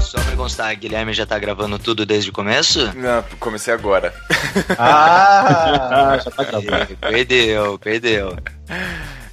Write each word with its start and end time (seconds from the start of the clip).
Só 0.00 0.20
pra 0.20 0.36
constar, 0.36 0.76
Guilherme 0.76 1.12
já 1.12 1.26
tá 1.26 1.38
gravando 1.38 1.78
tudo 1.78 2.06
desde 2.06 2.30
o 2.30 2.32
começo? 2.32 2.92
Não, 2.94 3.24
comecei 3.38 3.72
agora. 3.72 4.14
Ah! 4.78 6.18
já 6.22 6.30
tá 6.30 6.44
Ih, 6.44 6.96
Perdeu, 6.96 7.78
perdeu. 7.78 8.36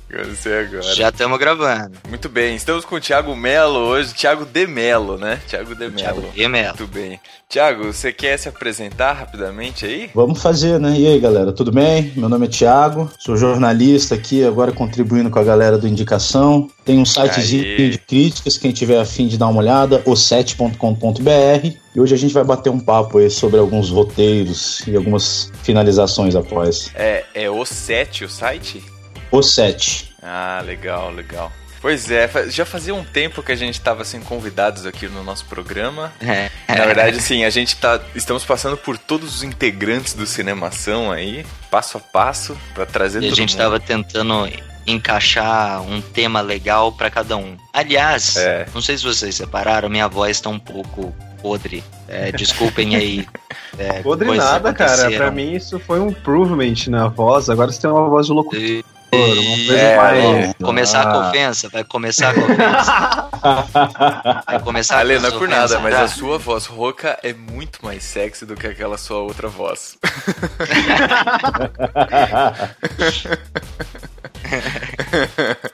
Comecei 0.10 0.60
agora. 0.60 0.96
Já 0.96 1.10
estamos 1.10 1.38
gravando. 1.38 1.98
Muito 2.08 2.30
bem, 2.30 2.56
estamos 2.56 2.86
com 2.86 2.96
o 2.96 3.00
Thiago 3.00 3.36
Melo 3.36 3.80
hoje. 3.80 4.14
Thiago 4.14 4.46
de 4.46 4.66
Melo, 4.66 5.18
né? 5.18 5.40
Thiago 5.48 5.76
de 5.76 5.90
Thiago 5.92 6.22
Melo. 6.22 6.34
e 6.34 6.48
Melo. 6.48 6.78
Muito 6.78 6.94
bem. 6.94 7.20
Thiago, 7.50 7.92
você 7.92 8.14
quer 8.14 8.38
se 8.38 8.48
apresentar 8.48 9.14
rapidamente 9.14 9.86
aí? 9.86 10.10
Vamos 10.16 10.42
fazer, 10.42 10.80
né? 10.80 10.98
E 10.98 11.08
aí, 11.08 11.20
galera, 11.20 11.52
tudo 11.52 11.72
bem? 11.72 12.14
Meu 12.16 12.30
nome 12.30 12.46
é 12.46 12.50
Thiago, 12.50 13.12
sou 13.20 13.36
jornalista 13.38 14.16
aqui, 14.16 14.46
agora 14.46 14.72
contribuindo 14.72 15.30
com 15.30 15.40
a 15.40 15.44
galera 15.44 15.78
do 15.78 15.88
Indicação. 15.88 16.70
Tem 16.86 17.00
um 17.00 17.06
sitezinho 17.06 17.64
Aê. 17.64 17.90
de 17.90 17.98
críticas, 17.98 18.58
quem 18.58 18.72
tiver 18.72 19.00
afim 19.00 19.28
de 19.28 19.38
dar 19.38 19.48
uma 19.48 19.60
olhada, 19.60 20.02
o7.com.br. 20.04 21.78
E 21.96 22.00
hoje 22.00 22.14
a 22.14 22.18
gente 22.18 22.34
vai 22.34 22.44
bater 22.44 22.70
um 22.70 22.80
papo 22.80 23.18
aí 23.18 23.30
sobre 23.30 23.60
alguns 23.60 23.90
roteiros 23.90 24.86
e 24.88 24.96
algumas 24.96 25.52
finalizações 25.64 26.36
após. 26.36 26.92
É, 26.96 27.26
é 27.34 27.50
o 27.50 27.66
7 27.66 28.26
o 28.26 28.30
site? 28.30 28.84
O 29.32 29.42
7. 29.44 30.14
Ah, 30.22 30.62
legal, 30.66 31.12
legal. 31.12 31.52
Pois 31.80 32.10
é, 32.10 32.28
já 32.50 32.66
fazia 32.66 32.94
um 32.94 33.04
tempo 33.04 33.44
que 33.44 33.52
a 33.52 33.56
gente 33.56 33.76
estava 33.76 34.04
sem 34.04 34.20
convidados 34.20 34.86
aqui 34.86 35.08
no 35.08 35.24
nosso 35.24 35.46
programa. 35.46 36.12
É. 36.20 36.50
Na 36.68 36.86
verdade, 36.86 37.22
sim, 37.22 37.44
a 37.46 37.50
gente 37.52 37.76
tá. 37.76 38.00
Estamos 38.16 38.44
passando 38.44 38.76
por 38.76 38.98
todos 38.98 39.36
os 39.36 39.44
integrantes 39.44 40.14
do 40.16 40.26
Cinemação 40.26 41.12
aí, 41.12 41.46
passo 41.70 41.98
a 41.98 42.02
passo, 42.02 42.58
pra 42.74 42.86
trazer 42.86 43.22
E 43.22 43.26
a 43.28 43.30
todo 43.30 43.38
gente 43.38 43.52
mundo. 43.52 43.60
tava 43.62 43.80
tentando 43.80 44.50
encaixar 44.88 45.82
um 45.82 46.02
tema 46.02 46.42
legal 46.42 46.92
pra 46.92 47.10
cada 47.12 47.38
um. 47.38 47.56
Aliás, 47.72 48.36
É. 48.38 48.66
não 48.74 48.82
sei 48.82 48.98
se 48.98 49.04
vocês 49.04 49.36
separaram, 49.36 49.88
minha 49.88 50.08
voz 50.08 50.42
tá 50.42 50.50
um 50.50 50.60
pouco 50.60 51.16
podre. 51.42 51.84
É, 52.08 52.32
desculpem 52.32 52.96
aí. 52.96 53.28
É, 53.80 54.02
Podre 54.02 54.36
nada, 54.36 54.74
cara. 54.74 55.12
Pra 55.12 55.30
mim 55.30 55.54
isso 55.54 55.78
foi 55.78 56.00
um 56.00 56.08
improvement 56.10 56.74
na 56.88 57.10
voz. 57.10 57.48
Agora 57.48 57.72
você 57.72 57.80
tem 57.82 57.90
uma 57.92 58.10
voz 58.10 58.26
de 58.26 58.32
locutor, 58.32 58.60
E- 58.60 58.84
É, 59.12 59.98
mais... 59.98 60.54
Começar 60.62 61.04
com 61.06 61.18
Ah. 61.18 61.30
ofensa, 61.30 61.70
vai 61.70 61.84
começar 61.84 62.34
com 62.34 62.42
ofensa. 62.42 63.28
Vai 64.46 64.60
começar 64.62 65.00
Ale, 65.00 65.16
com 65.16 65.22
não 65.22 65.30
é 65.30 65.32
por 65.32 65.48
nada, 65.48 65.64
ofensas, 65.66 65.82
mas 65.82 65.94
tá? 65.94 66.02
a 66.02 66.08
sua 66.08 66.38
voz 66.38 66.66
rouca 66.66 67.18
é 67.24 67.34
muito 67.34 67.84
mais 67.86 68.04
sexy 68.04 68.46
do 68.46 68.56
que 68.56 68.68
aquela 68.68 68.98
sua 68.98 69.20
outra 69.20 69.48
voz. 69.48 69.98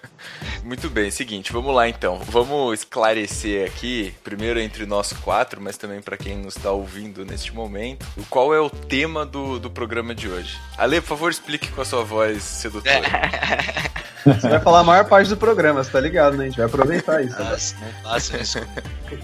Muito 0.64 0.90
bem, 0.90 1.12
seguinte, 1.12 1.52
vamos 1.52 1.76
lá 1.76 1.90
então. 1.90 2.20
Vamos 2.20 2.80
esclarecer 2.80 3.68
aqui, 3.68 4.14
primeiro 4.24 4.60
entre 4.60 4.86
nós 4.86 5.12
quatro, 5.12 5.62
mas 5.62 5.78
também 5.78 6.02
para 6.02 6.16
quem 6.16 6.38
nos 6.38 6.56
está 6.56 6.72
ouvindo 6.72 7.26
neste 7.26 7.54
momento, 7.54 8.06
o 8.18 8.26
qual 8.26 8.54
é 8.54 8.60
o 8.60 8.70
tema 8.70 9.26
do, 9.26 9.60
do 9.60 9.70
programa 9.70 10.16
de 10.16 10.30
hoje. 10.30 10.58
Ale, 10.78 11.02
por 11.02 11.08
favor, 11.08 11.32
explique 11.32 11.70
com 11.70 11.82
a 11.82 11.86
sua 11.86 12.04
voz 12.04 12.42
sedutora. 12.44 13.02
Você 14.26 14.48
vai 14.48 14.60
falar 14.60 14.80
a 14.80 14.84
maior 14.84 15.06
parte 15.06 15.30
do 15.30 15.38
programa, 15.38 15.84
você 15.84 15.92
tá 15.92 16.00
ligado, 16.00 16.38
né? 16.38 16.46
A 16.46 16.48
gente 16.48 16.58
vai 16.58 16.66
aproveitar 16.66 17.24
isso. 17.24 17.38
Nossa, 17.38 17.76
não 17.80 18.12
façam 18.12 18.40
isso. 18.40 18.60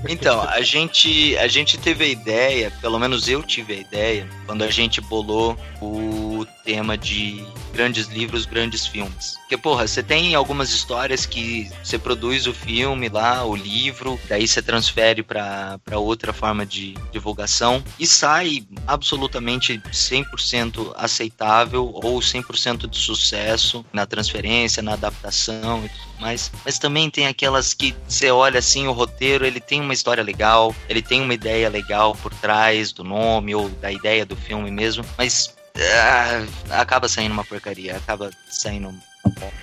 Então, 0.07 0.41
a 0.41 0.61
gente, 0.61 1.37
a 1.37 1.47
gente 1.47 1.77
teve 1.77 2.03
a 2.03 2.07
ideia, 2.07 2.71
pelo 2.81 2.99
menos 2.99 3.27
eu 3.27 3.41
tive 3.41 3.73
a 3.73 3.77
ideia, 3.77 4.27
quando 4.45 4.63
a 4.63 4.69
gente 4.69 5.01
bolou 5.01 5.57
o 5.81 6.45
tema 6.63 6.97
de 6.97 7.43
grandes 7.73 8.07
livros, 8.07 8.45
grandes 8.45 8.85
filmes. 8.85 9.35
Porque, 9.39 9.57
porra, 9.57 9.87
você 9.87 10.03
tem 10.03 10.35
algumas 10.35 10.69
histórias 10.69 11.25
que 11.25 11.69
você 11.83 11.97
produz 11.97 12.45
o 12.45 12.53
filme 12.53 13.09
lá, 13.09 13.43
o 13.43 13.55
livro, 13.55 14.19
daí 14.27 14.47
você 14.47 14.61
transfere 14.61 15.23
para 15.23 15.79
outra 15.93 16.33
forma 16.33 16.65
de 16.65 16.95
divulgação 17.11 17.83
e 17.97 18.05
sai 18.05 18.63
absolutamente 18.85 19.81
100% 19.91 20.93
aceitável 20.95 21.89
ou 21.93 22.19
100% 22.19 22.87
de 22.87 22.97
sucesso 22.97 23.85
na 23.91 24.05
transferência, 24.05 24.83
na 24.89 24.93
adaptação 24.93 25.85
e 25.85 25.89
tudo 25.89 26.21
mais. 26.21 26.51
Mas 26.65 26.79
também 26.79 27.09
tem 27.09 27.27
aquelas 27.27 27.73
que 27.73 27.95
você 28.07 28.31
olha 28.31 28.59
assim, 28.59 28.87
o 28.87 28.91
roteiro, 28.91 29.45
ele 29.45 29.59
tem 29.59 29.79
uma 29.79 29.93
história 29.93 30.23
legal, 30.23 30.75
ele 30.87 31.01
tem 31.01 31.21
uma 31.21 31.33
ideia 31.33 31.69
legal 31.69 32.15
por 32.15 32.33
trás 32.33 32.91
do 32.91 33.03
nome 33.03 33.53
ou 33.53 33.69
da 33.69 33.91
ideia 33.91 34.25
do 34.25 34.35
filme 34.35 34.71
mesmo, 34.71 35.05
mas 35.17 35.55
ah, 35.77 36.81
acaba 36.81 37.07
saindo 37.07 37.33
uma 37.33 37.45
porcaria, 37.45 37.95
acaba 37.95 38.31
saindo 38.49 38.93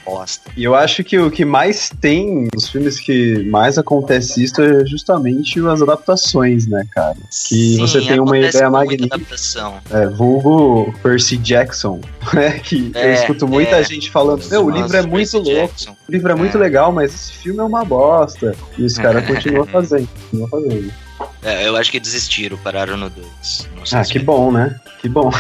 bosta. 0.04 0.50
E 0.56 0.62
eu 0.64 0.74
acho 0.74 1.02
que 1.02 1.18
o 1.18 1.30
que 1.30 1.44
mais 1.44 1.90
tem 2.00 2.48
nos 2.54 2.68
filmes 2.68 3.00
que 3.00 3.42
mais 3.44 3.76
acontece 3.78 4.42
isso 4.42 4.60
é 4.62 4.84
justamente 4.86 5.58
as 5.66 5.82
adaptações, 5.82 6.66
né, 6.66 6.86
cara? 6.92 7.16
Que 7.48 7.76
você 7.78 8.00
tem 8.00 8.20
uma 8.20 8.38
ideia 8.38 8.70
magnífica. 8.70 9.16
adaptação. 9.16 9.74
É, 9.90 10.06
vulgo 10.08 10.92
Percy 11.02 11.36
Jackson, 11.38 12.00
né? 12.32 12.58
Que 12.60 12.92
eu 12.94 13.00
É, 13.00 13.14
escuto 13.14 13.48
muita 13.48 13.76
é. 13.76 13.84
gente 13.84 14.10
falando, 14.10 14.46
meu, 14.48 14.66
o 14.66 14.70
livro 14.70 14.96
é 14.96 15.02
muito 15.02 15.32
Percy 15.32 15.36
louco, 15.36 15.52
Jackson. 15.68 15.96
o 16.08 16.12
livro 16.12 16.32
é 16.32 16.34
muito 16.34 16.56
É. 16.56 16.60
legal, 16.60 16.92
mas 16.92 17.12
esse 17.14 17.32
filme 17.32 17.60
é 17.60 17.64
uma 17.64 17.84
bosta. 17.84 18.54
E 18.78 18.82
os 18.84 18.96
caras 18.96 19.26
continuam 19.26 19.66
fazendo, 19.66 20.08
continuam 20.30 20.48
fazendo. 20.48 20.92
É, 21.46 21.68
eu 21.68 21.76
acho 21.76 21.90
que 21.92 22.00
desistiram, 22.00 22.56
pararam 22.58 22.96
no 22.96 23.08
2. 23.08 23.68
Ah, 23.92 24.02
que 24.02 24.18
bom, 24.18 24.50
né? 24.50 24.74
Que 25.00 25.08
bom. 25.08 25.30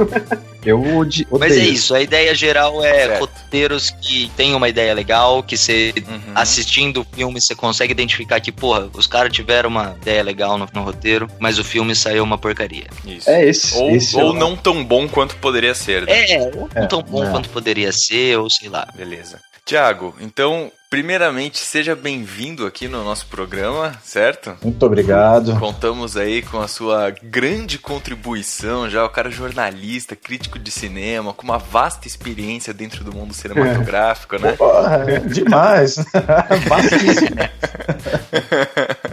eu 0.64 0.80
odeio. 0.98 1.26
Mas 1.38 1.52
é 1.56 1.64
isso, 1.64 1.94
a 1.94 2.00
ideia 2.00 2.34
geral 2.34 2.82
é 2.82 3.06
Certo. 3.06 3.20
roteiros 3.20 3.90
que 3.90 4.30
tem 4.36 4.54
uma 4.54 4.68
ideia 4.70 4.94
legal, 4.94 5.42
que 5.42 5.56
você 5.58 5.92
Uhum. 6.08 6.32
assistindo 6.34 7.02
o 7.02 7.06
filme 7.14 7.38
você 7.40 7.54
consegue 7.54 7.92
identificar 7.92 8.40
que, 8.40 8.50
porra, 8.50 8.88
os 8.94 9.06
caras 9.06 9.32
tiveram 9.32 9.68
uma 9.68 9.96
ideia 10.00 10.22
legal 10.22 10.56
no, 10.56 10.66
no 10.72 10.82
roteiro, 10.82 11.28
mas 11.38 11.58
o 11.58 11.64
filme 11.64 11.94
saiu 11.94 12.24
uma 12.24 12.38
porcaria. 12.38 12.86
Isso. 13.04 13.28
É 13.28 13.44
esse. 13.44 13.76
Ou, 13.76 13.90
esse 13.90 14.16
ou 14.16 14.34
é 14.34 14.38
não 14.38 14.56
tão 14.56 14.82
bom 14.82 15.06
quanto 15.06 15.36
poderia 15.36 15.74
ser. 15.74 16.06
né? 16.06 16.30
É, 16.32 16.40
ou 16.40 16.70
não 16.74 16.88
tão 16.88 17.02
bom 17.02 17.24
é. 17.24 17.30
quanto 17.30 17.50
poderia 17.50 17.92
ser, 17.92 18.38
ou 18.38 18.48
sei 18.48 18.70
lá. 18.70 18.88
Beleza. 18.96 19.38
Tiago, 19.66 20.14
então, 20.20 20.72
primeiramente, 20.90 21.58
seja 21.58 21.94
bem-vindo 21.94 22.66
aqui 22.66 22.88
no 22.88 23.04
nosso 23.04 23.26
programa, 23.26 23.94
certo? 24.02 24.56
Muito 24.60 24.84
obrigado. 24.84 25.56
Contamos 25.60 26.16
aí 26.16 26.42
com 26.42 26.60
a 26.60 26.66
sua 26.66 27.10
grande 27.22 27.78
contribuição, 27.78 28.90
já 28.90 29.04
o 29.04 29.08
cara 29.08 29.30
jornalista, 29.30 30.16
crítico 30.16 30.58
de 30.58 30.72
cinema, 30.72 31.32
com 31.32 31.44
uma 31.44 31.58
vasta 31.58 32.08
experiência 32.08 32.74
dentro 32.74 33.04
do 33.04 33.14
mundo 33.14 33.32
cinematográfico, 33.32 34.36
né? 34.36 34.54
Porra, 34.54 35.04
é 35.06 35.20
demais. 35.20 35.94
Bastíssimo. 36.68 37.36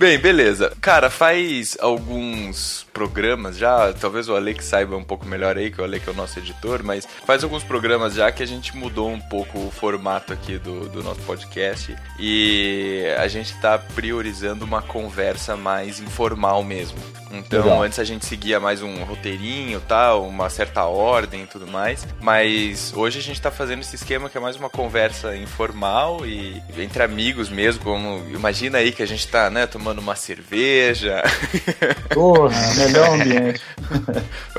Bem, 0.00 0.18
beleza. 0.18 0.72
Cara, 0.80 1.10
faz 1.10 1.76
alguns 1.78 2.86
programas 2.90 3.58
já, 3.58 3.92
talvez 3.92 4.30
o 4.30 4.34
Alex 4.34 4.64
saiba 4.64 4.96
um 4.96 5.04
pouco 5.04 5.26
melhor 5.26 5.58
aí, 5.58 5.70
que 5.70 5.78
o 5.78 5.84
Alex 5.84 6.08
é 6.08 6.10
o 6.10 6.14
nosso 6.14 6.38
editor, 6.38 6.82
mas 6.82 7.06
faz 7.26 7.44
alguns 7.44 7.62
programas 7.62 8.14
já 8.14 8.32
que 8.32 8.42
a 8.42 8.46
gente 8.46 8.74
mudou 8.74 9.10
um 9.10 9.20
pouco 9.20 9.58
o 9.58 9.70
formato 9.70 10.32
aqui 10.32 10.56
do, 10.56 10.88
do 10.88 11.02
nosso 11.02 11.20
podcast 11.20 11.94
e 12.18 13.04
a 13.18 13.28
gente 13.28 13.54
tá 13.60 13.78
priorizando 13.78 14.64
uma 14.64 14.80
conversa 14.80 15.54
mais 15.54 16.00
informal 16.00 16.64
mesmo. 16.64 16.98
Então, 17.32 17.62
Legal. 17.62 17.82
antes 17.82 17.98
a 17.98 18.04
gente 18.04 18.26
seguia 18.26 18.58
mais 18.58 18.82
um 18.82 19.04
roteirinho, 19.04 19.80
tal, 19.86 20.26
uma 20.26 20.50
certa 20.50 20.84
ordem 20.84 21.44
e 21.44 21.46
tudo 21.46 21.66
mais, 21.66 22.06
mas 22.20 22.92
hoje 22.96 23.18
a 23.18 23.22
gente 23.22 23.40
tá 23.40 23.50
fazendo 23.50 23.80
esse 23.80 23.94
esquema 23.94 24.28
que 24.28 24.36
é 24.36 24.40
mais 24.40 24.56
uma 24.56 24.68
conversa 24.68 25.36
informal 25.36 26.26
e 26.26 26.60
entre 26.76 27.02
amigos 27.02 27.48
mesmo, 27.48 27.84
como 27.84 28.28
imagina 28.30 28.78
aí 28.78 28.90
que 28.90 29.02
a 29.02 29.06
gente 29.06 29.28
tá, 29.28 29.48
né, 29.48 29.66
tomando 29.66 29.89
uma 29.98 30.14
cerveja. 30.14 31.22
Porra, 32.12 32.74
melhor 32.76 33.14
ambiente. 33.14 33.62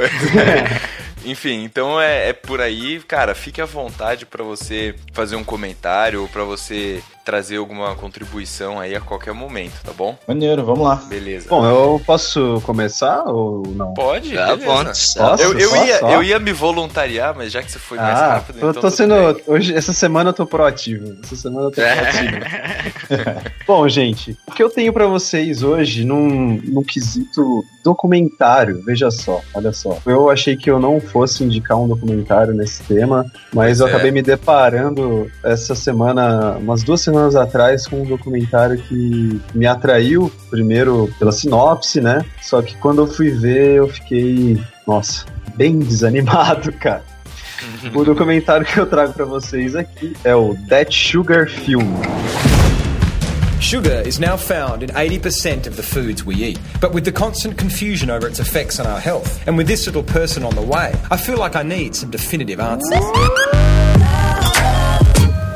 Enfim, 1.24 1.64
então 1.64 2.02
é, 2.02 2.30
é 2.30 2.34
por 2.34 2.60
aí, 2.60 3.00
cara, 3.02 3.36
fique 3.36 3.62
à 3.62 3.66
vontade 3.66 4.26
pra 4.26 4.44
você 4.44 4.96
fazer 5.14 5.36
um 5.36 5.44
comentário 5.44 6.22
ou 6.22 6.28
pra 6.28 6.44
você 6.44 7.04
trazer 7.24 7.58
alguma 7.58 7.96
contribuição 7.96 8.80
aí 8.80 8.96
a 8.96 9.02
qualquer 9.02 9.34
momento, 9.34 9.74
tá 9.84 9.92
bom? 9.96 10.16
Maneiro, 10.28 10.64
vamos 10.66 10.84
lá. 10.86 10.96
Beleza. 11.08 11.48
Bom, 11.50 11.66
eu 11.66 12.02
posso 12.06 12.62
começar 12.66 13.24
ou 13.26 13.64
não? 13.76 13.94
Pode, 13.94 14.34
Tá 14.34 14.56
beleza. 14.56 14.66
bom. 14.66 14.84
Posso? 14.86 15.44
Eu, 15.44 15.58
eu, 15.60 15.70
Só, 15.70 15.86
ia, 15.86 16.00
só? 16.00 16.10
eu 16.10 16.24
ia 16.24 16.40
me 16.40 16.52
voluntariar, 16.52 17.36
mas 17.36 17.52
já 17.52 17.62
que 17.62 17.72
você 17.72 17.80
foi 17.80 17.98
mais 17.98 18.20
Ah, 18.20 18.34
rápido, 18.36 18.60
tô, 18.60 18.70
então 18.72 18.82
tô 18.82 18.90
sendo. 18.90 19.14
bem. 19.34 19.44
Hoje, 19.48 19.76
essa 19.76 19.94
semana 19.94 20.30
eu 20.30 20.34
tô 20.34 20.46
proativo. 20.46 21.16
Essa 21.24 21.36
semana 21.36 21.68
eu 21.68 21.72
tô 21.72 21.82
proativo. 21.82 23.52
Bom, 23.68 23.88
gente, 23.88 24.38
o 24.48 24.52
que 24.52 24.64
eu 24.64 24.70
tenho 24.70 24.92
pra 24.92 25.06
vocês 25.08 25.62
hoje 25.64 26.04
num, 26.04 26.60
num 26.64 26.84
quesito 26.84 27.64
documentário, 27.84 28.82
veja 28.84 29.10
só, 29.12 29.42
olha 29.54 29.72
só. 29.72 29.98
Eu 30.06 30.30
achei 30.30 30.56
que 30.56 30.70
eu 30.70 30.80
não 30.80 31.00
fosse 31.00 31.44
indicar 31.44 31.78
um 31.80 31.88
documentário 31.88 32.54
nesse 32.54 32.84
tema, 32.84 33.26
mas 33.54 33.78
Pois 33.78 33.80
eu 33.80 33.88
é. 33.88 33.90
acabei 33.90 34.12
me 34.12 34.22
deparando 34.22 35.32
essa 35.44 35.76
semana, 35.76 36.58
umas 36.58 36.84
duas 36.84 37.02
semanas 37.02 37.11
atrás, 37.40 37.88
com 37.88 38.02
um 38.02 38.06
documentário 38.06 38.78
que 38.78 39.42
me 39.54 39.66
atraiu, 39.66 40.32
primeiro 40.50 41.14
pela 41.18 41.32
sinopse, 41.32 42.02
né? 42.02 42.24
Só 42.42 42.62
que 42.62 42.76
quando 42.78 43.02
eu 43.02 43.08
fui 43.08 43.30
ver, 43.30 43.76
eu 43.76 43.88
fiquei, 43.88 44.62
nossa, 44.88 45.26
bem 45.56 45.80
desanimado, 45.80 46.72
cara. 46.80 47.04
O 47.94 48.04
documentário 48.04 48.66
que 48.66 48.80
eu 48.80 48.88
trago 48.88 49.14
pra 49.14 49.26
vocês 49.26 49.76
aqui 49.76 50.16
é 50.24 50.36
o 50.36 50.56
That 50.68 50.94
Sugar 50.94 51.48
Film. 51.48 51.96
Sugar 53.62 54.02
is 54.08 54.20
now 54.20 54.36
found 54.36 54.82
in 54.82 54.90
80% 54.90 55.68
of 55.68 55.78
the 55.78 55.84
foods 55.84 56.26
we 56.26 56.36
eat. 56.44 56.60
But 56.82 56.94
with 56.94 57.06
the 57.06 57.12
constant 57.12 57.60
confusion 57.60 58.10
over 58.10 58.28
its 58.28 58.40
effects 58.40 58.80
on 58.80 58.88
our 58.88 59.00
health, 59.00 59.48
and 59.48 59.56
with 59.56 59.68
this 59.68 59.86
little 59.86 60.04
person 60.04 60.44
on 60.44 60.56
the 60.56 60.62
way, 60.62 60.92
I 61.12 61.18
feel 61.18 61.38
like 61.38 61.56
I 61.56 61.62
need 61.62 61.96
some 61.96 62.10
definitive 62.10 62.60
answers. 62.60 63.81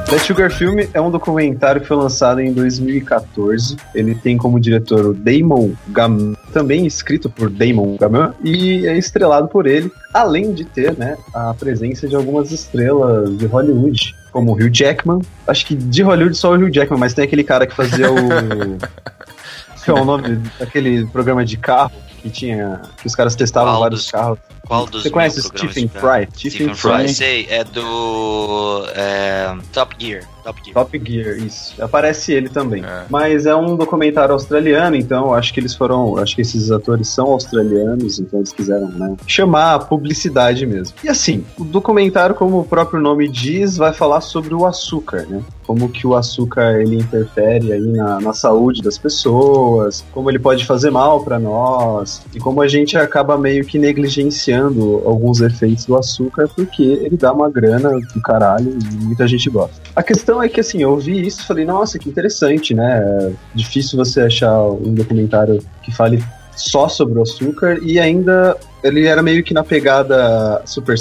The 0.10 0.20
Sugar 0.20 0.52
Film 0.52 0.80
é 0.94 1.02
um 1.02 1.10
documentário 1.10 1.82
que 1.82 1.88
foi 1.88 1.98
lançado 1.98 2.40
em 2.40 2.54
2014. 2.54 3.76
Ele 3.94 4.14
tem 4.14 4.38
como 4.38 4.60
diretor 4.60 5.08
o 5.08 5.14
Damon 5.14 5.72
Gaman, 5.88 6.36
também 6.54 6.86
escrito 6.86 7.30
por 7.30 7.50
Damon 7.50 7.98
Gaman, 7.98 8.34
e 8.44 8.86
é 8.88 8.96
estrelado 8.98 9.48
por 9.48 9.66
ele, 9.66 9.92
além 10.14 10.54
de 10.54 10.64
ter 10.64 10.96
né, 10.96 11.18
a 11.34 11.54
presença 11.56 12.08
de 12.08 12.16
algumas 12.16 12.52
estrelas 12.52 13.36
de 13.36 13.48
Hollywood, 13.48 14.16
como 14.32 14.52
o 14.52 14.56
Hugh 14.56 14.70
Jackman. 14.72 15.22
Acho 15.48 15.66
que 15.66 15.76
de 15.76 16.04
Hollywood 16.04 16.38
só 16.38 16.52
o 16.52 16.56
Hugh 16.56 16.72
Jackman, 16.72 17.00
mas 17.00 17.14
tem 17.14 17.26
aquele 17.26 17.44
cara 17.44 17.66
que 17.66 17.76
fazia 17.76 18.12
o. 18.12 18.16
Qual 19.86 19.98
é 19.98 20.02
o 20.02 20.06
nome 20.06 20.42
daquele 20.60 21.06
programa 21.08 21.46
de 21.46 21.58
carro 21.58 21.92
que 22.22 22.30
tinha. 22.30 22.82
que 22.98 23.06
os 23.06 23.16
caras 23.16 23.36
testavam 23.36 23.80
vários 23.80 24.10
carros. 24.10 24.40
Qual 24.66 24.86
dos 24.86 25.04
Você 25.04 25.10
conhece 25.10 25.42
Stephen? 25.42 25.88
Fry? 25.88 26.28
Stephen 26.36 26.74
Fry, 26.74 27.10
sei, 27.10 27.48
é 27.50 27.64
do 27.64 28.86
é, 28.94 29.56
Top 29.72 29.96
Gear. 30.00 30.24
Top 30.44 30.62
Gear. 30.64 30.74
Top 30.76 31.02
Gear, 31.04 31.38
isso. 31.40 31.82
Aparece 31.82 32.32
ele 32.32 32.50
também. 32.50 32.84
É. 32.86 33.06
Mas 33.10 33.48
é 33.48 33.56
um 33.56 33.76
documentário 33.76 34.34
australiano, 34.34 34.96
então 34.96 35.34
acho 35.34 35.52
que 35.52 35.60
eles 35.60 35.74
foram. 35.74 36.18
Acho 36.18 36.36
que 36.36 36.42
esses 36.42 36.72
atores 36.72 37.08
são 37.08 37.28
australianos, 37.28 38.20
então 38.20 38.40
eles 38.40 38.54
quiseram, 38.54 38.88
né? 38.90 39.16
Chamar 39.26 39.74
a 39.74 39.80
publicidade 39.80 40.66
mesmo. 40.68 40.96
E 41.04 41.10
assim, 41.10 41.44
o 41.58 41.64
documentário, 41.64 42.36
como 42.36 42.60
o 42.60 42.64
próprio 42.64 43.02
nome 43.02 43.28
diz, 43.28 43.76
vai 43.76 43.92
falar 43.92 44.22
sobre 44.22 44.54
o 44.54 44.68
açúcar, 44.68 45.26
né? 45.28 45.42
Como 45.66 45.90
que 45.90 46.06
o 46.06 46.16
açúcar 46.16 46.80
ele 46.80 46.98
interfere 46.98 47.74
aí 47.74 47.88
na, 47.88 48.22
na 48.22 48.34
saúde 48.34 48.84
das 48.84 49.00
pessoas, 49.00 50.06
como 50.12 50.30
ele 50.30 50.38
pode 50.38 50.64
fazer 50.64 50.92
mal 50.92 51.24
para 51.24 51.40
nós, 51.40 52.22
e 52.36 52.40
como 52.40 52.62
a 52.62 52.68
gente 52.68 52.96
acaba 52.96 53.36
meio 53.36 53.66
que 53.66 53.80
negligenciando 53.80 54.55
alguns 54.58 55.42
efeitos 55.42 55.86
do 55.86 55.96
açúcar, 55.96 56.48
porque 56.48 56.84
ele 56.84 57.18
dá 57.18 57.32
uma 57.32 57.50
grana 57.50 57.90
do 57.90 58.22
caralho 58.22 58.78
e 58.80 58.96
muita 59.04 59.28
gente 59.28 59.50
gosta. 59.50 59.82
A 59.96 60.04
questão 60.04 60.42
é 60.42 60.50
que, 60.50 60.60
assim, 60.60 60.82
eu 60.82 60.98
vi 60.98 61.26
isso 61.26 61.42
e 61.42 61.46
falei, 61.46 61.66
nossa, 61.66 62.00
que 62.00 62.10
interessante, 62.10 62.74
né? 62.74 63.00
É 63.00 63.32
difícil 63.54 63.98
você 63.98 64.22
achar 64.22 64.62
um 64.64 64.94
documentário 64.94 65.64
que 65.82 65.92
fale 65.96 66.24
só 66.56 66.88
sobre 66.88 67.20
o 67.20 67.22
açúcar 67.22 67.78
e 67.82 68.00
ainda 68.00 68.58
ele 68.86 69.08
era 69.08 69.24
meio 69.24 69.44
que 69.44 69.54
na 69.54 69.64
pegada 69.64 70.62
Super 70.66 70.96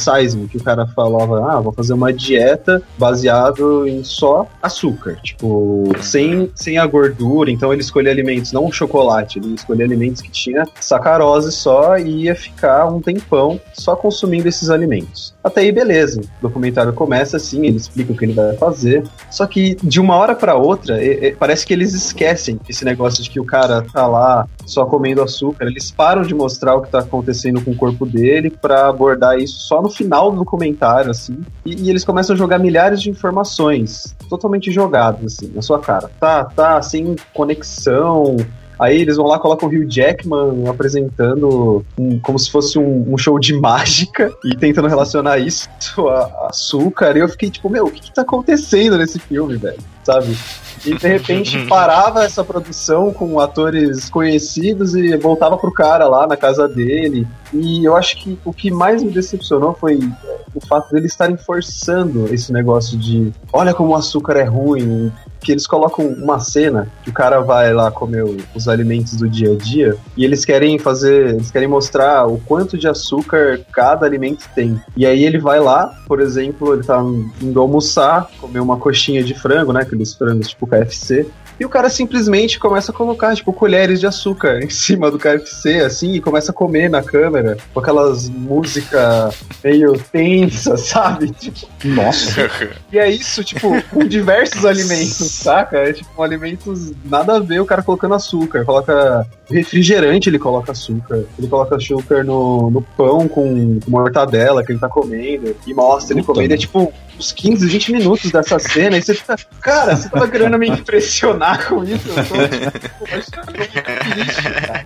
que 0.50 0.56
o 0.56 0.62
cara 0.62 0.86
falava, 0.86 1.52
ah, 1.52 1.60
vou 1.60 1.72
fazer 1.72 1.92
uma 1.92 2.12
dieta 2.12 2.82
baseado 2.96 3.86
em 3.86 4.02
só 4.02 4.48
açúcar, 4.62 5.19
tipo, 5.22 5.92
sem, 6.00 6.50
sem 6.54 6.78
a 6.78 6.86
gordura, 6.86 7.50
então 7.50 7.72
ele 7.72 7.82
escolhia 7.82 8.10
alimentos, 8.10 8.52
não 8.52 8.72
chocolate, 8.72 9.38
ele 9.38 9.54
escolhia 9.54 9.84
alimentos 9.84 10.22
que 10.22 10.31
tinha 10.31 10.66
sacarose 10.81 11.52
só 11.52 11.98
e 11.98 12.25
ia 12.25 12.34
ficar 12.34 12.86
um 12.86 13.00
tempão 13.00 13.60
só 13.75 13.94
consumindo 13.94 14.48
esses 14.48 14.70
alimentos. 14.70 15.33
Até 15.44 15.61
aí, 15.61 15.70
beleza. 15.70 16.23
O 16.23 16.43
documentário 16.49 16.93
começa 16.94 17.37
assim, 17.37 17.67
ele 17.67 17.76
explica 17.76 18.12
o 18.12 18.17
que 18.17 18.25
ele 18.25 18.32
vai 18.32 18.56
fazer. 18.56 19.05
Só 19.31 19.46
que 19.46 19.76
de 19.82 20.00
uma 20.00 20.17
hora 20.17 20.35
pra 20.35 20.55
outra, 20.55 21.05
e- 21.05 21.26
e- 21.29 21.32
parece 21.37 21.67
que 21.67 21.73
eles 21.75 21.93
esquecem 21.93 22.58
esse 22.67 22.82
negócio 22.82 23.23
de 23.23 23.29
que 23.29 23.38
o 23.38 23.44
cara 23.44 23.82
tá 23.93 24.06
lá 24.06 24.46
só 24.64 24.87
comendo 24.87 25.20
açúcar. 25.23 25.67
Eles 25.67 25.91
param 25.91 26.23
de 26.23 26.35
mostrar 26.35 26.75
o 26.75 26.81
que 26.81 26.91
tá 26.91 27.00
acontecendo 27.00 27.61
com 27.61 27.73
o 27.73 27.76
corpo 27.76 28.06
dele 28.06 28.49
pra 28.49 28.88
abordar 28.88 29.38
isso 29.38 29.58
só 29.61 29.82
no 29.82 29.91
final 29.91 30.31
do 30.32 30.38
documentário, 30.38 31.11
assim. 31.11 31.37
E, 31.67 31.75
e 31.85 31.91
eles 31.91 32.05
começam 32.06 32.35
a 32.35 32.38
jogar 32.38 32.58
milhares 32.58 33.02
de 33.02 33.11
informações 33.11 34.14
totalmente 34.31 34.73
jogadas, 34.73 35.35
assim, 35.35 35.52
na 35.55 35.61
sua 35.61 35.79
cara. 35.79 36.11
Tá, 36.19 36.44
tá, 36.44 36.81
sem 36.81 37.14
conexão. 37.35 38.37
Aí 38.79 39.00
eles 39.00 39.17
vão 39.17 39.26
lá, 39.26 39.38
colocam 39.38 39.69
o 39.69 39.73
Hugh 39.73 39.87
Jackman 39.88 40.69
apresentando 40.69 41.85
um- 41.99 42.19
como 42.19 42.38
se 42.38 42.50
fosse 42.50 42.79
um, 42.79 43.12
um 43.12 43.17
show 43.19 43.38
de 43.38 43.53
mágica 43.59 44.32
e 44.44 44.56
tentando 44.56 44.88
relacionar 44.88 45.38
isso 45.38 45.69
a, 46.09 46.49
açúcar. 46.50 47.17
E 47.17 47.21
eu 47.21 47.29
fiquei 47.29 47.50
tipo, 47.50 47.69
meu, 47.71 47.87
o 47.87 47.91
que, 47.91 48.00
que 48.00 48.12
tá 48.12 48.23
acontecendo 48.23 48.99
nesse 48.99 49.19
filme, 49.19 49.56
velho? 49.56 49.79
Sabe? 50.05 50.37
E 50.85 50.95
de 50.95 51.09
repente 51.09 51.65
parava 51.67 52.25
essa 52.25 52.45
produção 52.45 53.12
com 53.12 53.41
atores 53.41 54.11
conhecidos 54.11 54.95
e 54.95 55.17
voltava 55.17 55.56
pro 55.56 55.73
cara 55.73 56.06
lá 56.06 56.27
na 56.27 56.37
casa 56.37 56.69
dele. 56.69 57.27
E 57.53 57.85
eu 57.85 57.97
acho 57.97 58.17
que 58.17 58.39
o 58.45 58.53
que 58.53 58.71
mais 58.71 59.03
me 59.03 59.11
decepcionou 59.11 59.75
foi 59.75 59.99
é, 60.25 60.41
o 60.55 60.61
fato 60.67 60.93
deles 60.93 61.13
estarem 61.13 61.37
forçando 61.37 62.32
esse 62.32 62.53
negócio 62.53 62.99
de 62.99 63.32
olha 63.53 63.73
como 63.73 63.91
o 63.91 63.96
açúcar 63.96 64.37
é 64.37 64.44
ruim, 64.44 65.13
que 65.44 65.53
eles 65.53 65.67
colocam 65.67 66.06
uma 66.06 66.41
cena 66.41 66.89
que 67.05 67.11
o 67.11 67.13
cara 67.13 67.41
vai 67.41 67.73
lá 67.73 67.91
comer 67.91 68.25
os 68.55 68.67
alimentos 68.67 69.15
do 69.15 69.29
dia 69.29 69.53
a 69.53 69.56
dia 69.56 69.96
e 70.17 70.25
eles 70.25 70.44
querem 70.44 70.79
fazer, 70.79 71.34
eles 71.34 71.51
querem 71.51 71.69
mostrar 71.69 72.27
o 72.27 72.39
quanto 72.39 72.79
de 72.79 72.89
açúcar 72.89 73.61
cada 73.70 74.06
alimento 74.06 74.49
tem. 74.55 74.81
E 74.96 75.05
aí 75.05 75.25
ele 75.25 75.39
vai 75.39 75.61
lá, 75.61 75.94
por 76.08 76.20
exemplo, 76.20 76.73
ele 76.73 76.82
tá 76.82 77.01
indo 77.41 77.61
almoçar, 77.61 78.29
comer 78.41 78.61
uma 78.61 78.79
coxinha 78.79 79.23
de 79.23 79.34
frango, 79.34 79.73
né, 79.73 79.84
aqueles 79.94 80.15
frangos 80.15 80.48
tipo 80.48 80.67
KFC. 80.67 81.27
E 81.58 81.65
o 81.65 81.69
cara 81.69 81.89
simplesmente 81.89 82.58
começa 82.58 82.91
a 82.91 82.94
colocar, 82.94 83.34
tipo, 83.34 83.53
colheres 83.53 84.01
de 84.01 84.06
açúcar 84.06 84.61
em 84.65 84.70
cima 84.70 85.11
do 85.11 85.19
KFC, 85.19 85.81
assim, 85.81 86.15
e 86.15 86.20
começa 86.20 86.51
a 86.51 86.55
comer 86.55 86.89
na 86.89 87.03
câmera, 87.03 87.56
com 87.73 87.81
aquelas 87.81 88.29
música 88.29 89.31
meio 89.63 89.93
tensa, 90.13 90.77
sabe? 90.79 91.31
Tipo, 91.31 91.67
Nossa. 91.84 92.51
e 92.93 92.99
é 92.99 93.11
isso, 93.11 93.44
tipo, 93.44 93.70
com 93.91 94.06
diversos 94.06 94.65
alimentos, 94.65 95.31
saca? 95.31 95.79
É 95.79 95.93
tipo, 95.93 96.23
alimentos 96.23 96.93
nada 97.05 97.37
a 97.37 97.41
ver 97.41 97.61
o 97.61 97.67
cara 97.67 97.82
colocando 97.82 98.15
açúcar. 98.15 98.65
Coloca 98.65 99.27
refrigerante, 99.51 100.29
ele 100.29 100.39
coloca 100.39 100.73
açúcar. 100.73 101.25
Ele 101.39 101.49
coloca 101.49 101.77
açúcar 101.77 102.25
no, 102.25 102.70
no 102.70 102.82
pão 102.82 103.29
com, 103.29 103.79
com 103.81 103.91
mortadela 103.91 104.65
que 104.65 104.73
ele 104.73 104.79
tá 104.79 104.89
comendo. 104.89 105.55
E 105.67 105.75
mostra 105.75 106.15
ele 106.15 106.23
Puta, 106.23 106.34
comendo. 106.34 106.55
É 106.55 106.56
tipo 106.56 106.93
uns 107.19 107.32
15, 107.32 107.67
20 107.67 107.93
minutos 107.93 108.31
dessa 108.31 108.58
cena. 108.58 108.96
E 108.96 109.03
você 109.03 109.15
fica, 109.15 109.37
cara, 109.61 109.96
você 109.96 110.08
tava 110.08 110.29
querendo 110.29 110.58
me 110.58 110.69
impressionar 110.69 111.44
impressionar 111.44 111.69
com 111.69 111.84
isso, 111.84 112.08
eu 112.08 112.15
tô, 112.15 113.05
triste. 113.05 114.43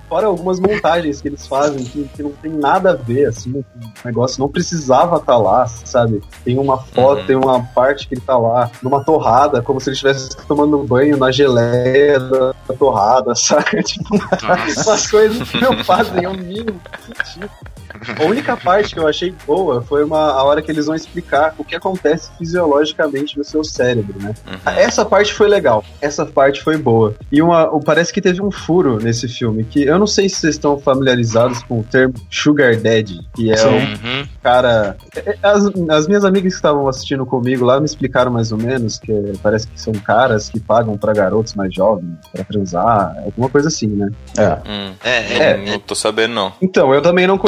Fora 0.09 0.27
algumas 0.27 0.59
montagens 0.61 1.21
que 1.21 1.29
eles 1.29 1.47
fazem 1.47 1.85
que, 1.85 2.05
que 2.15 2.23
não 2.23 2.33
tem 2.33 2.51
nada 2.51 2.91
a 2.91 2.95
ver, 2.95 3.27
assim, 3.27 3.53
o 3.53 3.65
negócio 4.05 4.41
não 4.41 4.49
precisava 4.49 5.17
estar 5.17 5.37
lá, 5.37 5.67
sabe? 5.67 6.23
Tem 6.45 6.59
uma 6.59 6.79
foto, 6.79 7.21
Uhum. 7.21 7.27
tem 7.27 7.37
uma 7.37 7.63
parte 7.63 8.07
que 8.09 8.15
ele 8.15 8.21
tá 8.21 8.37
lá 8.37 8.71
numa 8.83 9.03
torrada, 9.03 9.63
como 9.63 9.81
se 9.81 9.89
ele 9.91 9.95
estivesse 9.95 10.37
tomando 10.47 10.79
banho 10.79 11.17
na 11.17 11.31
geleia 11.31 12.19
da 12.21 12.55
da 12.69 12.75
torrada, 12.75 13.35
saca? 13.37 13.83
Tipo, 13.83 14.15
umas 14.87 15.11
coisas 15.11 15.49
que 15.49 15.59
não 15.61 15.83
fazem 15.85 16.27
o 16.27 16.35
mínimo 16.35 16.79
sentido. 17.25 17.51
A 18.19 18.25
única 18.25 18.57
parte 18.57 18.95
que 18.95 19.01
eu 19.01 19.07
achei 19.07 19.35
boa 19.47 19.83
foi 19.83 20.05
uma, 20.05 20.19
a 20.33 20.43
hora 20.43 20.61
que 20.63 20.71
eles 20.71 20.87
vão 20.87 20.95
explicar 20.95 21.55
o 21.59 21.65
que 21.65 21.75
acontece 21.75 22.31
fisiologicamente 22.39 23.37
no 23.39 23.45
seu 23.45 23.65
cérebro, 23.65 24.21
né? 24.21 24.35
Uhum. 24.47 24.73
Essa 24.77 25.05
parte 25.05 25.33
foi 25.33 25.49
legal, 25.49 25.85
essa 26.01 26.25
parte 26.27 26.63
foi 26.63 26.77
boa. 26.77 27.15
E 27.31 27.41
uma, 27.43 27.81
parece 27.81 28.13
que 28.13 28.21
teve 28.21 28.43
um 28.43 28.51
furo 28.51 28.99
nesse 28.99 29.29
filme, 29.29 29.65
que 29.65 29.83
eu 29.85 29.99
não 29.99 30.07
sei 30.07 30.29
se 30.29 30.37
vocês 30.37 30.55
estão 30.55 30.79
familiarizados 30.79 31.63
com 31.63 31.81
o 31.81 31.85
termo 31.85 32.15
Sugar 32.31 32.77
Daddy, 32.77 33.21
que 33.35 33.51
é 33.53 33.67
o 33.67 33.71
Uhum. 33.71 34.27
cara. 34.43 34.97
é- 35.17 35.31
é- 35.31 35.39
As, 35.43 35.65
as 35.91 36.07
minhas 36.07 36.25
amigas 36.25 36.53
que 36.53 36.57
estavam 36.59 36.89
assistindo 36.89 37.25
comigo 37.25 37.65
lá 37.65 37.79
me 37.81 37.87
explicaram 37.87 38.31
mais 38.31 38.53
ou 38.53 38.59
menos 38.59 38.99
que 38.99 39.13
parece 39.43 39.67
que 39.67 39.81
são 39.81 39.93
caras 39.95 40.49
que 40.49 40.61
pagam 40.61 40.97
pra 40.99 41.13
garotos 41.13 41.55
mais 41.55 41.73
jovens 41.75 42.17
pra 42.33 42.45
transar, 42.45 43.17
alguma 43.25 43.49
coisa 43.49 43.69
assim, 43.69 43.87
né? 43.87 44.09
É. 44.37 44.49
Hum, 44.69 44.93
É, 45.05 45.11
é, 45.11 45.39
É, 45.53 45.57
não 45.71 45.79
tô 45.79 45.95
sabendo, 45.95 46.35
não. 46.35 46.53
Então, 46.61 46.93
eu 46.93 47.01
também 47.01 47.27
não 47.27 47.39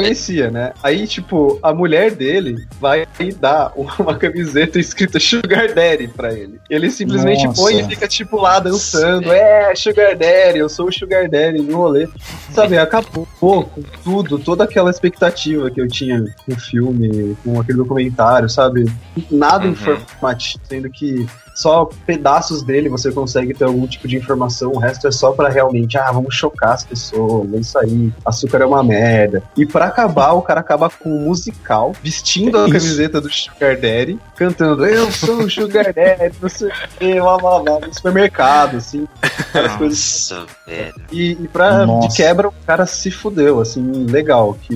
né? 0.50 0.72
Aí, 0.82 1.06
tipo, 1.06 1.58
a 1.62 1.72
mulher 1.74 2.12
dele 2.12 2.56
vai 2.80 3.06
e 3.18 3.32
dá 3.32 3.72
uma 3.98 4.16
camiseta 4.16 4.78
escrita 4.78 5.18
Sugar 5.18 5.72
Daddy 5.74 6.08
pra 6.08 6.32
ele. 6.32 6.60
Ele 6.68 6.90
simplesmente 6.90 7.44
Nossa. 7.46 7.60
põe 7.60 7.80
e 7.80 7.84
fica, 7.84 8.06
tipo, 8.06 8.36
lá 8.40 8.58
dançando. 8.60 9.30
É, 9.32 9.74
Sugar 9.74 10.16
Daddy, 10.16 10.58
eu 10.58 10.68
sou 10.68 10.88
o 10.88 10.92
Sugar 10.92 11.28
Daddy 11.28 11.60
no 11.62 11.76
rolê. 11.76 12.08
Sabe, 12.52 12.78
acabou 12.78 13.26
com 13.40 13.64
tudo, 14.04 14.38
toda 14.38 14.64
aquela 14.64 14.90
expectativa 14.90 15.70
que 15.70 15.80
eu 15.80 15.88
tinha 15.88 16.22
com 16.46 16.52
o 16.52 16.60
filme, 16.60 17.36
com 17.44 17.60
aquele 17.60 17.78
documentário, 17.78 18.48
sabe? 18.48 18.86
Nada 19.30 19.64
Uhum. 19.66 19.72
informativo, 19.72 20.60
sendo 20.68 20.90
que 20.90 21.26
só 21.60 21.88
pedaços 22.06 22.62
dele 22.62 22.88
você 22.88 23.12
consegue 23.12 23.52
ter 23.52 23.64
algum 23.64 23.86
tipo 23.86 24.08
de 24.08 24.16
informação, 24.16 24.72
o 24.72 24.78
resto 24.78 25.06
é 25.06 25.10
só 25.10 25.32
pra 25.32 25.50
realmente, 25.50 25.98
ah, 25.98 26.10
vamos 26.10 26.34
chocar 26.34 26.72
as 26.72 26.84
pessoas, 26.84 27.52
é 27.52 27.58
isso 27.58 27.78
aí, 27.78 28.12
açúcar 28.24 28.62
é 28.62 28.66
uma 28.66 28.82
merda. 28.82 29.42
E 29.54 29.66
pra 29.66 29.86
acabar, 29.86 30.32
o 30.32 30.40
cara 30.40 30.60
acaba 30.60 30.88
com 30.88 31.10
um 31.10 31.24
musical, 31.26 31.92
vestindo 32.02 32.56
a 32.56 32.62
Isso. 32.62 32.72
camiseta 32.72 33.20
do 33.20 33.30
Sugar 33.30 33.74
Daddy, 33.78 34.18
cantando, 34.40 34.86
eu 34.86 35.12
sou 35.12 35.42
o 35.42 35.50
Sugar 35.50 35.92
Daddy, 35.92 36.34
não 36.40 36.48
sei 36.48 36.68
o 36.68 36.72
que, 36.98 37.20
blá 37.20 37.36
blá 37.36 37.58
blá, 37.60 37.80
no 37.86 37.94
supermercado, 37.94 38.78
assim, 38.78 39.06
aquelas 39.22 39.76
coisas 39.76 40.30
Nossa, 40.30 40.46
velho. 40.66 40.94
e, 41.12 41.32
e 41.32 41.48
pra, 41.48 41.84
Nossa. 41.84 42.08
de 42.08 42.16
quebra, 42.16 42.48
o 42.48 42.54
cara 42.66 42.86
se 42.86 43.10
fudeu, 43.10 43.60
assim, 43.60 44.06
legal. 44.06 44.56
Que 44.62 44.72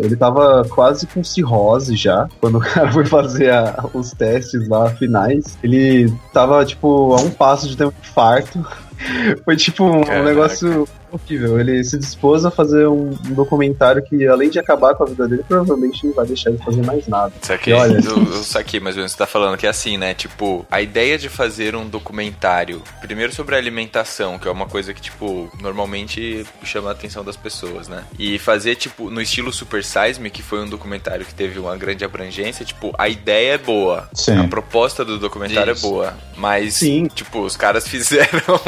ele 0.00 0.14
tava 0.16 0.66
quase 0.68 1.06
com 1.06 1.24
cirrose 1.24 1.96
já, 1.96 2.28
quando 2.40 2.58
o 2.58 2.60
cara 2.60 2.92
foi 2.92 3.06
fazer 3.06 3.50
a- 3.50 3.84
os 3.94 4.10
testes 4.10 4.68
lá 4.68 4.90
finais. 4.90 5.56
Ele 5.62 6.12
tava, 6.34 6.62
tipo, 6.66 7.14
a 7.14 7.20
um 7.22 7.30
passo 7.30 7.66
de 7.68 7.76
ter 7.76 7.86
um 7.86 7.92
infarto. 8.02 8.64
Foi 9.44 9.54
tipo 9.56 9.84
um, 9.84 9.98
um 9.98 10.04
Caraca. 10.04 10.24
negócio 10.24 10.88
horrível. 11.16 11.58
Ele 11.60 11.82
se 11.84 11.98
dispôs 11.98 12.44
a 12.44 12.50
fazer 12.50 12.86
um, 12.86 13.10
um 13.10 13.34
documentário 13.34 14.02
que, 14.02 14.26
além 14.26 14.48
de 14.50 14.58
acabar 14.58 14.94
com 14.94 15.04
a 15.04 15.06
vida 15.06 15.26
dele, 15.28 15.44
provavelmente 15.46 16.06
não 16.06 16.12
vai 16.14 16.26
deixar 16.26 16.50
ele 16.50 16.58
fazer 16.58 16.82
mais 16.84 17.06
nada. 17.08 17.32
Saquei. 17.42 17.72
E 17.72 17.76
olha- 17.76 18.00
Eu, 18.04 18.16
eu 18.18 18.42
saquei, 18.42 18.80
mas 18.80 18.96
você 18.96 19.16
tá 19.16 19.26
falando 19.26 19.56
que 19.56 19.66
é 19.66 19.70
assim, 19.70 19.96
né? 19.96 20.14
Tipo, 20.14 20.64
a 20.70 20.80
ideia 20.80 21.18
de 21.18 21.28
fazer 21.28 21.74
um 21.74 21.86
documentário, 21.88 22.82
primeiro 23.00 23.32
sobre 23.32 23.54
a 23.54 23.58
alimentação, 23.58 24.38
que 24.38 24.46
é 24.48 24.50
uma 24.50 24.66
coisa 24.66 24.92
que, 24.94 25.00
tipo, 25.00 25.50
normalmente 25.60 26.44
chama 26.62 26.90
a 26.90 26.92
atenção 26.92 27.24
das 27.24 27.36
pessoas, 27.36 27.88
né? 27.88 28.04
E 28.18 28.38
fazer, 28.38 28.76
tipo, 28.76 29.10
no 29.10 29.20
estilo 29.20 29.52
Super 29.52 29.82
Size 29.84 30.20
Me, 30.20 30.30
que 30.30 30.42
foi 30.42 30.60
um 30.60 30.68
documentário 30.68 31.24
que 31.24 31.34
teve 31.34 31.58
uma 31.58 31.76
grande 31.76 32.04
abrangência, 32.04 32.64
tipo, 32.64 32.92
a 32.98 33.08
ideia 33.08 33.54
é 33.54 33.58
boa. 33.58 34.08
Sim. 34.14 34.38
A 34.38 34.48
proposta 34.48 35.04
do 35.04 35.18
documentário 35.18 35.72
Isso. 35.72 35.86
é 35.86 35.88
boa. 35.90 36.14
Mas, 36.36 36.74
Sim. 36.74 37.06
tipo, 37.14 37.40
os 37.40 37.56
caras 37.56 37.86
fizeram. 37.88 38.60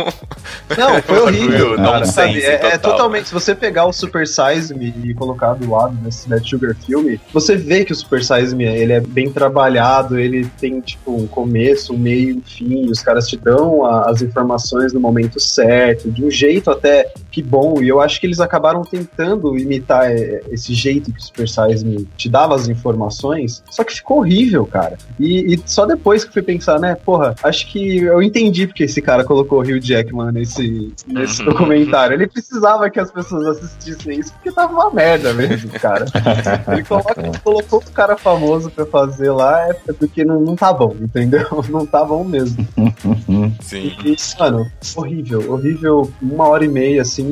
Não, 0.76 1.02
foi 1.02 1.18
horrível. 1.20 1.70
Bagulho 1.70 1.76
cara, 1.90 2.04
sabe? 2.40 2.52
É, 2.52 2.54
é 2.54 2.70
total. 2.78 2.92
totalmente. 2.92 3.28
Se 3.28 3.34
você 3.34 3.54
pegar 3.54 3.86
o 3.86 3.92
Super 3.92 4.26
Size 4.26 4.74
Me 4.74 4.94
e 5.04 5.14
colocar 5.14 5.54
do 5.54 5.70
lado 5.70 5.94
desse 5.96 6.28
Net 6.28 6.48
Sugar 6.48 6.74
filme, 6.74 7.20
você 7.32 7.56
vê 7.56 7.84
que 7.84 7.92
o 7.92 7.96
Super 7.96 8.22
Size 8.24 8.54
Me 8.54 8.64
ele 8.64 8.92
é 8.92 9.00
bem 9.00 9.30
trabalhado, 9.30 10.18
ele 10.18 10.46
tem 10.60 10.80
tipo 10.80 11.14
um 11.14 11.26
começo, 11.26 11.92
um 11.94 11.98
meio, 11.98 12.36
um 12.38 12.42
fim. 12.42 12.90
Os 12.90 13.00
caras 13.02 13.26
te 13.28 13.36
dão 13.36 13.84
a- 13.84 14.10
as 14.10 14.22
informações 14.22 14.92
no 14.92 15.00
momento 15.00 15.38
certo, 15.40 16.10
de 16.10 16.24
um 16.24 16.30
jeito 16.30 16.70
até 16.70 17.12
que 17.38 17.42
bom. 17.42 17.80
E 17.80 17.88
eu 17.88 18.00
acho 18.00 18.20
que 18.20 18.26
eles 18.26 18.40
acabaram 18.40 18.82
tentando 18.82 19.56
imitar 19.56 20.10
é, 20.10 20.42
esse 20.50 20.74
jeito 20.74 21.12
que 21.12 21.18
o 21.18 21.22
Super 21.22 21.48
Size 21.48 21.84
Me 21.84 22.04
te 22.16 22.28
dava 22.28 22.54
as 22.54 22.68
informações, 22.68 23.62
só 23.70 23.84
que 23.84 23.94
ficou 23.94 24.18
horrível, 24.18 24.66
cara. 24.66 24.96
E, 25.20 25.54
e 25.54 25.60
só 25.64 25.86
depois 25.86 26.24
que 26.24 26.30
eu 26.30 26.32
fui 26.32 26.42
pensar, 26.42 26.80
né, 26.80 26.96
porra, 26.96 27.34
acho 27.42 27.66
que 27.70 27.98
eu 27.98 28.20
entendi 28.22 28.66
porque 28.66 28.84
esse 28.84 29.00
cara 29.00 29.22
colocou 29.24 29.58
o 29.58 29.62
Hugh 29.62 29.80
Jackman 29.80 30.32
nesse, 30.32 30.92
nesse 31.06 31.42
Uhum. 31.42 31.50
documentário. 31.50 32.14
Ele 32.14 32.26
precisava 32.26 32.90
que 32.90 32.98
as 32.98 33.10
pessoas 33.12 33.58
assistissem 33.58 34.18
isso 34.18 34.32
porque 34.32 34.50
tava 34.50 34.72
uma 34.72 34.90
merda 34.90 35.32
mesmo, 35.32 35.70
cara. 35.70 36.04
Ele 36.72 36.82
coloca- 36.84 37.14
colocou 37.44 37.78
o 37.78 37.90
cara 37.92 38.16
famoso 38.16 38.70
pra 38.70 38.84
fazer 38.86 39.30
lá 39.30 39.68
é 39.68 39.92
porque 39.92 40.24
não, 40.24 40.40
não 40.40 40.56
tá 40.56 40.72
bom, 40.72 40.94
entendeu? 41.00 41.46
Não 41.68 41.84
tá 41.86 42.04
bom 42.04 42.24
mesmo. 42.24 42.66
Sim. 43.60 43.92
E, 44.04 44.16
mano, 44.38 44.66
horrível, 44.96 45.52
horrível. 45.52 46.10
Uma 46.20 46.48
hora 46.48 46.64
e 46.64 46.68
meia, 46.68 47.02
assim, 47.02 47.27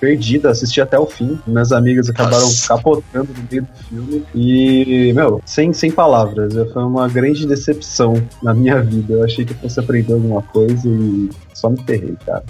perdida. 0.00 0.50
Assisti 0.50 0.80
até 0.80 0.98
o 0.98 1.06
fim. 1.06 1.38
Minhas 1.46 1.72
amigas 1.72 2.08
acabaram 2.08 2.42
Nossa. 2.42 2.68
capotando 2.68 3.28
no 3.32 3.48
meio 3.50 3.62
do 3.62 3.84
filme. 3.88 4.26
E, 4.34 5.12
meu, 5.14 5.40
sem, 5.44 5.72
sem 5.72 5.90
palavras. 5.90 6.54
Foi 6.72 6.82
uma 6.82 7.08
grande 7.08 7.46
decepção 7.46 8.14
na 8.42 8.54
minha 8.54 8.80
vida. 8.82 9.14
Eu 9.14 9.24
achei 9.24 9.44
que 9.44 9.52
eu 9.52 9.56
fosse 9.56 9.80
aprender 9.80 10.12
alguma 10.12 10.42
coisa 10.42 10.88
e 10.88 11.28
só 11.54 11.68
me 11.70 11.78
ferrei, 11.84 12.16
cara. 12.24 12.44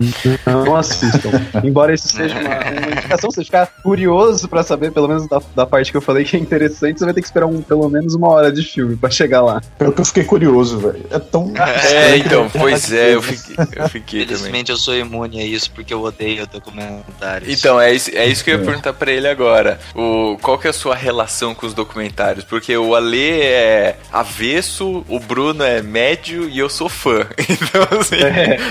Não 0.46 0.76
assistam. 0.76 1.30
Embora 1.62 1.92
isso 1.92 2.08
seja 2.08 2.34
uma, 2.38 2.48
uma 2.48 2.90
indicação, 2.92 3.30
você 3.30 3.44
ficar 3.44 3.66
curioso 3.82 4.48
pra 4.48 4.62
saber, 4.62 4.92
pelo 4.92 5.08
menos 5.08 5.28
da, 5.28 5.40
da 5.54 5.66
parte 5.66 5.90
que 5.90 5.96
eu 5.96 6.00
falei 6.00 6.24
que 6.24 6.36
é 6.36 6.40
interessante, 6.40 6.98
você 6.98 7.04
vai 7.04 7.14
ter 7.14 7.20
que 7.20 7.26
esperar 7.26 7.46
um, 7.46 7.60
pelo 7.60 7.88
menos 7.88 8.14
uma 8.14 8.28
hora 8.28 8.50
de 8.50 8.62
filme 8.62 8.96
pra 8.96 9.10
chegar 9.10 9.42
lá. 9.42 9.60
Pelo 9.78 9.92
que 9.92 10.00
eu 10.00 10.04
fiquei 10.04 10.24
curioso, 10.24 10.78
velho. 10.78 11.04
É 11.10 11.18
tão. 11.18 11.52
É, 11.56 12.16
então, 12.16 12.48
pois 12.50 12.92
é, 12.92 13.14
eu 13.14 13.22
fiquei, 13.22 13.56
eu 13.76 13.88
fiquei 13.88 14.20
também. 14.20 14.36
Infelizmente 14.36 14.70
eu 14.70 14.76
sou 14.76 14.96
imune 14.96 15.40
a 15.40 15.44
isso 15.44 15.70
porque 15.70 15.92
eu 15.92 16.02
odeio 16.02 16.46
documentários. 16.46 17.48
Então, 17.48 17.80
é 17.80 17.92
isso, 17.92 18.10
é 18.14 18.26
isso 18.26 18.42
que 18.42 18.50
eu 18.50 18.58
ia 18.58 18.64
perguntar 18.64 18.92
pra 18.94 19.12
ele 19.12 19.28
agora. 19.28 19.78
O, 19.94 20.38
qual 20.40 20.58
que 20.58 20.66
é 20.66 20.70
a 20.70 20.72
sua 20.72 20.94
relação 20.94 21.54
com 21.54 21.66
os 21.66 21.74
documentários? 21.74 22.44
Porque 22.44 22.76
o 22.76 22.94
Ale 22.94 23.40
é 23.42 23.96
avesso, 24.12 25.04
o 25.08 25.20
Bruno 25.20 25.62
é 25.62 25.82
médio 25.82 26.48
e 26.48 26.58
eu 26.58 26.68
sou 26.68 26.88
fã. 26.88 27.26
Então, 27.60 28.00
assim, 28.00 28.16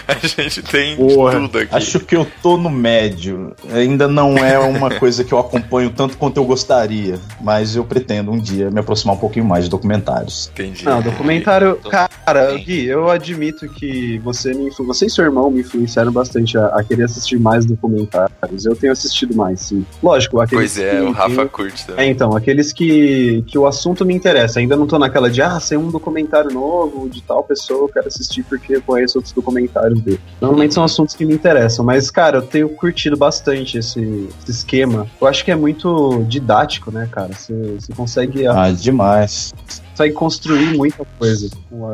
a 0.08 0.42
gente 0.42 0.64
tem 0.64 0.98
Porra, 1.20 1.40
tudo 1.42 1.58
aqui. 1.60 1.76
acho 1.76 2.00
que 2.00 2.16
eu 2.16 2.26
tô 2.42 2.58
no 2.58 2.70
médio. 2.70 3.54
Ainda 3.74 4.08
não 4.08 4.38
é 4.38 4.58
uma 4.60 4.90
coisa 5.00 5.24
que 5.24 5.34
eu 5.34 5.40
acompanho 5.40 5.90
tanto 5.90 6.18
quanto 6.18 6.38
eu 6.38 6.46
gostaria, 6.46 7.20
mas 7.42 7.76
eu 7.76 7.84
pretendo 7.84 8.32
um 8.32 8.38
dia 8.40 8.70
me 8.72 8.80
aproximar 8.80 9.16
um 9.16 9.20
pouquinho 9.20 9.46
mais 9.46 9.66
de 9.66 9.70
documentários. 9.70 10.50
Entendi. 10.54 10.86
Não, 10.86 11.02
documentário. 11.02 11.76
Tô- 11.82 11.90
Cara. 11.90 12.54
Gui, 12.58 12.86
eu 12.86 13.10
admito 13.10 13.68
que 13.68 14.20
você 14.20 14.54
me 14.54 14.68
influ... 14.68 14.86
você 14.86 15.08
e 15.08 15.10
seu 15.10 15.26
irmão 15.26 15.50
me 15.50 15.62
influenciaram 15.62 16.12
bastante 16.12 16.58
a, 16.58 16.68
a 16.68 16.84
querer 16.84 17.04
assistir 17.04 17.40
mais 17.40 17.66
documentários. 17.66 18.66
Eu 18.66 18.76
tenho 18.76 18.94
assistido 18.94 19.36
mais, 19.36 19.62
sim. 19.62 19.86
Lógico, 20.02 20.40
aqueles 20.40 20.74
Pois 20.76 20.86
é, 20.86 20.92
que- 20.92 21.02
o 21.02 21.12
Rafa 21.12 21.44
que- 21.44 21.50
curte 21.50 21.84
É, 21.84 21.86
também. 21.88 22.12
então, 22.12 22.36
aqueles 22.36 22.72
que, 22.72 23.44
que 23.48 23.58
o 23.58 23.66
assunto 23.68 24.06
me 24.06 24.14
interessa. 24.14 24.60
Ainda 24.60 24.76
não 24.76 24.86
tô 24.88 24.98
naquela 25.00 25.30
de, 25.30 25.42
ah, 25.42 25.60
saiu 25.60 25.80
um 25.82 25.90
documentário 25.90 26.52
novo 26.52 27.10
de 27.10 27.22
tal 27.22 27.44
pessoa, 27.44 27.82
eu 27.86 27.90
quero 27.90 28.08
assistir 28.08 28.44
porque 28.44 28.76
eu 28.76 28.82
conheço 28.82 29.18
outros 29.18 29.34
documentários 29.34 30.00
dele. 30.02 30.20
Normalmente 30.40 30.74
são 30.74 30.84
assuntos 30.84 31.09
que 31.16 31.26
me 31.26 31.34
interessam, 31.34 31.84
mas, 31.86 32.10
cara, 32.10 32.38
eu 32.38 32.42
tenho 32.42 32.70
curtido 32.70 33.18
bastante 33.18 33.78
esse, 33.78 34.30
esse 34.42 34.52
esquema. 34.52 35.08
Eu 35.20 35.28
acho 35.28 35.44
que 35.44 35.52
é 35.52 35.56
muito 35.56 36.24
didático, 36.28 36.92
né, 36.92 37.08
cara? 37.12 37.34
Você 37.34 37.94
consegue, 37.96 38.48
Ah, 38.48 38.72
demais. 38.72 39.54
Consegue 40.00 40.14
construir 40.14 40.78
muita 40.78 41.06
coisa. 41.18 41.50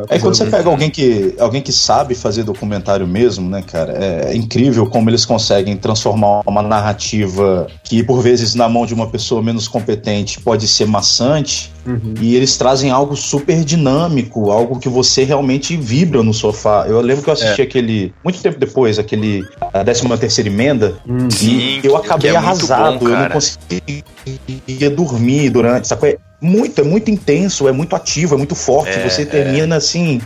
É 0.10 0.20
quando 0.20 0.36
você 0.36 0.46
pega 0.46 0.70
alguém 0.70 0.90
que, 0.90 1.36
alguém 1.40 1.62
que 1.62 1.72
sabe 1.72 2.14
fazer 2.14 2.44
documentário 2.44 3.08
mesmo, 3.08 3.50
né, 3.50 3.64
cara? 3.66 3.94
É 3.94 4.36
incrível 4.36 4.86
como 4.86 5.10
eles 5.10 5.26
conseguem 5.26 5.76
transformar 5.76 6.42
uma 6.46 6.62
narrativa 6.62 7.68
que, 7.84 8.04
por 8.04 8.22
vezes, 8.22 8.54
na 8.56 8.70
mão 8.70 8.86
de 8.86 8.94
uma 8.94 9.08
pessoa 9.08 9.42
menos 9.42 9.68
competente, 9.68 10.40
pode 10.40 10.68
ser 10.68 10.86
maçante, 10.86 11.74
Uhum. 11.86 12.16
e 12.20 12.36
eles 12.36 12.58
trazem 12.58 12.90
algo 12.90 13.16
super 13.16 13.64
dinâmico, 13.64 14.50
algo 14.50 14.80
que 14.80 14.90
você 14.90 15.24
realmente 15.24 15.78
vibra 15.78 16.24
no 16.24 16.34
sofá. 16.34 16.86
Eu 16.88 17.00
lembro 17.00 17.24
que 17.24 17.30
eu 17.30 17.34
assisti 17.34 17.62
aquele, 17.62 18.12
muito 18.24 18.42
tempo 18.42 18.60
depois, 18.60 18.98
aquele 18.98 19.44
a 19.72 19.84
13 19.84 20.18
terceira 20.18 20.50
emenda, 20.50 20.96
Hum. 21.08 21.30
Sim, 21.30 21.80
e 21.84 21.86
eu 21.86 22.00
que- 22.00 22.06
acabei 22.08 22.32
é 22.32 22.36
arrasado, 22.36 23.00
bom, 23.00 23.08
eu 23.10 23.18
não 23.20 23.30
conseguia 23.30 24.90
dormir 24.90 25.50
durante, 25.52 25.88
sacou? 25.88 26.10
É 26.42 26.46
muito, 26.46 26.82
é 26.82 26.84
muito 26.84 27.10
intenso, 27.10 27.68
é 27.68 27.72
muito 27.72 27.96
ativo, 27.96 28.36
é 28.36 28.38
muito 28.38 28.56
forte. 28.56 28.98
É, 28.98 29.10
você 29.10 29.24
é. 29.24 29.26
termina 29.26 29.76
assim, 29.78 30.22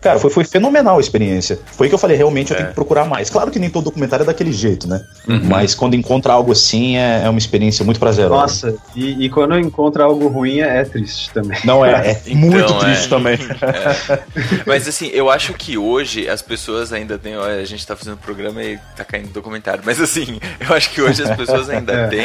Cara, 0.00 0.18
foi, 0.18 0.30
foi 0.30 0.44
fenomenal 0.44 0.98
a 0.98 1.00
experiência. 1.00 1.58
Foi 1.66 1.88
que 1.88 1.94
eu 1.94 1.98
falei, 1.98 2.16
realmente 2.16 2.50
eu 2.50 2.54
É. 2.54 2.58
tenho 2.58 2.68
que 2.70 2.74
procurar 2.74 3.04
mais. 3.04 3.28
Claro 3.30 3.50
que 3.50 3.58
nem 3.58 3.68
todo 3.68 3.84
documentário 3.84 4.22
é 4.22 4.26
daquele 4.26 4.52
jeito, 4.52 4.86
né? 4.88 5.00
Mas 5.26 5.74
quando 5.74 5.94
encontra 5.94 6.32
algo 6.32 6.52
assim, 6.52 6.96
é, 6.96 7.22
é 7.24 7.28
uma 7.28 7.38
experiência 7.38 7.84
muito 7.84 7.98
prazerosa. 7.98 8.42
Nossa, 8.42 8.74
e, 8.94 9.24
e 9.24 9.28
quando 9.30 9.58
encontra 9.58 10.04
algo 10.04 10.28
ruim 10.28 10.60
é, 10.60 10.80
é 10.80 10.84
triste 10.84 11.30
também. 11.32 11.58
Não 11.64 11.84
é, 11.84 12.10
é 12.12 12.22
Então, 12.26 12.36
muito 12.38 12.72
é. 12.74 12.78
triste 12.78 13.08
também. 13.08 13.38
Mas 14.66 14.86
assim, 14.88 15.08
eu 15.12 15.30
acho 15.30 15.52
que 15.54 15.76
hoje 15.76 16.28
as 16.28 16.42
pessoas 16.42 16.92
ainda 16.92 17.18
têm. 17.18 17.36
Olha, 17.36 17.60
a 17.60 17.64
gente 17.64 17.86
tá 17.86 17.96
fazendo 17.96 18.16
programa 18.18 18.62
e 18.62 18.78
tá 18.96 19.04
caindo 19.04 19.28
documentário. 19.32 19.82
Mas 19.84 20.00
assim, 20.00 20.38
eu 20.60 20.74
acho 20.74 20.90
que 20.90 21.00
hoje 21.02 21.22
as 21.22 21.36
pessoas 21.36 21.68
ainda 21.68 22.08
têm, 22.08 22.24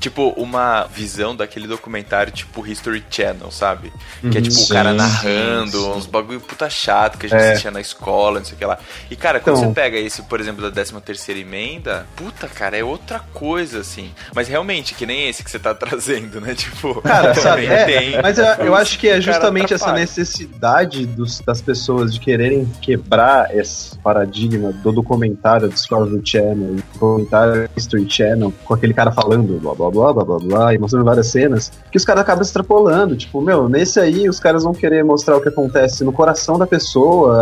tipo, 0.00 0.28
uma 0.36 0.84
visão 0.84 1.34
daquele 1.34 1.66
documentário 1.66 2.32
tipo 2.32 2.66
History 2.66 3.02
Channel, 3.10 3.50
sabe? 3.50 3.92
Que 4.30 4.38
é 4.38 4.40
tipo 4.40 4.54
o 4.56 4.58
Sim, 4.58 4.72
cara 4.72 4.90
sim, 4.90 4.96
narrando 4.96 5.80
sim. 5.80 5.90
uns 5.92 6.06
bagulho 6.06 6.40
puta 6.40 6.68
chato 6.68 7.07
que 7.16 7.26
a 7.26 7.28
gente 7.28 7.40
É. 7.40 7.50
assistia 7.52 7.70
na 7.70 7.80
escola, 7.80 8.40
não 8.40 8.44
sei 8.44 8.54
o 8.54 8.58
que 8.58 8.64
lá. 8.64 8.78
E 9.10 9.16
cara, 9.16 9.38
quando 9.40 9.56
Então. 9.58 9.68
você 9.68 9.74
pega 9.74 9.96
esse, 9.96 10.22
por 10.22 10.40
exemplo, 10.40 10.62
da 10.62 10.70
13 10.70 11.00
terceira 11.00 11.40
emenda, 11.40 12.06
puta, 12.16 12.48
cara, 12.48 12.76
é 12.76 12.82
outra 12.84 13.20
coisa, 13.32 13.78
assim. 13.80 14.10
Mas 14.34 14.48
realmente, 14.48 14.94
que 14.94 15.06
nem 15.06 15.28
esse 15.28 15.42
que 15.44 15.50
você 15.50 15.58
tá 15.58 15.72
trazendo, 15.74 16.40
né? 16.40 16.54
Tipo, 16.54 17.00
Cara, 17.02 17.34
sabe? 17.34 17.66
É, 17.66 17.84
tem. 17.84 18.20
mas 18.22 18.36
eu, 18.38 18.44
eu 18.44 18.74
acho 18.74 18.98
que 18.98 19.08
é 19.08 19.20
justamente 19.20 19.72
essa 19.72 19.92
necessidade 19.92 21.06
dos- 21.06 21.40
das 21.40 21.62
pessoas 21.62 22.12
de 22.12 22.20
quererem 22.20 22.66
quebrar 22.80 23.54
esse 23.56 23.96
paradigma 23.98 24.72
do 24.72 24.92
documentário 24.92 25.68
Discovery 25.68 26.20
Channel, 26.24 26.74
do 26.74 26.82
documentário 26.94 27.68
History 27.76 28.08
Channel, 28.10 28.52
com 28.64 28.74
aquele 28.74 28.92
cara 28.94 29.12
falando 29.12 29.58
blá 29.60 29.74
blá 29.74 29.90
blá 29.90 30.12
blá 30.12 30.24
blá 30.24 30.38
blá 30.38 30.74
e 30.74 30.78
mostrando 30.78 31.04
várias 31.04 31.28
cenas, 31.28 31.70
que 31.90 31.96
os 31.96 32.04
caras 32.04 32.22
acabam 32.22 32.42
extrapolando. 32.42 33.16
Tipo, 33.16 33.40
meu, 33.40 33.68
nesse 33.68 34.00
aí 34.00 34.28
os 34.28 34.40
caras 34.40 34.64
vão 34.64 34.72
querer 34.72 35.04
mostrar 35.04 35.36
o 35.36 35.40
que 35.40 35.48
acontece 35.48 36.02
no 36.04 36.12
coração 36.12 36.58
da 36.58 36.66
pessoa, 36.66 36.78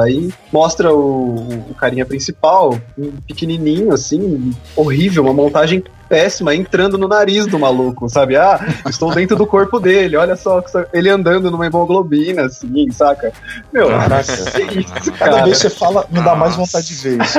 aí 0.01 0.31
mostra 0.53 0.93
o, 0.95 1.35
o 1.71 1.75
carinha 1.75 2.05
principal, 2.05 2.79
um 2.99 3.13
pequenininho, 3.27 3.93
assim, 3.93 4.53
horrível, 4.75 5.23
uma 5.23 5.33
montagem 5.33 5.83
péssima, 6.09 6.55
entrando 6.55 6.97
no 6.99 7.09
nariz 7.09 7.47
do 7.47 7.59
maluco, 7.59 8.09
sabe? 8.09 8.37
Ah, 8.37 8.61
estou 8.89 9.13
dentro 9.15 9.37
do 9.37 9.47
corpo 9.47 9.79
dele, 9.81 10.17
olha 10.17 10.37
só, 10.37 10.63
ele 10.93 11.09
andando 11.09 11.51
numa 11.51 11.67
hemoglobina, 11.67 12.43
assim, 12.43 12.91
saca? 12.91 13.33
Meu, 13.73 13.89
Caraca. 13.89 14.33
que 14.33 14.81
isso, 14.81 15.13
Cada 15.13 15.31
cara? 15.33 15.45
vez 15.45 15.63
que 15.63 15.69
você 15.69 15.71
fala, 15.71 16.07
me 16.11 16.21
dá 16.23 16.35
mais 16.35 16.57
vontade 16.57 16.87
de 16.87 16.95
ver 16.95 17.23
isso. 17.23 17.39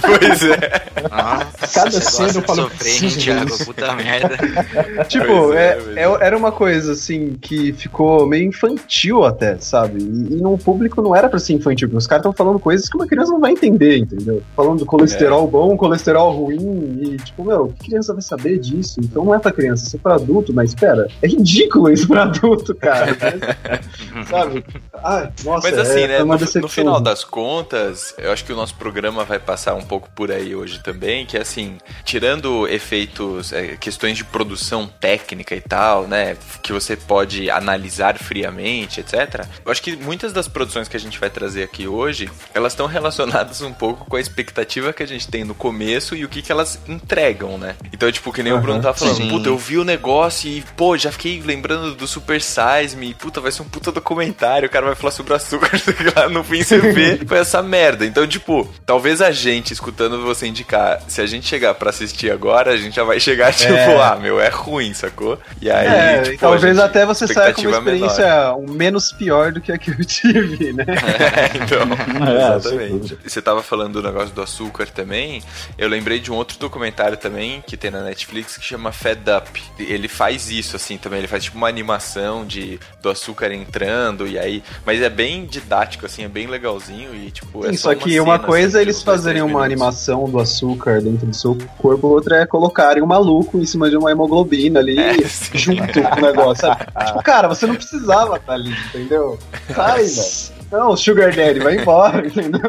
Pois 0.00 0.42
é. 0.42 0.82
Nossa, 1.10 1.80
Cada 1.80 2.00
cena 2.00 2.32
eu 2.34 2.42
falo, 2.42 2.62
sofrer, 2.62 3.10
Thiago? 3.16 3.64
Puta 3.64 3.92
merda. 3.94 4.36
Tipo, 5.08 5.52
é, 5.54 5.78
é, 5.96 6.02
é- 6.02 6.02
é. 6.02 6.26
era 6.26 6.36
uma 6.36 6.52
coisa, 6.52 6.92
assim, 6.92 7.36
que 7.40 7.72
ficou 7.72 8.26
meio 8.26 8.48
infantil 8.48 9.24
até, 9.24 9.56
sabe? 9.58 9.98
E, 10.02 10.34
e 10.34 10.36
no 10.36 10.56
público 10.58 11.00
não 11.02 11.14
era 11.14 11.28
pra 11.28 11.38
ser 11.38 11.54
infantil, 11.54 11.88
porque 11.88 11.98
os 11.98 12.06
caras 12.06 12.22
estão 12.22 12.32
falando 12.32 12.58
coisas 12.58 12.88
que 12.88 12.96
uma 12.96 13.06
criança 13.06 13.32
não 13.32 13.40
vai 13.40 13.52
entender, 13.52 13.98
entendeu? 13.98 14.42
Falando 14.56 14.80
do 14.80 14.86
colesterol 14.86 15.46
bom, 15.46 15.76
colesterol 15.76 16.32
ruim, 16.32 16.98
e 17.02 17.16
tipo, 17.18 17.44
meu, 17.44 17.72
que 17.80 17.90
criança 17.94 18.03
vai 18.12 18.22
saber 18.22 18.58
disso? 18.58 19.00
Então 19.00 19.24
não 19.24 19.34
é 19.34 19.38
pra 19.38 19.52
criança, 19.52 19.86
isso 19.86 19.96
é 19.96 19.98
pra 19.98 20.14
adulto, 20.14 20.52
mas 20.52 20.70
espera, 20.70 21.08
é 21.22 21.26
ridículo 21.26 21.90
isso 21.90 22.06
pra 22.08 22.22
adulto, 22.24 22.74
cara. 22.74 23.16
sabe? 24.28 24.64
Ai, 25.02 25.30
nossa, 25.44 25.70
Mas 25.70 25.78
assim, 25.78 26.00
é, 26.00 26.08
né? 26.08 26.22
uma 26.22 26.36
No, 26.36 26.60
no 26.60 26.68
final 26.68 27.00
das 27.00 27.24
contas, 27.24 28.14
eu 28.18 28.32
acho 28.32 28.44
que 28.44 28.52
o 28.52 28.56
nosso 28.56 28.74
programa 28.74 29.24
vai 29.24 29.38
passar 29.38 29.74
um 29.74 29.82
pouco 29.82 30.08
por 30.14 30.30
aí 30.30 30.54
hoje 30.54 30.80
também, 30.80 31.26
que 31.26 31.36
é 31.36 31.40
assim, 31.40 31.78
tirando 32.04 32.66
efeitos, 32.68 33.52
é, 33.52 33.76
questões 33.76 34.16
de 34.16 34.24
produção 34.24 34.86
técnica 34.86 35.54
e 35.54 35.60
tal, 35.60 36.06
né? 36.06 36.36
Que 36.62 36.72
você 36.72 36.96
pode 36.96 37.50
analisar 37.50 38.18
friamente, 38.18 39.00
etc. 39.00 39.46
Eu 39.64 39.70
acho 39.70 39.82
que 39.82 39.96
muitas 39.96 40.32
das 40.32 40.48
produções 40.48 40.88
que 40.88 40.96
a 40.96 41.00
gente 41.00 41.18
vai 41.18 41.30
trazer 41.30 41.62
aqui 41.62 41.86
hoje, 41.86 42.30
elas 42.54 42.72
estão 42.72 42.86
relacionadas 42.88 43.60
um 43.60 43.72
pouco 43.72 44.06
com 44.06 44.16
a 44.16 44.20
expectativa 44.20 44.92
que 44.92 45.02
a 45.02 45.06
gente 45.06 45.28
tem 45.28 45.44
no 45.44 45.54
começo 45.54 46.14
e 46.14 46.24
o 46.24 46.28
que, 46.28 46.42
que 46.42 46.52
elas 46.52 46.78
entregam, 46.88 47.58
né? 47.58 47.76
Então, 47.94 48.10
tipo, 48.10 48.32
que 48.32 48.42
nem 48.42 48.52
o 48.52 48.58
Bruno 48.60 48.82
tá 48.82 48.92
falando, 48.92 49.16
sim. 49.16 49.28
puta, 49.28 49.48
eu 49.48 49.56
vi 49.56 49.78
o 49.78 49.84
negócio 49.84 50.48
e, 50.50 50.62
pô, 50.76 50.96
já 50.98 51.12
fiquei 51.12 51.40
lembrando 51.40 51.94
do 51.94 52.06
Super 52.08 52.40
Size 52.42 52.96
Me, 52.96 53.14
puta, 53.14 53.40
vai 53.40 53.52
ser 53.52 53.62
um 53.62 53.66
puta 53.68 53.92
documentário, 53.92 54.66
o 54.66 54.70
cara 54.70 54.86
vai 54.86 54.94
falar 54.96 55.12
sobre 55.12 55.32
açúcar, 55.32 55.70
lá, 56.16 56.28
no 56.28 56.42
fim 56.42 56.62
você 56.62 56.78
vê, 56.78 57.20
foi 57.24 57.38
essa 57.38 57.62
merda. 57.62 58.04
Então, 58.04 58.26
tipo, 58.26 58.68
talvez 58.84 59.22
a 59.22 59.30
gente, 59.30 59.72
escutando 59.72 60.20
você 60.24 60.46
indicar, 60.48 61.00
se 61.06 61.20
a 61.20 61.26
gente 61.26 61.46
chegar 61.46 61.72
pra 61.74 61.90
assistir 61.90 62.32
agora, 62.32 62.72
a 62.72 62.76
gente 62.76 62.96
já 62.96 63.04
vai 63.04 63.20
chegar, 63.20 63.52
tipo, 63.54 63.72
É. 63.72 64.02
ah, 64.02 64.16
meu, 64.20 64.40
é 64.40 64.48
ruim, 64.48 64.92
sacou? 64.92 65.38
E 65.62 65.70
aí, 65.70 65.86
É, 65.86 66.22
tipo, 66.22 66.38
talvez 66.38 66.76
gente- 66.76 66.84
até 66.84 67.06
você 67.06 67.28
saia 67.28 67.54
com 67.54 67.62
uma 67.62 67.80
menor. 67.80 68.06
experiência 68.08 68.54
um 68.56 68.72
menos 68.72 69.12
pior 69.12 69.52
do 69.52 69.60
que 69.60 69.70
a 69.70 69.78
que 69.78 69.90
eu 69.92 70.04
tive, 70.04 70.72
né? 70.72 70.84
É, 70.88 71.56
então, 71.62 72.26
É, 72.26 72.56
exatamente. 72.56 73.18
Você 73.24 73.40
tava 73.40 73.62
falando 73.62 74.00
do 74.00 74.02
negócio 74.02 74.34
do 74.34 74.42
açúcar 74.42 74.86
também. 74.88 75.42
Eu 75.78 75.88
lembrei 75.88 76.18
de 76.18 76.32
um 76.32 76.34
outro 76.34 76.58
documentário 76.58 77.16
também 77.16 77.62
que 77.66 77.76
tem 77.84 77.90
na 77.90 78.00
Netflix 78.00 78.56
que 78.56 78.64
chama 78.64 78.92
Fed 78.92 79.20
Up. 79.30 79.62
Ele 79.78 80.08
faz 80.08 80.50
isso 80.50 80.74
assim 80.74 80.96
também. 80.96 81.18
Ele 81.18 81.28
faz 81.28 81.44
tipo 81.44 81.56
uma 81.56 81.68
animação 81.68 82.46
de 82.46 82.80
do 83.02 83.10
açúcar 83.10 83.52
entrando 83.52 84.26
e 84.26 84.38
aí, 84.38 84.62
mas 84.86 85.02
é 85.02 85.10
bem 85.10 85.44
didático 85.44 86.06
assim, 86.06 86.24
é 86.24 86.28
bem 86.28 86.46
legalzinho 86.46 87.14
e 87.14 87.30
tipo. 87.30 87.66
É 87.66 87.70
Sim, 87.70 87.76
só 87.76 87.92
só 87.92 87.94
que 87.94 88.18
uma 88.18 88.36
cena, 88.36 88.46
coisa 88.46 88.68
assim, 88.68 88.78
é 88.78 88.82
eles 88.82 89.02
fazerem 89.02 89.42
uma 89.42 89.62
animação 89.62 90.24
do 90.24 90.38
açúcar 90.40 91.02
dentro 91.02 91.26
do 91.26 91.36
seu 91.36 91.56
corpo, 91.76 92.08
outra 92.08 92.38
é 92.38 92.46
colocarem 92.46 93.02
um 93.02 93.06
maluco 93.06 93.58
em 93.58 93.66
cima 93.66 93.90
de 93.90 93.96
uma 93.96 94.10
hemoglobina 94.10 94.80
ali, 94.80 94.94
É, 95.04 95.14
junto 95.52 95.92
com 95.92 96.18
o 96.18 96.22
negócio, 96.22 96.62
sabe? 96.62 96.86
Tipo, 97.06 97.22
cara, 97.22 97.48
você 97.48 97.66
não 97.66 97.74
precisava 97.74 98.36
estar 98.36 98.54
ali, 98.54 98.74
entendeu? 98.88 99.38
Sai, 99.74 100.04
velho. 100.04 100.53
Não, 100.74 100.96
Sugar 100.96 101.32
Daddy, 101.32 101.60
vai 101.60 101.76
embora, 101.76 102.18
entendeu? 102.26 102.60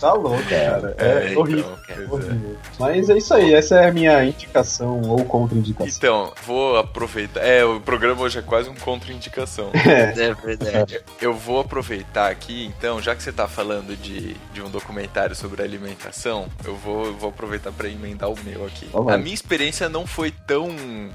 tá 0.00 0.12
louco, 0.14 0.42
cara. 0.48 0.96
É, 0.98 1.04
É, 1.04 1.28
então, 1.30 1.42
horrível. 1.42 1.78
é. 1.88 2.00
horrível. 2.10 2.56
Mas 2.78 3.10
é 3.10 3.18
isso 3.18 3.34
aí, 3.34 3.52
essa 3.52 3.76
é 3.76 3.88
a 3.88 3.92
minha 3.92 4.24
indicação 4.24 5.02
ou 5.02 5.22
contraindicação. 5.26 5.86
Então, 5.94 6.32
vou 6.46 6.78
aproveitar. 6.78 7.40
É, 7.40 7.62
o 7.62 7.78
programa 7.78 8.22
hoje 8.22 8.38
é 8.38 8.42
quase 8.42 8.70
um 8.70 8.74
contraindicação. 8.74 9.70
É 9.92 10.32
verdade. 10.34 11.00
Eu 11.20 11.34
vou 11.34 11.60
aproveitar 11.60 12.30
aqui, 12.30 12.64
então, 12.66 13.00
já 13.02 13.14
que 13.14 13.22
você 13.22 13.32
tá 13.32 13.46
falando 13.46 13.94
de, 13.96 14.34
de 14.52 14.62
um 14.62 14.70
documentário 14.70 15.34
sobre 15.36 15.62
alimentação, 15.62 16.46
eu 16.64 16.74
vou, 16.76 17.06
eu 17.06 17.14
vou 17.14 17.28
aproveitar 17.30 17.72
para 17.72 17.88
emendar 17.88 18.30
o 18.30 18.36
meu 18.44 18.64
aqui. 18.64 18.88
A 19.08 19.18
minha 19.18 19.34
experiência 19.34 19.88
não 19.88 20.06
foi 20.06 20.30
tão 20.46 20.68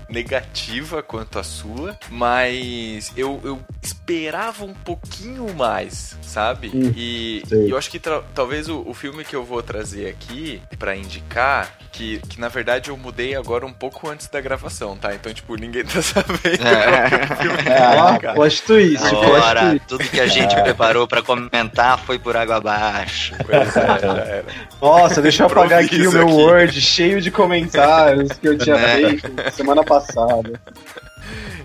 negativa 0.10 1.02
quanto 1.02 1.40
a 1.40 1.44
sua, 1.44 1.98
mas 2.10 3.12
eu, 3.16 3.40
eu 3.44 3.60
esperava 3.88 4.66
um 4.66 4.74
pouquinho 4.74 5.54
mais, 5.54 6.18
sabe? 6.22 6.72
Hum, 6.74 6.92
e, 6.96 7.42
e 7.52 7.70
eu 7.70 7.78
acho 7.78 7.90
que 7.90 8.00
talvez 8.34 8.68
o, 8.68 8.84
o 8.86 8.94
filme 8.94 9.24
que 9.24 9.36
eu 9.36 9.44
vou 9.44 9.62
trazer 9.64 10.08
aqui 10.10 10.62
para 10.78 10.96
indicar, 10.96 11.72
que, 11.92 12.20
que 12.30 12.40
na 12.40 12.48
verdade 12.48 12.90
eu 12.90 12.98
mudei 12.98 13.36
agora 13.36 13.66
um 13.66 13.72
pouco 13.74 14.10
antes 14.10 14.28
da 14.28 14.40
gravação, 14.42 14.96
tá? 14.98 15.14
Então, 15.16 15.34
tipo, 15.34 15.56
ninguém 15.56 15.84
tá 15.86 16.02
sabendo 16.04 16.68
é 16.68 17.98
Ó, 17.98 18.10
indicar. 18.12 18.36
plot 18.36 18.62
twist, 18.64 19.10
plot 19.10 19.26
Agora, 19.26 19.80
tudo 19.88 20.04
que 20.04 20.20
a 20.20 20.28
gente 20.28 20.54
preparou 20.62 21.08
pra 21.08 21.22
comentar 21.22 21.98
foi 22.00 22.20
por 22.20 22.36
água 22.36 22.58
abaixo. 22.58 23.34
Pois 23.46 23.76
é, 23.76 24.00
já 24.00 24.18
era. 24.18 24.46
Nossa, 24.82 25.22
deixa 25.22 25.44
eu 25.44 25.48
apagar 25.48 25.84
aqui 25.84 26.06
o 26.08 26.12
meu 26.12 26.24
aqui. 26.24 26.32
Word 26.34 26.82
cheio 26.82 27.22
de 27.22 27.32
comentários 27.32 28.32
que 28.34 28.48
eu 28.48 28.58
tinha 28.58 28.76
É. 28.76 28.96
feito 29.10 29.32
semana 29.54 29.84
passada. 29.84 30.60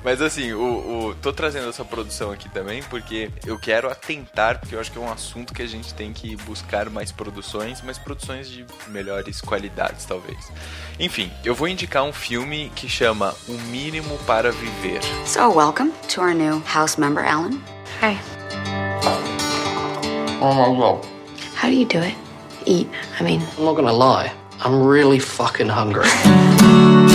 Mas 0.04 0.20
assim, 0.20 0.52
o, 0.52 1.08
o- 1.10 1.14
tô 1.22 1.32
trazendo 1.32 1.68
essa 1.68 1.84
produção 1.84 2.32
aqui 2.32 2.48
também 2.48 2.82
porque 2.84 3.30
eu 3.46 3.56
quero 3.58 3.88
atentar, 3.88 4.58
porque 4.58 4.74
eu 4.74 4.80
acho 4.80 4.90
que 4.90 4.98
é 4.98 5.00
um 5.00 5.10
assunto 5.12 5.54
que 5.54 5.62
a 5.62 5.66
gente 5.66 5.94
tem 5.94 6.12
que 6.12 6.34
buscar 6.36 6.90
mais 6.90 7.12
produções, 7.12 7.80
mas 7.82 7.98
produções 7.98 8.48
de 8.48 8.66
melhores 8.88 9.40
qualidades, 9.40 10.04
talvez. 10.04 10.50
Enfim, 10.98 11.30
eu 11.44 11.54
vou 11.54 11.68
indicar 11.68 12.02
um 12.02 12.12
filme 12.12 12.72
que 12.74 12.88
chama 12.88 13.32
O 13.48 13.52
Mínimo 13.70 14.18
para 14.26 14.50
Viver. 14.50 15.00
So, 15.24 15.48
welcome 15.54 15.92
to 16.08 16.20
our 16.20 16.34
new 16.34 16.60
house 16.66 16.96
member, 16.96 17.24
Ellen. 17.24 17.62
Hi. 18.00 18.18
How 21.62 21.68
do 21.68 21.74
you 21.76 21.86
do 21.86 21.98
it? 22.00 22.16
Eat. 22.66 22.88
I 23.20 23.22
mean, 23.22 23.40
I'm 23.56 23.64
not 23.64 23.76
gonna 23.76 23.92
lie, 23.92 24.32
I'm 24.64 24.84
really 24.84 25.20
fucking 25.20 25.68
hungry. 25.68 26.08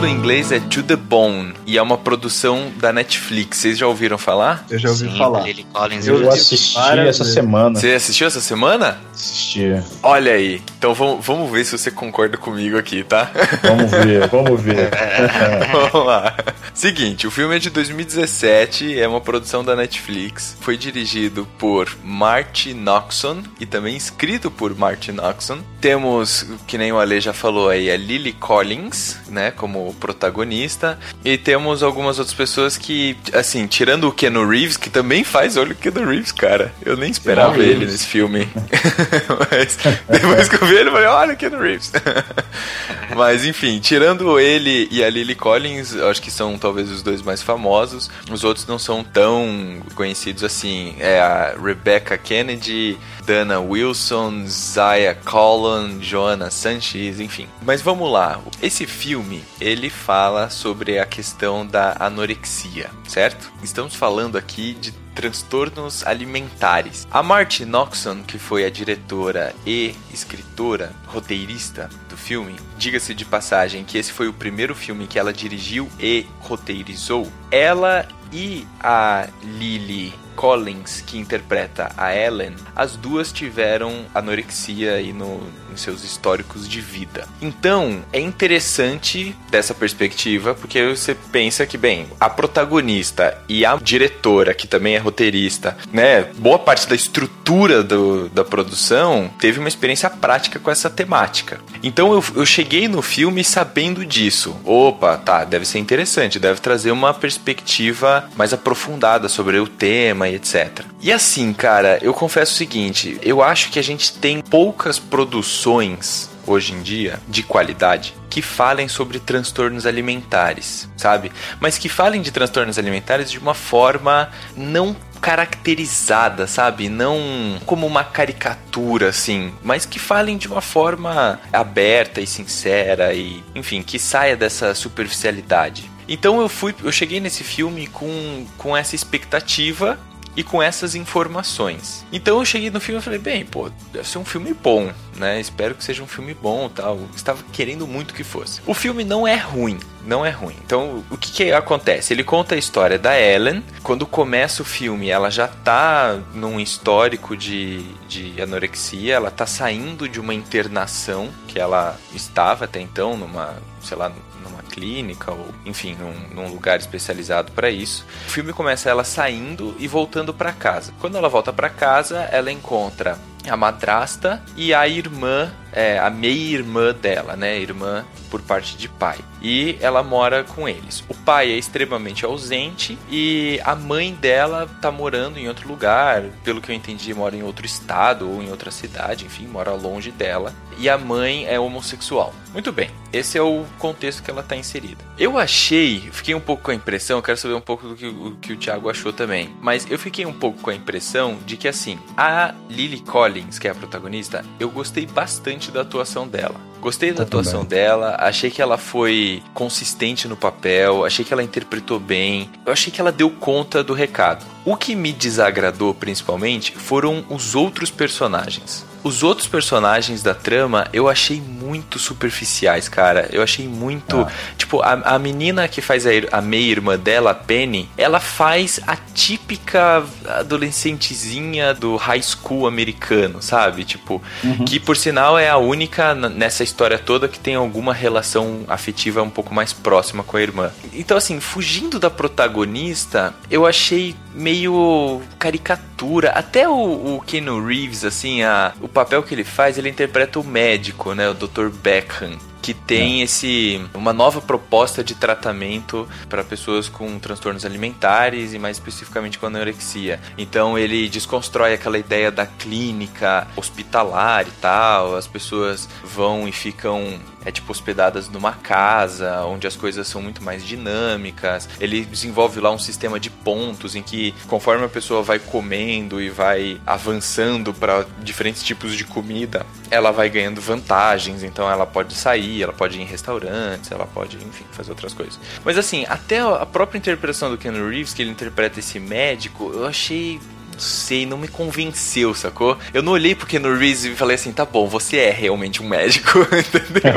título 0.00 0.06
em 0.06 0.16
inglês 0.16 0.50
é 0.50 0.58
To 0.58 0.82
The 0.82 0.96
Bone 0.96 1.52
e 1.66 1.76
é 1.76 1.82
uma 1.82 1.98
produção 1.98 2.72
da 2.76 2.90
Netflix. 2.90 3.58
Vocês 3.58 3.76
já 3.76 3.86
ouviram 3.86 4.16
falar? 4.16 4.64
Eu 4.70 4.78
já 4.78 4.88
ouvi 4.88 5.10
Sim, 5.10 5.18
falar. 5.18 5.42
Lily 5.42 5.64
Collins. 5.64 6.06
Eu 6.06 6.22
eu 6.22 6.30
assisti 6.30 6.78
essa 6.78 7.24
semana. 7.24 7.78
Você 7.78 7.92
assistiu 7.92 8.26
essa 8.26 8.40
semana? 8.40 8.98
Assisti. 9.12 9.82
Olha 10.02 10.32
aí. 10.32 10.62
Então 10.78 10.94
vamos, 10.94 11.24
vamos 11.24 11.50
ver 11.50 11.66
se 11.66 11.76
você 11.76 11.90
concorda 11.90 12.38
comigo 12.38 12.78
aqui, 12.78 13.04
tá? 13.04 13.30
Vamos 13.62 13.90
ver, 13.90 14.26
vamos 14.28 14.60
ver. 14.60 14.90
Vamos 15.70 16.06
lá. 16.06 16.34
Seguinte, 16.72 17.26
o 17.26 17.30
filme 17.30 17.56
é 17.56 17.58
de 17.58 17.68
2017, 17.68 18.98
é 18.98 19.06
uma 19.06 19.20
produção 19.20 19.62
da 19.62 19.76
Netflix. 19.76 20.56
Foi 20.60 20.76
dirigido 20.76 21.46
por 21.58 21.90
Marty 22.02 22.72
Noxon 22.72 23.42
e 23.58 23.66
também 23.66 23.96
escrito 23.96 24.50
por 24.50 24.74
Marty 24.76 25.12
Noxon. 25.12 25.58
Temos, 25.80 26.46
que 26.66 26.78
nem 26.78 26.92
o 26.92 26.98
Ale 26.98 27.20
já 27.20 27.32
falou 27.32 27.68
aí, 27.68 27.90
a 27.90 27.96
Lily 27.96 28.32
Collins, 28.32 29.18
né, 29.28 29.50
como 29.50 29.89
protagonista. 29.94 30.98
E 31.24 31.36
temos 31.38 31.82
algumas 31.82 32.18
outras 32.18 32.34
pessoas 32.34 32.76
que, 32.76 33.16
assim, 33.32 33.66
tirando 33.66 34.08
o 34.08 34.12
Keanu 34.12 34.46
Reeves, 34.48 34.76
que 34.76 34.90
também 34.90 35.24
faz, 35.24 35.56
olha 35.56 35.72
o 35.72 35.74
Keanu 35.74 36.06
Reeves, 36.08 36.32
cara. 36.32 36.72
Eu 36.84 36.96
nem 36.96 37.10
esperava 37.10 37.52
Keanu 37.54 37.62
ele 37.64 37.74
Reeves. 37.78 37.92
nesse 37.92 38.06
filme. 38.06 38.48
Mas 39.50 39.78
depois 40.08 40.48
que 40.48 40.56
eu 40.56 40.66
vi 40.66 40.74
ele, 40.76 40.88
eu 40.88 40.92
falei, 40.92 41.08
olha 41.08 41.34
o 41.34 41.36
Keanu 41.36 41.58
Reeves. 41.60 41.92
Mas 43.16 43.44
enfim, 43.44 43.78
tirando 43.80 44.38
ele 44.38 44.88
e 44.90 45.02
a 45.02 45.10
Lily 45.10 45.34
Collins, 45.34 45.96
acho 45.96 46.22
que 46.22 46.30
são 46.30 46.58
talvez 46.58 46.90
os 46.90 47.02
dois 47.02 47.22
mais 47.22 47.42
famosos. 47.42 48.10
Os 48.30 48.44
outros 48.44 48.66
não 48.66 48.78
são 48.78 49.02
tão 49.02 49.82
conhecidos 49.94 50.44
assim. 50.44 50.94
É 50.98 51.20
a 51.20 51.54
Rebecca 51.60 52.16
Kennedy, 52.16 52.98
Dana 53.24 53.60
Wilson, 53.60 54.46
Zaya 54.46 55.14
Collin, 55.14 56.02
Joanna 56.02 56.50
Sanchez, 56.50 57.20
enfim. 57.20 57.48
Mas 57.62 57.82
vamos 57.82 58.10
lá. 58.10 58.40
Esse 58.62 58.86
filme, 58.86 59.42
ele 59.60 59.90
fala 59.90 60.50
sobre 60.50 60.98
a 60.98 61.06
questão 61.06 61.66
da 61.66 61.96
anorexia, 61.98 62.90
certo? 63.06 63.52
Estamos 63.62 63.94
falando 63.94 64.36
aqui 64.36 64.74
de 64.74 64.92
transtornos 65.14 66.06
alimentares. 66.06 67.06
A 67.10 67.22
Marty 67.22 67.64
Noxon, 67.64 68.22
que 68.22 68.38
foi 68.38 68.64
a 68.64 68.70
diretora 68.70 69.54
e 69.66 69.94
escritora, 70.12 70.92
roteirista 71.06 71.90
filme, 72.20 72.54
diga-se 72.76 73.14
de 73.14 73.24
passagem 73.24 73.82
que 73.82 73.98
esse 73.98 74.12
foi 74.12 74.28
o 74.28 74.32
primeiro 74.32 74.74
filme 74.74 75.06
que 75.06 75.18
ela 75.18 75.32
dirigiu 75.32 75.88
e 75.98 76.26
roteirizou. 76.38 77.26
Ela 77.50 78.06
e 78.32 78.64
a 78.78 79.28
Lily 79.42 80.14
Collins, 80.40 81.02
que 81.06 81.18
interpreta 81.18 81.92
a 81.98 82.16
Ellen, 82.16 82.54
as 82.74 82.96
duas 82.96 83.30
tiveram 83.30 84.06
anorexia 84.14 84.94
aí 84.94 85.12
no, 85.12 85.38
em 85.70 85.76
seus 85.76 86.02
históricos 86.02 86.66
de 86.66 86.80
vida. 86.80 87.28
Então, 87.42 88.02
é 88.10 88.18
interessante 88.18 89.36
dessa 89.50 89.74
perspectiva, 89.74 90.54
porque 90.54 90.82
você 90.86 91.14
pensa 91.30 91.66
que, 91.66 91.76
bem, 91.76 92.06
a 92.18 92.30
protagonista 92.30 93.36
e 93.50 93.66
a 93.66 93.76
diretora, 93.76 94.54
que 94.54 94.66
também 94.66 94.94
é 94.94 94.98
roteirista, 94.98 95.76
né, 95.92 96.22
boa 96.38 96.58
parte 96.58 96.88
da 96.88 96.94
estrutura 96.94 97.82
do, 97.82 98.30
da 98.30 98.42
produção 98.42 99.30
teve 99.38 99.58
uma 99.58 99.68
experiência 99.68 100.08
prática 100.08 100.58
com 100.58 100.70
essa 100.70 100.88
temática. 100.88 101.60
Então, 101.82 102.14
eu, 102.14 102.24
eu 102.34 102.46
cheguei 102.46 102.88
no 102.88 103.02
filme 103.02 103.44
sabendo 103.44 104.06
disso. 104.06 104.56
Opa, 104.64 105.18
tá, 105.18 105.44
deve 105.44 105.66
ser 105.66 105.80
interessante, 105.80 106.38
deve 106.38 106.60
trazer 106.62 106.92
uma 106.92 107.12
perspectiva 107.12 108.24
mais 108.34 108.54
aprofundada 108.54 109.28
sobre 109.28 109.58
o 109.58 109.68
tema 109.68 110.29
e 110.30 110.36
etc. 110.36 110.84
E 111.00 111.12
assim, 111.12 111.52
cara, 111.52 111.98
eu 112.02 112.14
confesso 112.14 112.54
o 112.54 112.56
seguinte: 112.56 113.18
eu 113.22 113.42
acho 113.42 113.70
que 113.70 113.78
a 113.78 113.82
gente 113.82 114.12
tem 114.14 114.40
poucas 114.40 114.98
produções 114.98 116.30
hoje 116.46 116.72
em 116.72 116.82
dia 116.82 117.20
de 117.28 117.42
qualidade 117.42 118.14
que 118.28 118.40
falem 118.40 118.88
sobre 118.88 119.18
transtornos 119.18 119.86
alimentares, 119.86 120.88
sabe? 120.96 121.32
Mas 121.58 121.76
que 121.76 121.88
falem 121.88 122.22
de 122.22 122.30
transtornos 122.30 122.78
alimentares 122.78 123.30
de 123.30 123.38
uma 123.38 123.54
forma 123.54 124.30
não 124.56 124.96
caracterizada, 125.20 126.46
sabe? 126.46 126.88
Não 126.88 127.60
como 127.66 127.86
uma 127.86 128.04
caricatura 128.04 129.08
assim, 129.08 129.52
mas 129.62 129.84
que 129.84 129.98
falem 129.98 130.38
de 130.38 130.48
uma 130.48 130.60
forma 130.60 131.38
aberta 131.52 132.20
e 132.20 132.26
sincera 132.26 133.12
e, 133.12 133.42
enfim, 133.54 133.82
que 133.82 133.98
saia 133.98 134.36
dessa 134.36 134.74
superficialidade. 134.74 135.90
Então 136.08 136.40
eu 136.40 136.48
fui, 136.48 136.74
eu 136.82 136.90
cheguei 136.90 137.20
nesse 137.20 137.44
filme 137.44 137.86
com, 137.86 138.46
com 138.56 138.76
essa 138.76 138.94
expectativa 138.94 139.98
e 140.40 140.42
com 140.42 140.62
essas 140.62 140.94
informações. 140.94 142.04
Então 142.10 142.38
eu 142.38 142.44
cheguei 142.46 142.70
no 142.70 142.80
filme 142.80 142.98
e 142.98 143.04
falei, 143.04 143.18
bem, 143.18 143.44
pô, 143.44 143.70
deve 143.92 144.08
ser 144.08 144.16
um 144.16 144.24
filme 144.24 144.54
bom, 144.54 144.90
né? 145.16 145.38
Espero 145.38 145.74
que 145.74 145.84
seja 145.84 146.02
um 146.02 146.06
filme 146.06 146.32
bom, 146.32 146.66
tal. 146.70 146.98
Estava 147.14 147.42
querendo 147.52 147.86
muito 147.86 148.14
que 148.14 148.24
fosse. 148.24 148.62
O 148.66 148.72
filme 148.72 149.04
não 149.04 149.28
é 149.28 149.36
ruim, 149.36 149.78
não 150.06 150.24
é 150.24 150.30
ruim. 150.30 150.56
Então, 150.64 151.04
o 151.10 151.18
que, 151.18 151.30
que 151.30 151.52
acontece? 151.52 152.14
Ele 152.14 152.24
conta 152.24 152.54
a 152.54 152.58
história 152.58 152.98
da 152.98 153.20
Ellen. 153.20 153.62
Quando 153.82 154.06
começa 154.06 154.62
o 154.62 154.64
filme, 154.64 155.10
ela 155.10 155.30
já 155.30 155.46
tá 155.46 156.18
num 156.32 156.58
histórico 156.58 157.36
de, 157.36 157.82
de 158.08 158.40
anorexia, 158.40 159.16
ela 159.16 159.30
tá 159.30 159.44
saindo 159.44 160.08
de 160.08 160.18
uma 160.18 160.32
internação 160.32 161.28
que 161.46 161.58
ela 161.58 161.98
estava 162.14 162.64
até 162.64 162.80
então 162.80 163.14
numa, 163.14 163.56
sei 163.82 163.98
lá, 163.98 164.10
numa 164.42 164.59
clínica 164.70 165.32
ou, 165.32 165.48
enfim, 165.66 165.96
num, 165.98 166.34
num 166.34 166.52
lugar 166.52 166.78
especializado 166.78 167.52
para 167.52 167.70
isso. 167.70 168.06
O 168.26 168.30
filme 168.30 168.52
começa 168.52 168.88
ela 168.88 169.04
saindo 169.04 169.74
e 169.78 169.86
voltando 169.86 170.32
para 170.32 170.52
casa. 170.52 170.92
Quando 171.00 171.16
ela 171.16 171.28
volta 171.28 171.52
para 171.52 171.68
casa, 171.68 172.20
ela 172.32 172.50
encontra 172.50 173.18
a 173.48 173.56
madrasta 173.56 174.42
e 174.56 174.74
a 174.74 174.86
irmã, 174.86 175.50
é, 175.72 175.98
a 175.98 176.10
meia-irmã 176.10 176.92
dela, 176.92 177.36
né? 177.36 177.58
Irmã 177.58 178.04
por 178.30 178.40
parte 178.42 178.76
de 178.76 178.88
pai. 178.88 179.18
E 179.42 179.76
ela 179.80 180.02
mora 180.02 180.44
com 180.44 180.68
eles. 180.68 181.02
O 181.08 181.14
pai 181.14 181.50
é 181.50 181.56
extremamente 181.56 182.24
ausente 182.24 182.98
e 183.10 183.60
a 183.64 183.74
mãe 183.74 184.14
dela 184.14 184.68
tá 184.80 184.90
morando 184.90 185.38
em 185.38 185.48
outro 185.48 185.68
lugar. 185.68 186.22
Pelo 186.44 186.60
que 186.60 186.70
eu 186.70 186.76
entendi, 186.76 187.12
mora 187.12 187.34
em 187.36 187.42
outro 187.42 187.66
estado 187.66 188.30
ou 188.30 188.42
em 188.42 188.50
outra 188.50 188.70
cidade, 188.70 189.24
enfim, 189.24 189.46
mora 189.46 189.72
longe 189.72 190.10
dela. 190.10 190.54
E 190.78 190.88
a 190.88 190.96
mãe 190.96 191.46
é 191.46 191.58
homossexual. 191.58 192.32
Muito 192.52 192.72
bem, 192.72 192.90
esse 193.12 193.38
é 193.38 193.42
o 193.42 193.64
contexto 193.78 194.22
que 194.22 194.30
ela 194.30 194.42
tá 194.42 194.56
inserida. 194.56 195.04
Eu 195.18 195.38
achei, 195.38 196.00
fiquei 196.12 196.34
um 196.34 196.40
pouco 196.40 196.64
com 196.64 196.70
a 196.70 196.74
impressão, 196.74 197.22
quero 197.22 197.38
saber 197.38 197.54
um 197.54 197.60
pouco 197.60 197.86
do 197.86 197.94
que, 197.94 198.06
o 198.06 198.36
que 198.40 198.52
o 198.52 198.56
Thiago 198.56 198.90
achou 198.90 199.12
também. 199.12 199.54
Mas 199.60 199.88
eu 199.90 199.98
fiquei 199.98 200.26
um 200.26 200.32
pouco 200.32 200.60
com 200.60 200.70
a 200.70 200.74
impressão 200.74 201.38
de 201.46 201.56
que 201.56 201.68
assim, 201.68 201.98
a 202.16 202.54
Lily 202.68 203.00
Collins, 203.00 203.29
que 203.58 203.68
é 203.68 203.70
a 203.70 203.74
protagonista, 203.74 204.44
eu 204.58 204.70
gostei 204.70 205.06
bastante 205.06 205.70
da 205.70 205.82
atuação 205.82 206.26
dela. 206.26 206.69
Gostei 206.80 207.12
da 207.12 207.22
Eu 207.22 207.26
atuação 207.26 207.64
dela, 207.64 208.16
achei 208.18 208.50
que 208.50 208.62
ela 208.62 208.78
foi 208.78 209.42
consistente 209.52 210.26
no 210.26 210.36
papel, 210.36 211.04
achei 211.04 211.24
que 211.24 211.32
ela 211.32 211.42
interpretou 211.42 212.00
bem, 212.00 212.48
eu 212.64 212.72
achei 212.72 212.92
que 212.92 213.00
ela 213.00 213.12
deu 213.12 213.30
conta 213.30 213.84
do 213.84 213.92
recado. 213.92 214.44
O 214.64 214.76
que 214.76 214.94
me 214.94 215.12
desagradou 215.12 215.94
principalmente 215.94 216.72
foram 216.72 217.24
os 217.28 217.54
outros 217.54 217.90
personagens. 217.90 218.84
Os 219.02 219.22
outros 219.22 219.48
personagens 219.48 220.22
da 220.22 220.34
trama 220.34 220.86
eu 220.92 221.08
achei 221.08 221.40
muito 221.40 221.98
superficiais, 221.98 222.88
cara. 222.88 223.28
Eu 223.32 223.42
achei 223.42 223.66
muito. 223.66 224.20
Ah. 224.20 224.30
Tipo, 224.58 224.82
a, 224.82 224.92
a 224.92 225.18
menina 225.18 225.66
que 225.66 225.80
faz 225.80 226.06
a, 226.06 226.10
a 226.32 226.42
meia-irmã 226.42 226.98
dela, 226.98 227.30
a 227.30 227.34
Penny, 227.34 227.88
ela 227.96 228.20
faz 228.20 228.78
a 228.86 228.96
típica 228.96 230.04
adolescentezinha 230.26 231.72
do 231.72 231.96
high 231.96 232.22
school 232.22 232.66
americano, 232.66 233.40
sabe? 233.40 233.84
Tipo, 233.84 234.22
que 234.66 234.78
por 234.78 234.96
sinal 234.96 235.38
é 235.38 235.48
a 235.48 235.56
única 235.56 236.14
nessa 236.14 236.62
história 236.62 236.69
toda 236.98 237.28
que 237.28 237.38
tem 237.38 237.54
alguma 237.54 237.92
relação 237.92 238.64
afetiva 238.68 239.22
um 239.22 239.30
pouco 239.30 239.54
mais 239.54 239.72
próxima 239.72 240.22
com 240.22 240.36
a 240.36 240.42
irmã. 240.42 240.70
Então, 240.92 241.16
assim, 241.16 241.40
fugindo 241.40 241.98
da 241.98 242.10
protagonista, 242.10 243.34
eu 243.50 243.66
achei 243.66 244.14
meio 244.34 245.20
caricatura. 245.38 246.30
Até 246.30 246.68
o, 246.68 247.16
o 247.16 247.22
Keanu 247.26 247.64
Reeves, 247.64 248.04
assim, 248.04 248.42
a, 248.42 248.72
o 248.80 248.88
papel 248.88 249.22
que 249.22 249.34
ele 249.34 249.44
faz, 249.44 249.78
ele 249.78 249.88
interpreta 249.88 250.38
o 250.38 250.44
médico, 250.44 251.14
né? 251.14 251.28
O 251.28 251.34
Dr. 251.34 251.68
Beckham. 251.68 252.38
Que 252.62 252.74
tem 252.74 253.22
esse 253.22 253.80
uma 253.94 254.12
nova 254.12 254.40
proposta 254.40 255.02
de 255.02 255.14
tratamento 255.14 256.08
para 256.28 256.44
pessoas 256.44 256.88
com 256.88 257.18
transtornos 257.18 257.64
alimentares 257.64 258.52
e 258.52 258.58
mais 258.58 258.76
especificamente 258.76 259.38
com 259.38 259.46
anorexia. 259.46 260.20
Então 260.36 260.78
ele 260.78 261.08
desconstrói 261.08 261.74
aquela 261.74 261.98
ideia 261.98 262.30
da 262.30 262.46
clínica 262.46 263.46
hospitalar 263.56 264.46
e 264.46 264.52
tal. 264.60 265.16
As 265.16 265.26
pessoas 265.26 265.88
vão 266.04 266.46
e 266.46 266.52
ficam 266.52 267.18
é 267.44 267.50
tipo 267.50 267.70
hospedadas 267.72 268.28
numa 268.28 268.52
casa, 268.52 269.44
onde 269.44 269.66
as 269.66 269.76
coisas 269.76 270.06
são 270.06 270.20
muito 270.20 270.42
mais 270.42 270.64
dinâmicas. 270.64 271.68
Ele 271.80 272.04
desenvolve 272.04 272.60
lá 272.60 272.70
um 272.70 272.78
sistema 272.78 273.18
de 273.18 273.30
pontos 273.30 273.94
em 273.94 274.02
que 274.02 274.34
conforme 274.46 274.84
a 274.84 274.88
pessoa 274.88 275.22
vai 275.22 275.38
comendo 275.38 276.20
e 276.20 276.28
vai 276.28 276.80
avançando 276.86 277.72
para 277.72 278.04
diferentes 278.22 278.62
tipos 278.62 278.94
de 278.94 279.04
comida, 279.04 279.64
ela 279.90 280.10
vai 280.10 280.28
ganhando 280.28 280.60
vantagens, 280.60 281.42
então 281.42 281.70
ela 281.70 281.86
pode 281.86 282.14
sair, 282.14 282.62
ela 282.62 282.72
pode 282.72 282.98
ir 282.98 283.02
em 283.02 283.06
restaurantes, 283.06 283.90
ela 283.90 284.06
pode, 284.06 284.36
enfim, 284.36 284.64
fazer 284.72 284.90
outras 284.90 285.14
coisas. 285.14 285.38
Mas 285.64 285.76
assim, 285.78 286.04
até 286.08 286.40
a 286.40 286.66
própria 286.66 286.98
interpretação 286.98 287.50
do 287.50 287.58
Keanu 287.58 287.88
Reeves, 287.88 288.14
que 288.14 288.22
ele 288.22 288.30
interpreta 288.30 288.78
esse 288.80 288.98
médico, 288.98 289.70
eu 289.74 289.86
achei 289.86 290.40
sei, 290.80 291.26
não 291.26 291.36
me 291.36 291.46
convenceu, 291.46 292.34
sacou? 292.34 292.76
Eu 292.92 293.02
não 293.02 293.12
olhei 293.12 293.34
porque 293.34 293.58
no 293.58 293.76
Reese 293.76 294.10
e 294.10 294.16
falei 294.16 294.34
assim, 294.34 294.52
tá 294.52 294.64
bom, 294.64 294.88
você 294.88 295.18
é 295.18 295.30
realmente 295.30 295.82
um 295.82 295.88
médico, 295.88 296.40
entendeu? 296.50 297.12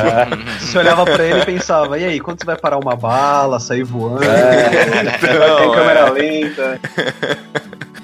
Você 0.60 0.78
olhava 0.78 1.04
pra 1.04 1.24
ele 1.24 1.40
e 1.40 1.44
pensava, 1.44 1.98
e 1.98 2.04
aí, 2.04 2.20
quando 2.20 2.40
você 2.40 2.46
vai 2.46 2.56
parar 2.56 2.78
uma 2.78 2.94
bala, 2.94 3.58
sair 3.58 3.82
voando? 3.82 4.24
É, 4.24 5.16
então, 5.16 5.72
câmera 5.72 6.00
é. 6.00 6.10
lenta. 6.10 6.80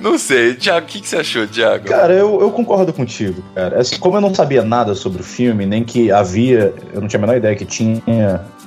Não 0.07 0.19
sei, 0.19 0.55
Thiago, 0.55 0.87
o 0.87 0.89
que, 0.89 1.01
que 1.01 1.09
você 1.09 1.17
achou, 1.17 1.49
Thiago? 1.49 1.85
Cara, 1.85 2.13
eu, 2.15 2.41
eu 2.41 2.51
concordo 2.53 2.93
contigo, 2.93 3.43
cara. 3.53 3.81
Assim, 3.81 3.99
como 3.99 4.17
eu 4.17 4.21
não 4.21 4.33
sabia 4.33 4.63
nada 4.63 4.95
sobre 4.95 5.21
o 5.21 5.25
filme, 5.25 5.67
nem 5.67 5.83
que 5.83 6.13
havia. 6.13 6.73
Eu 6.95 7.01
não 7.01 7.09
tinha 7.09 7.19
a 7.19 7.21
menor 7.21 7.37
ideia 7.37 7.57
que 7.57 7.65
tinha 7.65 8.01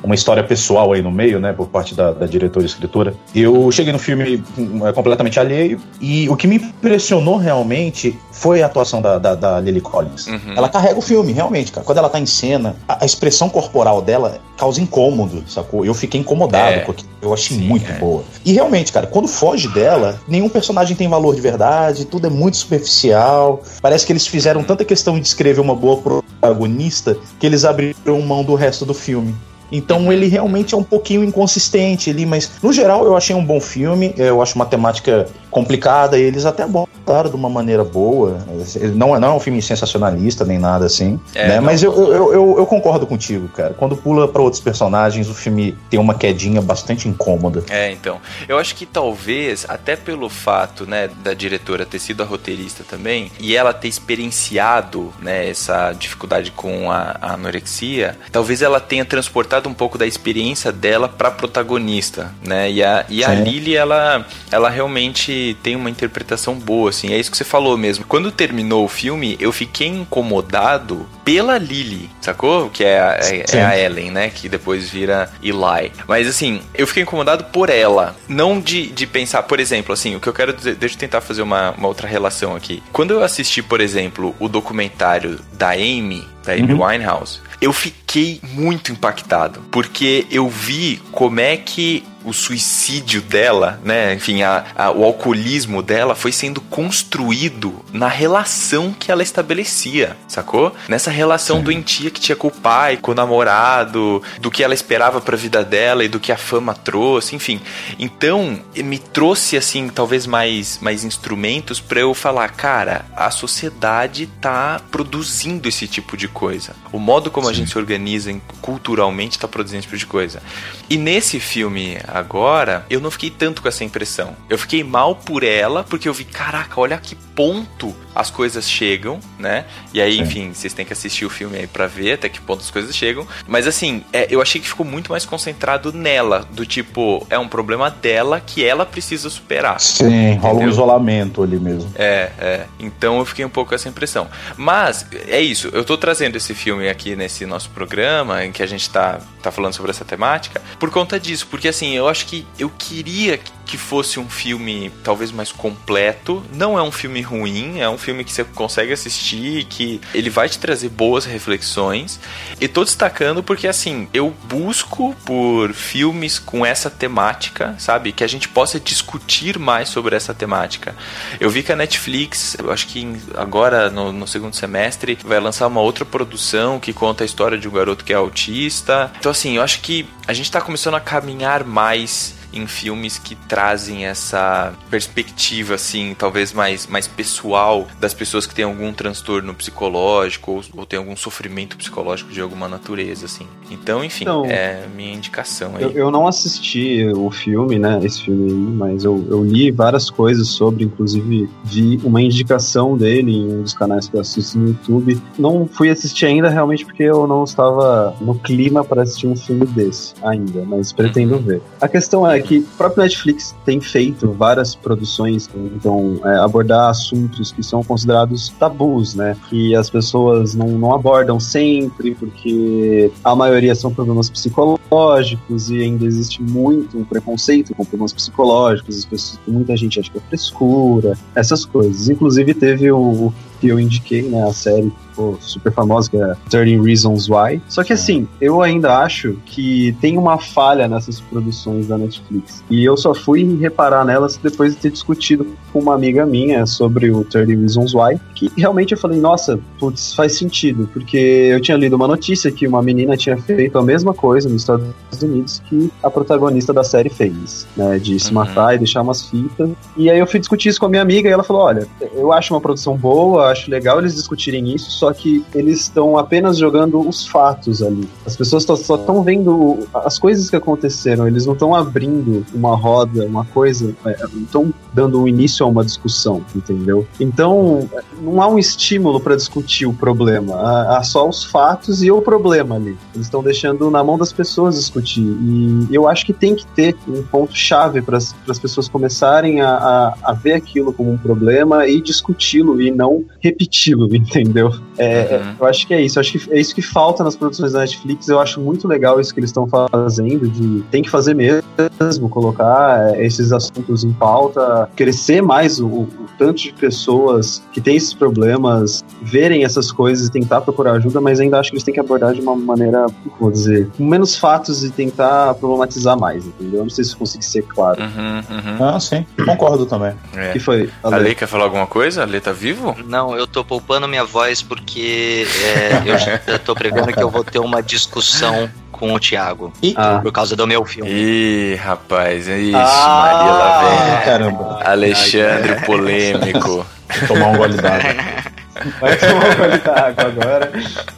uma 0.04 0.16
história 0.16 0.44
pessoal 0.44 0.92
aí 0.94 1.02
no 1.02 1.12
meio, 1.12 1.40
né, 1.40 1.54
por 1.54 1.68
parte 1.68 1.94
da, 1.94 2.12
da 2.12 2.26
diretora 2.26 2.66
e 2.66 2.68
escritora. 2.68 3.14
Eu 3.36 3.72
cheguei 3.72 3.92
no 3.92 4.00
filme 4.00 4.44
hum, 4.58 4.88
é, 4.88 4.94
completamente 4.94 5.40
alheio 5.40 5.80
e 6.00 6.30
o 6.30 6.36
que 6.36 6.48
me 6.48 6.56
impressionou 6.56 7.38
realmente 7.38 8.18
foi 8.32 8.62
a 8.62 8.66
atuação 8.66 9.02
da, 9.02 9.18
da, 9.18 9.36
da 9.36 9.60
Lily 9.60 9.82
Collins. 9.82 10.28
Uhum. 10.28 10.54
Ela 10.56 10.70
carrega 10.70 10.98
o 10.98 11.02
filme, 11.02 11.34
realmente, 11.34 11.72
cara. 11.72 11.86
Quando 11.86 11.98
ela 11.98 12.10
tá 12.10 12.20
em 12.20 12.26
cena, 12.26 12.76
a, 12.88 13.04
a 13.04 13.06
expressão 13.06 13.50
corporal 13.50 14.02
dela 14.02 14.40
causa 14.58 14.82
incômodo, 14.82 15.44
sacou? 15.48 15.86
Eu 15.86 15.94
fiquei 15.94 16.20
incomodado 16.20 16.76
É. 16.76 16.80
com 16.80 16.92
aquilo. 16.92 17.10
Eu 17.22 17.34
achei 17.34 17.58
Sim, 17.58 17.68
muito 17.68 17.90
é. 17.92 17.96
boa. 17.96 18.24
E 18.46 18.54
realmente, 18.54 18.94
cara, 18.94 19.06
quando 19.06 19.28
foge 19.28 19.68
dela, 19.70 20.20
nenhum 20.28 20.48
personagem 20.48 20.96
tem 20.96 21.08
valor 21.08 21.29
de 21.34 21.42
verdade, 21.42 22.06
tudo 22.06 22.28
é 22.28 22.30
muito 22.30 22.58
superficial. 22.58 23.64
Parece 23.82 24.06
que 24.06 24.12
eles 24.12 24.28
fizeram 24.28 24.64
tanta 24.64 24.86
questão 24.86 25.20
de 25.20 25.28
escrever 25.28 25.62
uma 25.62 25.76
boa 25.76 25.98
protagonista 25.98 27.18
que 27.40 27.46
eles 27.46 27.66
abriram 27.66 28.22
mão 28.22 28.44
do 28.44 28.56
resto 28.56 28.86
do 28.86 28.94
filme. 28.94 29.36
Então 29.72 30.12
ele 30.12 30.28
realmente 30.28 30.74
é 30.74 30.78
um 30.78 30.84
pouquinho 30.84 31.24
inconsistente 31.24 32.10
ali, 32.10 32.26
mas 32.26 32.52
no 32.62 32.72
geral 32.72 33.06
eu 33.06 33.16
achei 33.16 33.36
um 33.36 33.44
bom 33.44 33.60
filme. 33.60 34.14
Eu 34.18 34.42
acho 34.42 34.56
uma 34.56 34.66
temática 34.66 35.28
complicada 35.52 36.18
e 36.18 36.22
eles 36.22 36.46
até 36.46 36.64
abordaram 36.64 37.30
de 37.30 37.36
uma 37.36 37.50
maneira 37.50 37.84
boa. 37.84 38.38
Ele 38.76 38.94
Não 38.94 39.16
é, 39.16 39.20
não 39.20 39.30
é 39.30 39.34
um 39.34 39.40
filme 39.40 39.62
sensacionalista 39.62 40.46
nem 40.46 40.60
nada 40.60 40.86
assim, 40.86 41.20
É, 41.34 41.48
né? 41.48 41.60
Mas 41.60 41.82
eu, 41.84 41.94
eu, 41.94 42.34
eu, 42.34 42.56
eu 42.60 42.66
concordo 42.66 43.06
contigo, 43.08 43.48
cara. 43.50 43.74
Quando 43.74 43.98
pula 43.98 44.28
pra 44.28 44.42
outros 44.42 44.62
personagens, 44.62 45.28
o 45.28 45.34
filme 45.34 45.76
tem 45.90 46.00
uma 46.00 46.14
quedinha 46.14 46.62
bastante 46.62 47.08
incômoda. 47.08 47.64
É, 47.70 47.92
então. 47.92 48.20
Eu 48.48 48.58
acho 48.58 48.76
que 48.76 48.86
talvez, 48.86 49.66
até 49.68 49.96
pelo 49.96 50.30
fato, 50.30 50.86
né, 50.86 51.10
da 51.24 51.34
diretora 51.34 51.86
ter 51.86 52.00
sido 52.00 52.22
a 52.22 52.26
roteirista 52.26 52.84
também, 52.88 53.32
e 53.40 53.56
ela 53.56 53.74
ter 53.74 53.88
experienciado, 53.88 55.12
né, 55.20 55.50
essa 55.50 55.92
dificuldade 55.94 56.52
com 56.52 56.92
a, 56.92 57.16
a 57.22 57.34
anorexia, 57.34 58.18
talvez 58.32 58.62
ela 58.62 58.80
tenha 58.80 59.04
transportado 59.04 59.59
um 59.68 59.74
pouco 59.74 59.98
da 59.98 60.06
experiência 60.06 60.72
dela 60.72 61.10
pra 61.10 61.32
protagonista, 61.32 62.34
né? 62.46 62.72
E 62.72 62.84
a, 62.84 63.06
e 63.10 63.24
a 63.24 63.36
Sim. 63.36 63.44
Lily, 63.44 63.76
ela, 63.76 64.26
ela 64.52 64.70
realmente 64.70 65.58
tem 65.64 65.76
uma 65.76 65.90
interpretação 65.90 66.56
boa, 66.56 66.90
assim. 66.90 67.12
É 67.14 67.18
isso 67.20 67.32
que 67.32 67.38
você 67.38 67.44
falou 67.44 67.78
mesmo. 67.78 68.06
Quando 68.06 68.32
terminou 68.32 68.86
o 68.86 68.88
filme, 68.88 69.36
eu 69.40 69.52
fiquei 69.52 69.88
incomodado 69.88 71.08
pela 71.24 71.58
Lily, 71.58 72.10
sacou? 72.22 72.70
Que 72.70 72.84
é 72.84 73.00
a, 73.00 73.20
é, 73.22 73.46
é 73.54 73.66
a 73.66 73.80
Ellen, 73.80 74.12
né? 74.12 74.30
Que 74.30 74.48
depois 74.48 74.90
vira 74.90 75.30
Eli. 75.42 75.92
Mas 76.08 76.28
assim, 76.28 76.62
eu 76.74 76.88
fiquei 76.88 77.04
incomodado 77.04 77.46
por 77.46 77.70
ela. 77.70 78.16
Não 78.28 78.60
de, 78.60 78.88
de 78.88 79.06
pensar, 79.08 79.44
por 79.44 79.60
exemplo, 79.60 79.94
assim, 79.94 80.16
o 80.16 80.20
que 80.20 80.28
eu 80.28 80.34
quero 80.34 80.54
dizer. 80.54 80.76
Deixa 80.76 80.96
eu 80.96 81.00
tentar 81.00 81.22
fazer 81.22 81.42
uma, 81.42 81.72
uma 81.72 81.88
outra 81.88 82.08
relação 82.08 82.56
aqui. 82.56 82.82
Quando 82.92 83.12
eu 83.12 83.24
assisti, 83.24 83.62
por 83.62 83.82
exemplo, 83.82 84.36
o 84.40 84.48
documentário 84.48 85.40
da 85.54 85.72
Amy, 85.72 86.28
da 86.46 86.54
Amy 86.54 86.74
Uhum. 86.74 86.86
Winehouse, 86.86 87.42
eu 87.62 87.74
fiquei 87.74 88.40
muito 88.44 88.92
impactado. 88.92 89.62
Porque 89.72 90.26
eu 90.32 90.48
vi 90.48 91.02
como 91.12 91.40
é 91.40 91.58
que 91.58 92.04
o 92.24 92.34
suicídio 92.34 93.22
dela, 93.22 93.80
né? 93.84 94.14
Enfim, 94.14 94.42
a, 94.44 94.66
a- 94.76 94.92
o 94.92 95.04
alcoolismo 95.04 95.82
dela 95.82 96.16
foi 96.16 96.32
sendo 96.32 96.60
construído 96.62 97.84
na 97.94 98.08
relação 98.08 98.94
que 98.98 99.12
ela 99.12 99.24
estabelecia, 99.24 100.18
sacou? 100.28 100.76
Nessa 100.88 101.10
relação 101.12 101.62
doentia 101.62 102.12
que 102.12 102.20
tinha 102.20 102.36
com 102.36 102.48
o 102.48 102.52
pai, 102.52 102.98
com 102.98 103.12
o 103.12 103.16
namorado, 103.16 104.22
do 104.42 104.52
que 104.52 104.64
ela 104.64 104.74
esperava 104.74 105.22
pra 105.22 105.38
vida 105.38 105.64
dela 105.64 106.04
e 106.04 106.08
do 106.10 106.20
que 106.20 106.32
a 106.32 106.38
fama 106.38 106.74
trouxe, 106.74 107.36
enfim. 107.36 107.60
Então, 107.98 108.60
me 108.76 108.98
trouxe, 109.00 109.56
assim, 109.58 109.88
talvez 109.90 110.26
mais, 110.28 110.78
mais 110.82 111.04
instrumentos 111.04 111.80
pra 111.80 112.00
eu 112.02 112.14
falar, 112.14 112.50
cara, 112.50 113.06
a 113.16 113.32
sociedade 113.32 114.28
tá 114.42 114.82
produzindo 114.92 115.68
esse 115.70 115.88
tipo 115.88 116.18
de 116.18 116.28
coisa. 116.28 116.76
O 116.92 117.00
modo 117.00 117.32
como 117.32 117.48
a 117.50 117.54
gente 117.54 117.72
se 117.72 117.78
organiza 117.78 118.30
culturalmente 118.62 119.40
tá 119.40 119.48
produzindo 119.48 119.80
esse 119.80 119.88
tipo 119.88 119.98
de 119.98 120.06
coisa. 120.06 120.42
E 120.90 120.98
nesse 120.98 121.40
filme 121.40 121.98
agora, 122.14 122.86
eu 122.90 123.00
não 123.00 123.12
fiquei 123.12 123.30
tanto 123.30 123.62
com 123.62 123.68
essa 123.68 123.84
impressão. 123.84 124.36
Eu 124.50 124.58
fiquei 124.58 124.84
mal 124.84 125.16
por 125.16 125.44
ela, 125.44 125.84
porque 125.84 126.08
eu 126.08 126.14
vi, 126.14 126.24
caraca, 126.26 126.80
olha 126.80 126.98
que 126.98 127.16
ponto 127.16 127.96
as 128.14 128.30
coisas 128.30 128.70
chegam, 128.70 129.20
né? 129.38 129.66
E 129.94 130.02
aí, 130.02 130.16
Sim. 130.16 130.22
enfim, 130.22 130.54
vocês 130.54 130.74
têm 130.74 130.86
que 130.86 130.92
assistir 130.92 131.26
o 131.26 131.30
filme 131.30 131.58
aí 131.58 131.68
pra 131.68 131.88
ver 131.88 132.14
até 132.14 132.28
que 132.28 132.42
ponto 132.42 132.60
as 132.60 132.70
coisas 132.70 132.94
chegam. 132.94 133.26
Mas 133.48 133.66
assim, 133.66 134.04
é, 134.12 134.28
eu 134.30 134.42
achei 134.42 134.60
que 134.60 134.68
ficou 134.68 134.86
muito 134.86 135.12
mais 135.12 135.26
concentrado 135.26 135.94
nela, 135.94 136.46
do 136.52 136.66
tipo, 136.66 137.26
é 137.30 137.40
um 137.40 137.48
problema 137.48 137.90
dela 137.90 138.42
que 138.46 138.66
ela 138.66 138.86
precisa 138.86 139.30
superar. 139.30 139.80
Sim, 139.80 140.36
rola 140.36 140.54
um 140.54 140.58
Entendeu? 140.58 140.70
isolamento 140.70 141.42
ali 141.42 141.60
mesmo. 141.60 141.92
É, 141.96 142.32
é. 142.38 142.66
Então 142.80 143.20
eu 143.20 143.26
fiquei 143.26 143.46
um 143.46 143.50
pouco 143.50 143.70
com 143.70 143.76
essa 143.76 143.88
impressão. 143.88 144.28
Mas, 144.58 145.06
é 145.28 145.40
isso. 145.40 145.70
Eu 145.72 145.86
tô 145.86 145.98
trazendo 145.98 146.36
esse 146.36 146.54
filme 146.54 146.90
aqui 146.90 147.16
nesse 147.16 147.46
nosso 147.46 147.70
programa, 147.70 148.44
em 148.44 148.52
que 148.52 148.62
a 148.62 148.68
gente 148.68 148.90
tá, 148.90 149.20
tá 149.42 149.52
falando 149.52 149.74
sobre 149.74 149.92
essa 149.92 150.04
temática, 150.04 150.62
por 150.78 150.90
conta 150.90 151.20
disso. 151.20 151.48
Porque, 151.50 151.68
assim, 151.68 151.94
eu 152.00 152.08
acho 152.08 152.26
que 152.26 152.46
eu 152.58 152.70
queria 152.70 153.40
que 153.70 153.78
fosse 153.78 154.20
um 154.20 154.28
filme 154.28 154.92
talvez 155.04 155.32
mais 155.32 155.52
completo. 155.52 156.44
Não 156.52 156.76
é 156.76 156.82
um 156.82 156.92
filme 156.92 157.22
ruim, 157.22 157.80
é 157.80 157.88
um 157.88 158.00
filme 158.00 158.24
que 158.24 158.32
você 158.32 158.44
consegue 158.44 158.92
assistir, 158.92 159.66
que 159.66 160.02
ele 160.12 160.32
vai 160.32 160.50
te 160.50 160.58
trazer 160.58 160.90
boas 160.90 161.24
reflexões. 161.24 162.20
E 162.60 162.68
tô 162.68 162.84
destacando 162.84 163.44
porque, 163.44 163.68
assim, 163.68 164.08
eu 164.12 164.34
busco 164.46 165.16
por 165.24 165.72
filmes 165.72 166.40
com 166.40 166.66
essa 166.66 166.90
temática, 166.90 167.76
sabe? 167.78 168.12
Que 168.12 168.24
a 168.24 168.28
gente 168.28 168.50
possa 168.50 168.80
discutir 168.80 169.60
mais 169.60 169.90
sobre 169.90 170.16
essa 170.16 170.34
temática. 170.34 170.96
Eu 171.40 171.52
vi 171.52 171.62
que 171.62 171.72
a 171.72 171.76
Netflix, 171.76 172.58
eu 172.58 172.72
acho 172.72 172.88
que 172.88 173.08
agora 173.36 173.92
no, 173.92 174.12
no 174.12 174.26
segundo 174.26 174.56
semestre, 174.56 175.16
vai 175.24 175.40
lançar 175.40 175.68
uma 175.68 175.82
outra 175.82 176.04
produção 176.04 176.80
que 176.80 176.92
conta 176.92 177.24
a 177.24 177.26
história 177.26 177.56
de 177.56 177.68
um 177.68 177.72
garoto 177.72 178.04
que 178.04 178.14
é 178.14 178.16
autista. 178.16 179.12
Então, 179.20 179.32
assim, 179.32 179.58
eu 179.58 179.62
acho 179.62 179.82
que 179.82 180.10
a 180.26 180.34
gente 180.34 180.50
tá 180.50 180.60
começando 180.60 180.96
a 180.96 181.00
caminhar 181.00 181.64
mais 181.64 182.39
em 182.54 182.68
filmes 182.68 183.18
que 183.18 183.36
trazem 183.36 184.06
essa 184.06 184.74
perspectiva, 184.90 185.76
assim, 185.76 186.16
talvez 186.18 186.54
mais, 186.54 186.88
mais 186.88 187.08
pessoal 187.08 187.88
das 188.00 188.14
pessoas 188.14 188.46
que 188.46 188.56
têm 188.56 188.66
algum 188.66 188.92
transtorno 188.94 189.54
psicológico 189.54 190.52
ou, 190.52 190.64
ou 190.78 190.86
têm 190.86 191.00
algum 191.00 191.16
sofrimento 191.16 191.78
psicológico 191.78 192.32
de 192.32 192.42
alguma 192.42 192.68
natureza, 192.68 193.26
assim. 193.26 193.48
Então, 193.70 194.04
enfim, 194.04 194.24
Então, 194.24 194.46
é 194.46 194.86
minha 194.96 195.14
indicação 195.14 195.76
aí. 195.76 195.84
Eu, 195.84 195.92
eu 195.92 196.12
não 196.12 196.28
assisti 196.28 197.08
o 197.16 197.30
filme, 197.30 197.78
né? 197.78 198.00
Esse 198.04 198.24
filme 198.24 198.52
aí, 198.52 198.58
mas 198.58 199.04
eu, 199.04 199.26
eu 199.30 199.44
li 199.44 199.72
várias 199.72 200.10
coisas 200.10 200.48
sobre, 200.48 200.84
inclusive 200.84 201.50
vi 201.64 202.00
uma 202.04 202.22
indicação 202.22 202.98
dele 202.98 203.32
em 203.32 203.54
um 203.54 203.62
dos 203.62 203.74
canais 203.74 204.08
que 204.08 204.16
eu 204.16 204.22
assisto 204.22 204.58
no 204.58 204.70
YouTube. 204.70 205.22
Não 205.38 205.68
fui 205.68 205.90
assistir 205.90 206.26
ainda, 206.26 206.50
realmente, 206.50 206.86
porque 206.86 207.04
eu 207.04 207.28
não 207.28 207.44
estava 207.44 208.16
no 208.22 208.36
clima 208.36 208.84
para 208.84 209.04
assistir 209.04 209.28
um 209.28 209.36
filme 209.36 209.66
desse 209.66 210.14
ainda, 210.24 210.64
mas 210.66 210.92
pretendo 210.92 211.38
ver. 211.38 211.62
A 211.80 211.88
questão 211.88 212.30
é 212.30 212.39
que 212.42 212.60
o 212.60 212.64
próprio 212.78 213.04
Netflix 213.04 213.56
tem 213.66 213.80
feito 213.80 214.32
várias 214.32 214.76
produções 214.76 215.48
que 215.48 215.54
tentam 215.54 216.20
é, 216.24 216.38
abordar 216.38 216.90
assuntos 216.90 217.52
que 217.52 217.64
são 217.64 217.84
considerados 217.84 218.50
tabus, 218.60 219.16
né? 219.16 219.36
Que 219.50 219.76
as 219.76 219.90
pessoas 219.90 220.54
não, 220.56 220.68
não 220.68 220.94
abordam 220.94 221.40
sempre, 221.40 222.16
porque 222.16 223.12
a 223.24 223.36
maioria 223.36 223.76
são 223.76 223.94
problemas 223.94 224.30
psicológicos 224.30 225.70
e 225.70 225.82
ainda 225.82 226.06
existe 226.06 226.42
muito 226.42 227.06
preconceito 227.06 227.76
com 227.76 227.84
problemas 227.84 228.14
psicológicos, 228.14 228.98
as 228.98 229.06
pessoas, 229.06 229.40
muita 229.48 229.76
gente 229.76 230.00
acha 230.00 230.12
que 230.12 230.18
é 230.18 230.22
frescura, 230.22 231.18
essas 231.36 231.66
coisas. 231.66 232.10
Inclusive 232.10 232.54
teve 232.54 232.92
o 232.92 233.34
que 233.60 233.68
eu 233.68 233.80
indiquei, 233.80 234.24
né, 234.24 234.44
a 234.44 234.54
série 234.54 234.92
ficou 235.20 235.38
super 235.42 235.72
famosa, 235.74 236.10
que 236.10 236.18
é 236.18 236.36
30 236.50 236.82
Reasons 236.84 237.30
Why. 237.30 237.62
Só 237.68 237.84
que 237.84 237.92
assim, 237.94 238.28
eu 238.40 238.62
ainda 238.62 238.98
acho 239.00 239.38
que 239.46 239.96
tem 240.00 240.18
uma 240.18 240.38
falha 240.38 240.88
nessas 240.88 241.20
produções 241.20 241.88
da 241.88 241.98
Netflix. 241.98 242.64
E 242.70 242.84
eu 242.86 242.96
só 242.96 243.14
fui 243.14 243.58
reparar 243.60 244.06
nelas 244.06 244.38
depois 244.38 244.74
de 244.76 244.80
ter 244.80 244.92
discutido 244.92 245.46
com 245.74 245.80
uma 245.80 245.94
amiga 245.94 246.26
minha 246.26 246.66
sobre 246.66 247.12
o 247.12 247.24
30 247.24 247.60
Reasons 247.60 247.94
Why, 247.94 248.20
que 248.34 248.52
realmente 248.58 248.94
eu 248.94 248.98
falei, 248.98 249.20
nossa, 249.20 249.60
putz, 249.80 250.14
faz 250.14 250.38
sentido, 250.38 250.90
porque 250.94 251.18
eu 251.18 251.60
tinha 251.60 251.78
lido 251.78 251.96
uma 251.96 252.08
notícia 252.08 252.52
que 252.52 252.66
uma 252.66 252.82
menina 252.82 253.18
tinha 253.18 253.38
feito 253.38 253.78
a 253.78 253.84
mesma 253.84 254.14
coisa 254.14 254.48
nos 254.48 254.62
Estados 254.62 254.88
Unidos 255.22 255.62
que 255.70 255.92
a 256.02 256.10
protagonista 256.10 256.72
da 256.74 256.84
série 256.84 257.10
fez, 257.10 257.68
né, 257.76 258.00
de 258.00 258.20
se 258.20 258.30
Uhum. 258.30 258.36
matar 258.36 258.76
e 258.76 258.78
deixar 258.78 259.02
umas 259.02 259.26
fitas. 259.26 259.70
E 259.98 260.10
aí 260.10 260.18
eu 260.20 260.28
fui 260.28 260.40
discutir 260.40 260.70
isso 260.70 260.80
com 260.80 260.86
a 260.86 260.90
minha 260.90 261.02
amiga 261.02 261.28
e 261.28 261.32
ela 261.32 261.44
falou, 261.44 261.64
olha, 261.64 261.88
eu 262.14 262.32
acho 262.32 262.54
uma 262.54 262.62
produção 262.62 262.96
boa, 262.96 263.52
acho 263.52 263.70
legal 263.70 264.00
eles 264.00 264.16
discutirem 264.16 264.74
isso, 264.74 264.92
só 264.92 265.09
só 265.10 265.14
que 265.14 265.44
eles 265.56 265.82
estão 265.82 266.18
apenas 266.18 266.58
jogando 266.58 267.00
os 267.00 267.26
fatos 267.26 267.82
ali. 267.82 268.08
As 268.26 268.36
pessoas 268.36 268.64
só 268.64 268.74
estão 268.74 269.24
vendo 269.24 269.88
as 269.94 270.20
coisas 270.20 270.50
que 270.50 270.56
aconteceram, 270.56 271.28
eles 271.28 271.46
não 271.46 271.54
estão 271.54 271.74
abrindo 271.74 272.46
uma 272.54 272.76
roda, 272.76 273.26
uma 273.26 273.46
coisa, 273.46 273.96
é, 274.06 274.18
não 274.34 274.44
estão 274.44 274.74
dando 274.94 275.22
um 275.22 275.28
início 275.28 275.66
a 275.66 275.70
uma 275.70 275.84
discussão, 275.84 276.44
entendeu? 276.56 277.08
Então, 277.20 277.90
não 278.22 278.42
há 278.42 278.48
um 278.48 278.60
estímulo 278.60 279.20
para 279.20 279.36
discutir 279.36 279.86
o 279.86 279.94
problema, 279.94 280.56
há, 280.56 280.98
há 280.98 281.04
só 281.04 281.28
os 281.28 281.44
fatos 281.44 282.04
e 282.04 282.12
o 282.12 282.22
problema 282.22 282.76
ali. 282.76 282.98
Eles 283.16 283.28
estão 283.28 283.42
deixando 283.42 283.90
na 283.90 284.04
mão 284.04 284.18
das 284.18 284.32
pessoas 284.32 284.76
discutir. 284.76 285.22
E 285.22 285.88
eu 285.92 286.08
acho 286.08 286.26
que 286.26 286.34
tem 286.34 286.56
que 286.56 286.66
ter 286.68 286.96
um 287.08 287.24
ponto-chave 287.24 288.02
para 288.02 288.18
as 288.18 288.60
pessoas 288.62 288.88
começarem 288.88 289.62
a, 289.62 289.70
a, 289.70 290.16
a 290.24 290.34
ver 290.34 290.54
aquilo 290.54 290.94
como 290.94 291.12
um 291.12 291.18
problema 291.18 291.88
e 291.88 292.02
discuti-lo 292.02 292.82
e 292.82 292.92
não 292.92 293.24
repeti-lo, 293.40 294.08
entendeu? 294.16 294.72
É, 295.00 295.40
Uhum. 295.40 295.56
Eu 295.60 295.68
acho 295.68 295.88
que 295.88 295.94
é 295.94 296.02
isso. 296.02 296.18
Eu 296.18 296.22
acho 296.22 296.38
que 296.38 296.54
é 296.54 296.60
isso 296.60 296.76
que 296.76 296.82
falta 296.82 297.24
nas 297.24 297.36
produções 297.36 297.72
da 297.72 297.80
Netflix. 297.80 298.28
Eu 298.28 298.40
acho 298.40 298.60
muito 298.60 298.88
legal 298.88 299.20
isso 299.20 299.34
que 299.34 299.40
eles 299.40 299.50
estão 299.50 299.68
fazendo, 299.68 300.48
de 300.48 300.82
tem 300.92 301.02
que 301.02 301.10
fazer 301.10 301.34
mesmo, 301.34 302.30
colocar 302.30 303.14
é, 303.14 303.26
esses 303.26 303.52
assuntos 303.52 304.04
em 304.04 304.12
pauta, 304.12 304.90
crescer 304.96 305.42
mais 305.42 305.80
o, 305.80 305.88
o 305.88 306.26
tanto 306.38 306.62
de 306.62 306.74
pessoas 306.74 307.62
que 307.72 307.82
têm 307.82 307.96
esses 307.96 308.14
problemas, 308.14 309.04
verem 309.22 309.64
essas 309.64 309.92
coisas 309.92 310.28
e 310.28 310.32
tentar 310.32 310.62
procurar 310.62 310.94
ajuda, 310.94 311.22
mas 311.22 311.40
ainda 311.40 311.60
acho 311.60 311.70
que 311.70 311.76
eles 311.76 311.84
têm 311.84 311.94
que 311.94 312.00
abordar 312.00 312.34
de 312.34 312.42
uma 312.42 312.56
maneira, 312.56 313.06
como 313.24 313.50
vou 313.50 313.52
dizer, 313.52 313.90
com 313.98 314.06
menos 314.06 314.38
fatos 314.38 314.84
e 314.84 314.90
tentar 314.90 315.54
problematizar 315.56 316.18
mais, 316.18 316.46
entendeu? 316.46 316.80
Eu 316.80 316.84
Não 316.84 316.90
sei 316.90 317.04
se 317.04 317.14
eu 317.14 317.18
consegui 317.18 317.46
ser 317.46 317.64
claro. 317.64 318.02
Uhum, 318.02 318.38
uhum. 318.38 318.86
Ah, 318.86 319.00
sim. 319.00 319.26
Concordo 319.46 319.86
também. 319.86 320.14
É. 320.36 320.52
Que 320.52 320.60
foi? 320.60 320.90
A 321.04 321.18
Lei 321.18 321.36
quer 321.36 321.48
falar 321.48 321.66
alguma 321.66 321.88
coisa? 321.88 322.24
A 322.24 322.26
Lei 322.26 322.40
tá 322.40 322.52
vivo? 322.52 322.96
Não, 323.06 323.36
eu 323.36 323.48
tô 323.48 323.64
poupando 323.64 324.08
minha 324.08 324.24
voz 324.24 324.62
porque 324.80 325.46
é, 325.64 326.02
eu 326.10 326.18
já 326.18 326.38
tô 326.60 326.74
prevendo 326.74 327.12
que 327.14 327.22
eu 327.22 327.30
vou 327.30 327.44
ter 327.44 327.60
uma 327.60 327.82
discussão 327.84 328.70
com 328.92 329.14
o 329.14 329.20
Thiago. 329.20 329.72
Ah. 329.96 330.20
Por 330.22 330.32
causa 330.32 330.56
do 330.56 330.66
meu 330.66 330.84
filme. 330.86 331.10
Ih, 331.12 331.76
rapaz, 331.76 332.48
ixi, 332.48 332.74
Ah! 332.76 333.32
Maria 333.34 333.52
lá 333.52 333.80
vem. 334.16 334.26
Caramba. 334.26 334.80
Alexandre 334.84 335.86
polêmico. 335.86 336.86
Vou 337.20 337.28
tomar 337.28 337.48
um 337.48 337.58
gole 337.58 337.78
d'água. 337.78 338.50
Vai 339.00 339.18
tomar 339.18 339.56
gole 339.56 339.78
d'água 339.80 340.24
agora. 340.26 340.72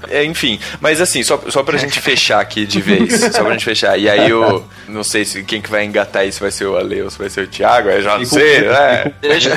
É, 0.10 0.24
enfim, 0.24 0.60
mas 0.80 1.00
assim, 1.02 1.24
só, 1.24 1.40
só 1.50 1.64
pra 1.64 1.78
gente 1.78 2.00
fechar 2.00 2.40
aqui 2.42 2.66
de 2.66 2.82
vez. 2.82 3.20
Só 3.34 3.44
pra 3.44 3.52
gente 3.54 3.66
fechar. 3.66 3.98
E 3.98 4.10
aí 4.10 4.30
eu 4.30 4.66
não 4.88 5.04
sei 5.04 5.24
se 5.26 5.44
quem 5.44 5.62
que 5.62 5.70
vai 5.70 5.86
engatar 5.86 6.26
isso 6.26 6.40
vai 6.42 6.52
ser 6.52 6.66
o 6.66 6.76
Ale 6.78 7.02
ou 7.02 7.10
se 7.10 7.18
vai 7.18 7.30
ser 7.30 7.42
o 7.44 7.48
Thiago, 7.48 7.90
eu 7.90 8.02
já 8.02 8.12
não 8.18 8.26
Fico- 8.26 8.36
sei, 8.36 8.62
né? 8.62 9.14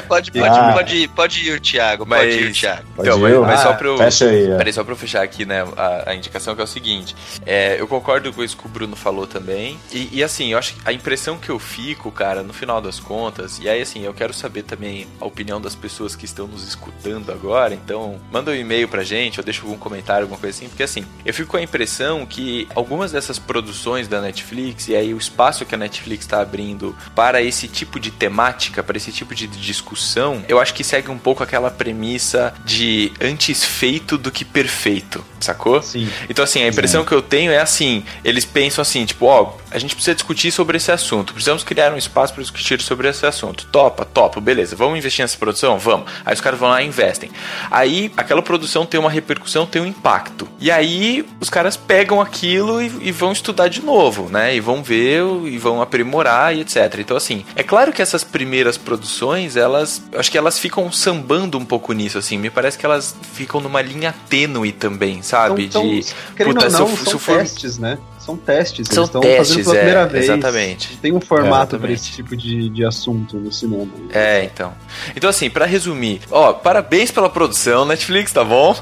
Pode, 0.08 0.30
pode, 0.32 0.48
Ah. 0.48 0.72
pode, 0.74 1.08
pode 1.08 1.48
ir, 1.50 1.60
Thiago. 1.60 2.06
Pode 2.06 2.28
ir, 2.30 2.44
Mas, 2.46 2.58
Thiago. 2.58 2.82
Pode 2.96 3.08
então, 3.08 3.18
ir, 3.18 3.22
mas, 3.22 3.32
eu? 3.32 3.42
mas 3.42 3.60
só 3.60 3.70
Ah, 3.70 3.74
pra 3.74 3.88
eu. 3.88 3.98
Fecha 3.98 4.24
aí. 4.26 4.50
é. 4.52 4.56
Peraí, 4.56 4.72
só 4.72 4.84
pra 4.84 4.92
eu 4.92 4.96
fechar 4.96 5.22
aqui, 5.22 5.44
né, 5.44 5.64
a, 5.76 6.10
a 6.10 6.14
indicação 6.14 6.54
que 6.54 6.60
é 6.60 6.64
o 6.64 6.66
seguinte. 6.66 7.14
É, 7.46 7.76
eu 7.78 7.86
concordo 7.86 8.32
com 8.32 8.42
isso 8.42 8.56
que 8.56 8.66
o 8.66 8.68
Bruno 8.68 8.94
falou 8.96 9.26
também. 9.26 9.78
E, 9.92 10.08
e, 10.12 10.22
assim, 10.24 10.52
eu 10.52 10.58
acho 10.58 10.74
que 10.74 10.80
a 10.84 10.92
impressão 10.92 11.36
que 11.36 11.50
eu 11.50 11.58
fico, 11.58 12.10
cara, 12.10 12.42
no 12.42 12.52
final 12.52 12.80
das 12.80 13.00
contas, 13.00 13.58
e 13.60 13.68
aí 13.68 13.82
assim, 13.82 14.04
eu 14.04 14.14
quero 14.14 14.32
saber 14.32 14.62
também 14.62 15.06
a 15.20 15.24
opinião 15.24 15.60
das 15.60 15.74
pessoas 15.74 16.14
que 16.14 16.24
estão 16.24 16.46
nos 16.46 16.66
escutando 16.66 17.30
agora. 17.32 17.74
Então, 17.74 17.93
manda 18.30 18.50
um 18.50 18.54
e-mail 18.54 18.88
pra 18.88 19.02
gente, 19.02 19.40
ou 19.40 19.44
deixa 19.44 19.62
algum 19.62 19.76
comentário, 19.76 20.22
alguma 20.22 20.38
coisa 20.38 20.56
assim, 20.56 20.68
porque 20.68 20.82
assim, 20.82 21.04
eu 21.24 21.32
fico 21.32 21.50
com 21.50 21.56
a 21.56 21.62
impressão 21.62 22.26
que 22.26 22.68
algumas 22.74 23.12
dessas 23.12 23.38
produções 23.38 24.08
da 24.08 24.20
Netflix, 24.20 24.88
e 24.88 24.96
aí 24.96 25.14
o 25.14 25.18
espaço 25.18 25.64
que 25.64 25.74
a 25.74 25.78
Netflix 25.78 26.24
está 26.24 26.40
abrindo 26.40 26.96
para 27.14 27.42
esse 27.42 27.68
tipo 27.68 28.00
de 28.00 28.10
temática, 28.10 28.82
para 28.82 28.96
esse 28.96 29.12
tipo 29.12 29.34
de 29.34 29.46
discussão, 29.46 30.44
eu 30.48 30.60
acho 30.60 30.74
que 30.74 30.84
segue 30.84 31.10
um 31.10 31.18
pouco 31.18 31.42
aquela 31.42 31.70
premissa 31.70 32.54
de 32.64 33.12
antes 33.20 33.64
feito 33.64 34.16
do 34.16 34.30
que 34.30 34.44
perfeito, 34.44 35.24
sacou? 35.40 35.82
Sim. 35.82 36.08
Então, 36.28 36.44
assim, 36.44 36.62
a 36.62 36.68
impressão 36.68 37.04
que 37.04 37.12
eu 37.12 37.22
tenho 37.22 37.52
é 37.52 37.58
assim: 37.58 38.04
eles 38.24 38.44
pensam 38.44 38.82
assim, 38.82 39.04
tipo, 39.04 39.26
ó, 39.26 39.56
a 39.70 39.78
gente 39.78 39.94
precisa 39.94 40.14
discutir 40.14 40.50
sobre 40.50 40.76
esse 40.76 40.90
assunto, 40.92 41.32
precisamos 41.32 41.64
criar 41.64 41.92
um 41.92 41.96
espaço 41.96 42.32
para 42.32 42.42
discutir 42.42 42.80
sobre 42.80 43.08
esse 43.08 43.26
assunto. 43.26 43.66
Topa, 43.66 44.04
topa, 44.04 44.40
beleza, 44.40 44.76
vamos 44.76 44.98
investir 44.98 45.22
nessa 45.22 45.36
produção? 45.36 45.78
Vamos. 45.78 46.10
Aí 46.24 46.34
os 46.34 46.40
caras 46.40 46.58
vão 46.58 46.68
lá 46.68 46.82
e 46.82 46.86
investem. 46.86 47.30
Aí 47.70 47.83
aquela 48.16 48.42
produção 48.42 48.84
tem 48.86 48.98
uma 49.00 49.10
repercussão, 49.10 49.66
tem 49.66 49.80
um 49.82 49.86
impacto. 49.86 50.48
E 50.60 50.70
aí 50.70 51.24
os 51.40 51.48
caras 51.50 51.76
pegam 51.76 52.20
aquilo 52.20 52.80
e, 52.82 52.90
e 53.02 53.12
vão 53.12 53.32
estudar 53.32 53.68
de 53.68 53.82
novo, 53.82 54.28
né? 54.30 54.54
E 54.54 54.60
vão 54.60 54.82
ver 54.82 55.22
e 55.46 55.58
vão 55.58 55.80
aprimorar 55.82 56.54
e 56.56 56.60
etc. 56.60 56.98
Então, 56.98 57.16
assim, 57.16 57.44
é 57.56 57.62
claro 57.62 57.92
que 57.92 58.00
essas 58.02 58.24
primeiras 58.24 58.76
produções, 58.78 59.56
elas, 59.56 60.02
acho 60.16 60.30
que 60.30 60.38
elas 60.38 60.58
ficam 60.58 60.90
sambando 60.90 61.58
um 61.58 61.64
pouco 61.64 61.92
nisso, 61.92 62.18
assim. 62.18 62.38
Me 62.38 62.50
parece 62.50 62.76
que 62.78 62.86
elas 62.86 63.14
ficam 63.34 63.60
numa 63.60 63.80
linha 63.82 64.14
tênue 64.28 64.72
também, 64.72 65.22
sabe? 65.22 65.64
Então, 65.64 65.82
de. 65.82 65.98
então, 66.34 66.46
puta, 66.52 66.64
ou 66.64 66.70
se 66.70 66.78
não, 66.78 66.88
eu- 66.88 66.96
se 66.96 67.04
são 67.04 67.12
eu 67.14 67.18
for- 67.18 67.38
testes, 67.38 67.78
né? 67.78 67.98
São 68.24 68.36
testes. 68.36 68.88
São 68.88 69.02
eles 69.02 69.08
estão 69.08 69.20
testes, 69.20 69.48
fazendo 69.48 69.64
pela 69.64 69.76
é, 69.76 69.78
primeira 69.80 70.06
vez. 70.06 70.24
exatamente. 70.24 70.96
Tem 70.98 71.12
um 71.12 71.20
formato 71.20 71.78
para 71.78 71.90
Exatamente. 71.92 72.00
esse 72.00 72.10
tipo 72.12 72.36
de, 72.36 72.68
de 72.70 72.84
assunto 72.84 73.36
no 73.36 73.52
cinema. 73.52 73.86
É, 74.12 74.44
então. 74.44 74.72
Então, 75.14 75.28
assim, 75.28 75.50
pra 75.50 75.66
resumir, 75.66 76.20
ó, 76.30 76.52
parabéns 76.52 77.10
pela 77.10 77.28
produção, 77.28 77.84
Netflix, 77.84 78.32
tá 78.32 78.42
bom? 78.44 78.74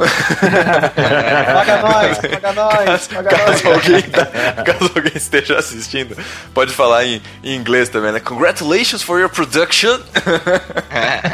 Paga 0.93 1.83
nós, 1.83 2.19
paga 2.19 2.53
nós, 2.55 3.09
paga 3.09 3.31
caso, 3.31 3.65
nós. 3.65 3.67
alguém, 3.67 4.03
tá- 4.03 4.27
caso 4.65 4.91
alguém 4.95 5.13
esteja 5.17 5.59
assistindo, 5.59 6.17
pode 6.55 6.73
falar 6.73 7.05
em, 7.05 7.21
em 7.43 7.57
inglês 7.57 7.89
também, 7.89 8.13
né? 8.13 8.21
Congratulations 8.21 9.03
for 9.03 9.19
your 9.21 9.29
production. 9.31 9.99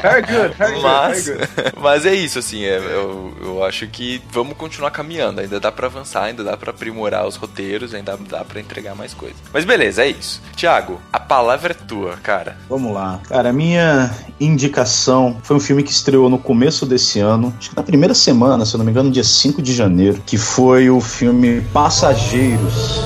Very 0.03 0.23
good, 0.23 0.55
very 0.57 0.73
good, 0.75 0.83
Mas, 0.83 1.27
very 1.27 1.39
good. 1.39 1.73
mas 1.77 2.07
é 2.07 2.15
isso, 2.15 2.39
assim, 2.39 2.65
é- 2.65 2.79
eu, 2.79 3.35
eu 3.43 3.65
acho 3.65 3.87
que 3.89 4.23
vamos 4.31 4.57
continuar 4.57 4.91
caminhando. 4.91 5.41
Ainda 5.41 5.59
dá 5.61 5.71
pra 5.73 5.87
avançar, 5.87 6.25
ainda 6.25 6.45
dá 6.45 6.57
pra 6.57 6.71
aprimorar 6.71 7.27
os 7.27 7.37
roteiros, 7.37 7.95
ainda 7.99 8.17
dá 8.29 8.45
pra 8.45 8.61
entregar 8.61 8.95
mais 8.95 9.15
coisas. 9.15 9.37
Mas 9.53 9.65
beleza, 9.65 10.03
é 10.03 10.09
isso. 10.09 10.41
Tiago, 10.57 11.01
a 11.13 11.21
palavra 11.21 11.73
é 11.73 11.75
tua, 11.75 12.17
cara. 12.17 12.57
Vamos 12.69 12.93
lá. 12.93 13.21
Cara, 13.29 13.51
a 13.51 13.53
minha 13.53 14.11
indicação 14.41 15.37
foi 15.43 15.57
um 15.57 15.61
filme 15.61 15.83
que 15.83 15.91
estreou 15.91 16.29
no 16.29 16.39
começo 16.39 16.87
desse 16.87 17.21
ano, 17.21 17.55
acho 17.59 17.71
que 17.71 17.77
na 17.77 17.83
primeira 17.83 18.15
semana, 18.15 18.65
se 18.65 18.75
eu 18.75 18.79
não 18.79 18.85
me 18.85 18.91
engano, 18.91 19.11
dia 19.11 19.25
5 19.25 19.61
de 19.61 19.75
janeiro, 19.75 20.23
que 20.25 20.39
foi 20.39 20.91
o 20.91 21.01
filme 21.01 21.61
Passageiros. 21.73 23.05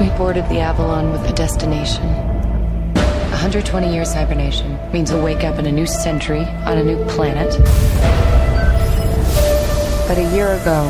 We 0.00 0.10
boarded 0.16 0.44
the 0.48 0.62
Avalon 0.62 1.12
with 1.12 1.28
a 1.28 1.32
destination. 1.32 2.28
120 3.30 3.92
years 3.92 4.12
hibernation 4.12 4.78
means 4.92 5.12
we'll 5.12 5.22
wake 5.22 5.44
up 5.44 5.58
in 5.58 5.66
a 5.66 5.72
new 5.72 5.86
century 5.86 6.40
on 6.66 6.76
a 6.76 6.84
new 6.84 7.02
planet. 7.06 7.56
But 10.08 10.16
a 10.16 10.34
year 10.34 10.54
ago, 10.54 10.88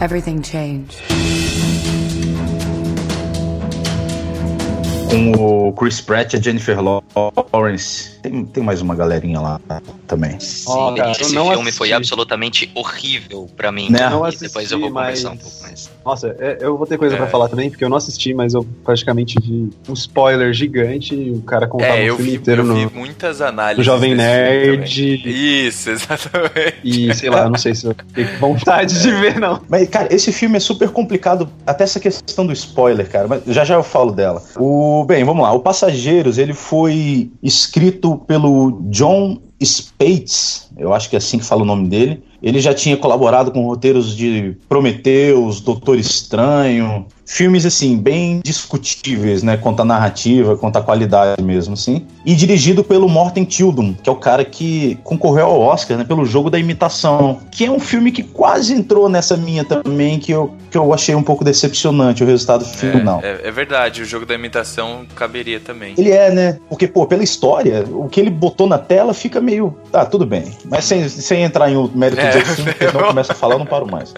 everything 0.00 0.42
changed. 0.42 1.00
Com 5.12 5.32
o 5.68 5.72
Chris 5.74 6.00
Pratt 6.00 6.32
e 6.32 6.36
a 6.36 6.40
Jennifer 6.40 6.78
Lawrence. 6.80 8.12
Tem, 8.22 8.44
tem 8.46 8.62
mais 8.62 8.80
uma 8.80 8.94
galerinha 8.94 9.40
lá 9.40 9.60
também. 10.06 10.38
Ó, 10.66 10.94
cara, 10.94 11.10
Esse 11.10 11.24
filme 11.34 11.70
foi 11.72 11.88
assisti. 11.88 11.92
absolutamente 11.92 12.70
horrível 12.74 13.46
pra 13.54 13.70
mim. 13.70 13.90
Né? 13.90 14.08
Não 14.08 14.26
E 14.26 14.36
depois 14.36 14.70
eu 14.72 14.78
vou 14.78 14.88
assisti, 14.98 15.24
conversar 15.26 15.28
um 15.28 15.34
mas- 15.34 15.42
pouco 15.42 15.62
mais. 15.62 15.90
Nossa, 16.04 16.36
é- 16.38 16.58
eu 16.60 16.78
vou 16.78 16.86
ter 16.86 16.96
coisa 16.96 17.14
É. 17.14 17.18
pra 17.18 17.26
falar 17.26 17.48
também, 17.48 17.68
porque 17.68 17.84
eu 17.84 17.88
não 17.90 17.96
assisti, 17.98 18.32
mas 18.32 18.54
eu 18.54 18.66
praticamente 18.84 19.38
vi 19.40 19.70
um 19.88 19.92
spoiler 19.92 20.52
gigante 20.54 21.14
e 21.14 21.30
o 21.30 21.42
cara 21.42 21.66
contava 21.66 21.92
É, 21.96 22.10
o 22.10 22.16
filme 22.16 22.30
vi, 22.30 22.36
inteiro 22.38 22.62
eu 22.62 22.66
no, 22.66 22.74
vi 22.88 22.94
muitas 22.94 23.40
análises. 23.42 23.78
no 23.78 23.84
Jovem 23.84 24.14
Nerd. 24.14 25.20
Isso, 25.66 25.90
exatamente. 25.92 26.78
E 26.84 27.14
sei 27.14 27.28
lá, 27.28 27.42
eu 27.42 27.50
não 27.50 27.58
sei 27.58 27.74
se 27.74 27.84
eu 27.86 27.94
tenho 28.14 28.38
vontade 28.38 29.00
de 29.00 29.10
ver, 29.12 29.38
não. 29.38 29.60
Mas, 29.68 29.88
cara, 29.88 30.08
esse 30.14 30.32
filme 30.32 30.56
é 30.56 30.60
super 30.60 30.88
complicado, 30.90 31.48
até 31.66 31.84
essa 31.84 32.00
questão 32.00 32.46
do 32.46 32.52
spoiler, 32.52 33.08
cara, 33.10 33.28
mas 33.28 33.42
já 33.46 33.64
já 33.64 33.74
eu 33.74 33.82
falo 33.82 34.12
dela. 34.12 34.42
O, 34.56 35.01
bem, 35.04 35.24
vamos 35.24 35.42
lá. 35.42 35.52
O 35.52 35.60
Passageiros, 35.60 36.38
ele 36.38 36.52
foi 36.52 37.30
escrito 37.42 38.16
pelo 38.18 38.82
John 38.90 39.38
Spates, 39.64 40.68
eu 40.76 40.92
acho 40.92 41.08
que 41.08 41.16
é 41.16 41.18
assim 41.18 41.38
que 41.38 41.44
fala 41.44 41.62
o 41.62 41.66
nome 41.66 41.88
dele. 41.88 42.22
Ele 42.42 42.60
já 42.60 42.74
tinha 42.74 42.96
colaborado 42.96 43.52
com 43.52 43.64
roteiros 43.64 44.16
de 44.16 44.56
Prometheus, 44.68 45.60
Doutor 45.60 45.96
Estranho, 45.96 47.06
filmes 47.24 47.64
assim 47.64 47.96
bem 47.96 48.40
discutíveis, 48.44 49.42
né, 49.42 49.56
quanto 49.56 49.80
à 49.80 49.84
narrativa, 49.84 50.56
quanto 50.56 50.76
à 50.76 50.82
qualidade 50.82 51.42
mesmo, 51.42 51.74
assim. 51.74 52.06
E 52.26 52.34
dirigido 52.34 52.82
pelo 52.84 53.08
Morten 53.08 53.44
Tildum, 53.44 53.94
que 53.94 54.08
é 54.08 54.12
o 54.12 54.16
cara 54.16 54.44
que 54.44 54.98
concorreu 55.02 55.46
ao 55.46 55.60
Oscar, 55.60 55.96
né, 55.96 56.04
pelo 56.04 56.24
Jogo 56.24 56.50
da 56.50 56.58
Imitação, 56.58 57.38
que 57.50 57.64
é 57.64 57.70
um 57.70 57.78
filme 57.78 58.10
que 58.10 58.22
quase 58.22 58.74
entrou 58.74 59.08
nessa 59.08 59.36
minha 59.36 59.64
também, 59.64 60.18
que 60.18 60.32
eu, 60.32 60.52
que 60.70 60.76
eu 60.76 60.92
achei 60.92 61.14
um 61.14 61.22
pouco 61.22 61.44
decepcionante 61.44 62.22
o 62.22 62.26
resultado 62.26 62.64
final. 62.64 63.20
É, 63.22 63.48
é 63.48 63.50
verdade, 63.50 64.02
o 64.02 64.04
jogo 64.04 64.26
da 64.26 64.34
imitação 64.34 65.06
caberia 65.14 65.60
também. 65.60 65.94
Ele 65.96 66.10
é, 66.10 66.30
né? 66.30 66.58
Porque, 66.68 66.88
pô, 66.88 67.06
pela 67.06 67.22
história, 67.22 67.84
o 67.88 68.08
que 68.08 68.20
ele 68.20 68.30
botou 68.30 68.66
na 68.66 68.78
tela 68.78 69.14
fica 69.14 69.40
meio. 69.40 69.51
Ah, 69.92 70.04
tudo 70.04 70.24
bem. 70.26 70.56
Mas 70.64 70.84
sem, 70.84 71.08
sem 71.08 71.42
entrar 71.42 71.70
em 71.70 71.76
outro 71.76 71.98
mérito 71.98 72.20
É, 72.20 72.30
de 72.30 72.44
filme, 72.44 72.72
porque 72.72 72.88
senão 72.88 73.00
eu 73.00 73.06
começo 73.08 73.32
a 73.32 73.34
falar, 73.34 73.54
eu 73.54 73.58
não 73.58 73.66
paro 73.66 73.90
mais. 73.90 74.14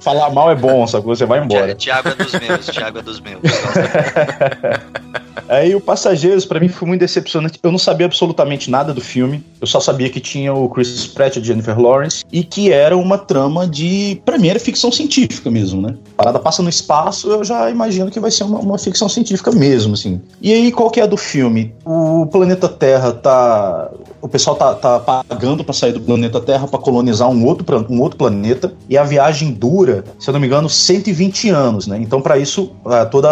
Falar 0.00 0.30
mal 0.30 0.50
é 0.50 0.54
bom, 0.54 0.86
sacou? 0.86 1.14
Você 1.14 1.26
vai 1.26 1.40
embora. 1.40 1.74
Tiago 1.74 2.08
é 2.08 2.14
dos 2.14 2.32
meus, 2.32 2.66
Tiago 2.66 2.98
é 2.98 3.02
dos 3.02 3.20
meus. 3.20 3.40
Aí 5.48 5.74
o 5.74 5.80
Passageiros, 5.80 6.44
pra 6.44 6.60
mim, 6.60 6.68
foi 6.68 6.86
muito 6.86 7.00
decepcionante. 7.00 7.58
Eu 7.62 7.72
não 7.72 7.78
sabia 7.78 8.06
absolutamente 8.06 8.70
nada 8.70 8.92
do 8.92 9.00
filme. 9.00 9.42
Eu 9.60 9.66
só 9.66 9.80
sabia 9.80 10.10
que 10.10 10.20
tinha 10.20 10.52
o 10.52 10.68
Chris 10.68 11.06
Pratt 11.06 11.36
e 11.36 11.42
Jennifer 11.42 11.78
Lawrence 11.78 12.24
e 12.30 12.44
que 12.44 12.70
era 12.70 12.96
uma 12.96 13.18
trama 13.18 13.66
de. 13.66 14.20
Pra 14.24 14.38
mim, 14.38 14.48
era 14.48 14.60
ficção 14.60 14.92
científica 14.92 15.50
mesmo, 15.50 15.80
né? 15.80 15.96
Parada 16.16 16.38
passa 16.38 16.62
no 16.62 16.68
espaço, 16.68 17.30
eu 17.30 17.42
já 17.44 17.70
imagino 17.70 18.10
que 18.10 18.20
vai 18.20 18.30
ser 18.30 18.44
uma, 18.44 18.58
uma 18.58 18.78
ficção 18.78 19.08
científica 19.08 19.50
mesmo, 19.50 19.94
assim. 19.94 20.20
E 20.40 20.52
aí, 20.52 20.70
qual 20.70 20.90
que 20.90 21.00
é 21.00 21.04
a 21.04 21.06
do 21.06 21.16
filme? 21.16 21.74
O 21.84 22.26
planeta 22.26 22.68
Terra 22.68 23.12
tá. 23.12 23.90
O 24.20 24.28
pessoal 24.28 24.56
tá, 24.56 24.74
tá 24.74 24.98
pagando 24.98 25.64
pra 25.64 25.72
sair 25.72 25.92
do 25.92 26.00
planeta 26.00 26.40
Terra 26.40 26.66
pra 26.66 26.78
colonizar 26.78 27.28
um 27.30 27.44
outro, 27.46 27.86
um 27.88 28.00
outro 28.00 28.18
planeta. 28.18 28.72
E 28.88 28.98
a 28.98 29.04
viagem 29.04 29.52
dura, 29.52 30.04
se 30.18 30.28
eu 30.28 30.32
não 30.32 30.40
me 30.40 30.46
engano, 30.46 30.68
120 30.68 31.50
anos, 31.50 31.86
né? 31.86 31.98
Então, 32.00 32.20
pra 32.20 32.36
isso, 32.36 32.72
ah, 32.84 33.06
toda 33.06 33.28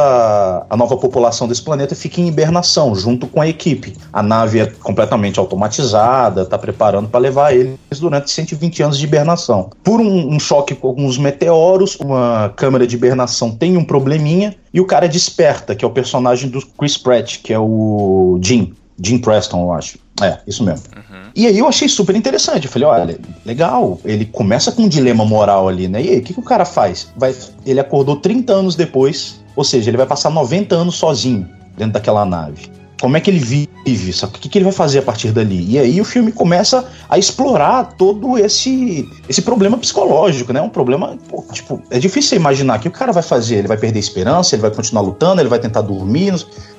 a 0.68 0.76
nova 0.76 0.96
população 0.96 1.48
desse 1.48 1.62
planeta 1.62 1.94
fica 1.94 2.05
em 2.20 2.28
hibernação, 2.28 2.94
junto 2.94 3.26
com 3.26 3.40
a 3.40 3.48
equipe. 3.48 3.94
A 4.12 4.22
nave 4.22 4.60
é 4.60 4.66
completamente 4.66 5.38
automatizada, 5.38 6.44
tá 6.44 6.58
preparando 6.58 7.08
pra 7.08 7.20
levar 7.20 7.54
eles 7.54 7.76
durante 7.98 8.30
120 8.30 8.82
anos 8.82 8.98
de 8.98 9.04
hibernação. 9.04 9.70
Por 9.82 10.00
um, 10.00 10.34
um 10.34 10.38
choque 10.38 10.74
com 10.74 10.88
alguns 10.88 11.18
meteoros, 11.18 11.96
uma 11.96 12.52
câmera 12.56 12.86
de 12.86 12.96
hibernação 12.96 13.50
tem 13.50 13.76
um 13.76 13.84
probleminha 13.84 14.54
e 14.72 14.80
o 14.80 14.86
cara 14.86 15.08
desperta, 15.08 15.74
que 15.74 15.84
é 15.84 15.88
o 15.88 15.90
personagem 15.90 16.50
do 16.50 16.64
Chris 16.78 16.96
Pratt, 16.96 17.38
que 17.42 17.52
é 17.52 17.58
o 17.58 18.38
Jim. 18.42 18.74
Jim 19.00 19.18
Preston, 19.18 19.62
eu 19.62 19.72
acho. 19.72 19.98
É, 20.22 20.38
isso 20.46 20.64
mesmo. 20.64 20.86
E 21.34 21.46
aí 21.46 21.58
eu 21.58 21.68
achei 21.68 21.86
super 21.88 22.16
interessante. 22.16 22.64
Eu 22.64 22.72
falei, 22.72 22.88
olha, 22.88 23.18
legal. 23.44 24.00
Ele 24.04 24.24
começa 24.24 24.72
com 24.72 24.82
um 24.82 24.88
dilema 24.88 25.24
moral 25.24 25.68
ali, 25.68 25.86
né? 25.86 26.02
E 26.02 26.08
aí, 26.08 26.18
o 26.18 26.22
que, 26.22 26.32
que 26.32 26.40
o 26.40 26.42
cara 26.42 26.64
faz? 26.64 27.08
Vai, 27.14 27.34
ele 27.66 27.78
acordou 27.78 28.16
30 28.16 28.52
anos 28.52 28.74
depois, 28.74 29.38
ou 29.54 29.62
seja, 29.62 29.90
ele 29.90 29.98
vai 29.98 30.06
passar 30.06 30.30
90 30.30 30.74
anos 30.74 30.94
sozinho 30.94 31.55
dentro 31.76 31.92
daquela 31.92 32.24
nave. 32.24 32.70
Como 33.00 33.16
é 33.16 33.20
que 33.20 33.30
ele 33.30 33.38
vive? 33.38 34.12
Sabe? 34.12 34.36
O 34.36 34.40
que, 34.40 34.48
que 34.48 34.56
ele 34.56 34.64
vai 34.64 34.72
fazer 34.72 35.00
a 35.00 35.02
partir 35.02 35.30
dali? 35.30 35.70
E 35.70 35.78
aí 35.78 36.00
o 36.00 36.04
filme 36.04 36.32
começa 36.32 36.88
a 37.08 37.18
explorar 37.18 37.94
todo 37.98 38.38
esse 38.38 39.06
esse 39.28 39.42
problema 39.42 39.76
psicológico, 39.76 40.52
né? 40.52 40.62
Um 40.62 40.70
problema, 40.70 41.16
pô, 41.28 41.44
tipo, 41.52 41.82
é 41.90 41.98
difícil 41.98 42.38
imaginar 42.38 42.78
o 42.78 42.80
que 42.80 42.88
o 42.88 42.90
cara 42.90 43.12
vai 43.12 43.22
fazer. 43.22 43.56
Ele 43.56 43.68
vai 43.68 43.76
perder 43.76 43.98
a 43.98 44.00
esperança, 44.00 44.54
ele 44.54 44.62
vai 44.62 44.70
continuar 44.70 45.02
lutando, 45.02 45.42
ele 45.42 45.48
vai 45.48 45.58
tentar 45.58 45.82
dormir. 45.82 46.34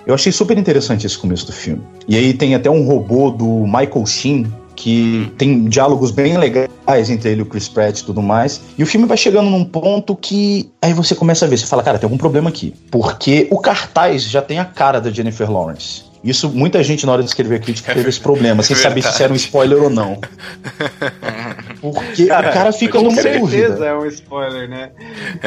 Eu 0.08 0.16
achei 0.16 0.32
super 0.32 0.58
interessante 0.58 1.06
esse 1.06 1.18
começo 1.18 1.46
do 1.46 1.54
filme. 1.54 1.84
E 2.08 2.18
aí 2.18 2.34
tem 2.34 2.56
até 2.56 2.70
um 2.70 2.86
robô 2.88 3.30
do 3.30 3.66
Michael 3.66 4.06
Sheen, 4.08 4.52
que 4.78 5.34
tem 5.38 5.66
diálogos 5.66 6.12
bem 6.12 6.38
legais 6.38 7.10
entre 7.10 7.32
ele 7.32 7.40
e 7.40 7.44
o 7.44 7.46
Chris 7.48 7.68
Pratt 7.68 8.00
e 8.00 8.04
tudo 8.04 8.22
mais. 8.22 8.62
E 8.78 8.84
o 8.84 8.86
filme 8.86 9.08
vai 9.08 9.18
chegando 9.18 9.50
num 9.50 9.66
ponto 9.66 10.16
que 10.16 10.70
aí 10.80 10.94
você 10.94 11.16
começa 11.16 11.46
a 11.46 11.48
ver, 11.48 11.58
você 11.58 11.66
fala, 11.66 11.84
cara, 11.84 11.98
tem 11.98 12.06
algum 12.06 12.18
problema 12.18 12.50
aqui. 12.50 12.74
Porque 12.92 13.48
o 13.52 13.60
cartaz 13.60 14.24
já 14.24 14.42
tem 14.42 14.60
a 14.60 14.66
cara 14.66 15.02
da 15.02 15.10
Jennifer 15.10 15.52
Lawrence. 15.52 16.06
Isso, 16.24 16.50
muita 16.50 16.84
gente 16.84 17.06
na 17.06 17.12
hora 17.12 17.24
de 17.24 17.30
escrever 17.30 17.56
a 17.56 17.60
crítica 17.60 17.94
teve 17.94 18.10
esse 18.10 18.20
problema, 18.20 18.62
sem 18.62 18.76
saber 18.76 19.02
se 19.02 19.10
isso 19.10 19.24
era 19.24 19.32
um 19.32 19.36
spoiler 19.36 19.82
ou 19.82 19.90
não. 19.90 20.20
Porque 21.82 22.24
o 22.24 22.28
cara 22.28 22.72
fica 22.72 22.98
com 22.98 23.06
numa 23.06 23.16
certeza 23.22 23.40
dúvida. 23.40 23.86
é 23.86 23.96
um 23.98 24.06
spoiler, 24.08 24.70
né? 24.70 24.90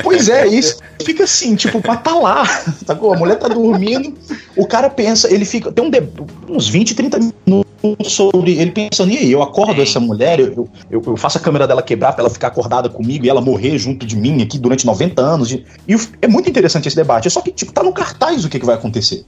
Pois 0.02 0.28
é, 0.28 0.46
isso 0.46 0.78
fica 1.04 1.24
assim, 1.24 1.56
tipo, 1.56 1.80
pra 1.80 1.96
tá 1.96 2.14
lá. 2.14 2.44
Sacou? 2.86 3.12
A 3.12 3.16
mulher 3.16 3.36
tá 3.38 3.48
dormindo, 3.48 4.14
o 4.56 4.66
cara 4.66 4.88
pensa, 4.88 5.32
ele 5.32 5.44
fica. 5.44 5.72
Tem 5.72 5.84
um 5.84 5.90
de- 5.90 6.02
uns 6.48 6.68
20, 6.68 6.94
30 6.94 7.18
minutos 7.18 8.12
sobre 8.12 8.58
ele 8.58 8.70
pensando, 8.70 9.10
e 9.10 9.16
aí, 9.16 9.32
eu 9.32 9.42
acordo 9.42 9.80
essa 9.82 9.98
mulher, 9.98 10.38
eu, 10.38 10.68
eu, 10.90 11.02
eu 11.04 11.16
faço 11.16 11.38
a 11.38 11.40
câmera 11.40 11.66
dela 11.66 11.82
quebrar 11.82 12.12
pra 12.12 12.22
ela 12.22 12.30
ficar 12.30 12.48
acordada 12.48 12.88
comigo 12.88 13.24
e 13.24 13.28
ela 13.28 13.40
morrer 13.40 13.78
junto 13.78 14.04
de 14.06 14.16
mim 14.16 14.42
aqui 14.42 14.58
durante 14.58 14.84
90 14.86 15.20
anos. 15.22 15.50
E, 15.50 15.64
e 15.88 15.96
é 16.22 16.28
muito 16.28 16.48
interessante 16.48 16.86
esse 16.88 16.96
debate. 16.96 17.30
Só 17.30 17.40
que, 17.40 17.50
tipo, 17.50 17.72
tá 17.72 17.82
no 17.82 17.92
cartaz 17.92 18.44
o 18.44 18.48
que, 18.48 18.58
que 18.60 18.66
vai 18.66 18.74
acontecer. 18.74 19.24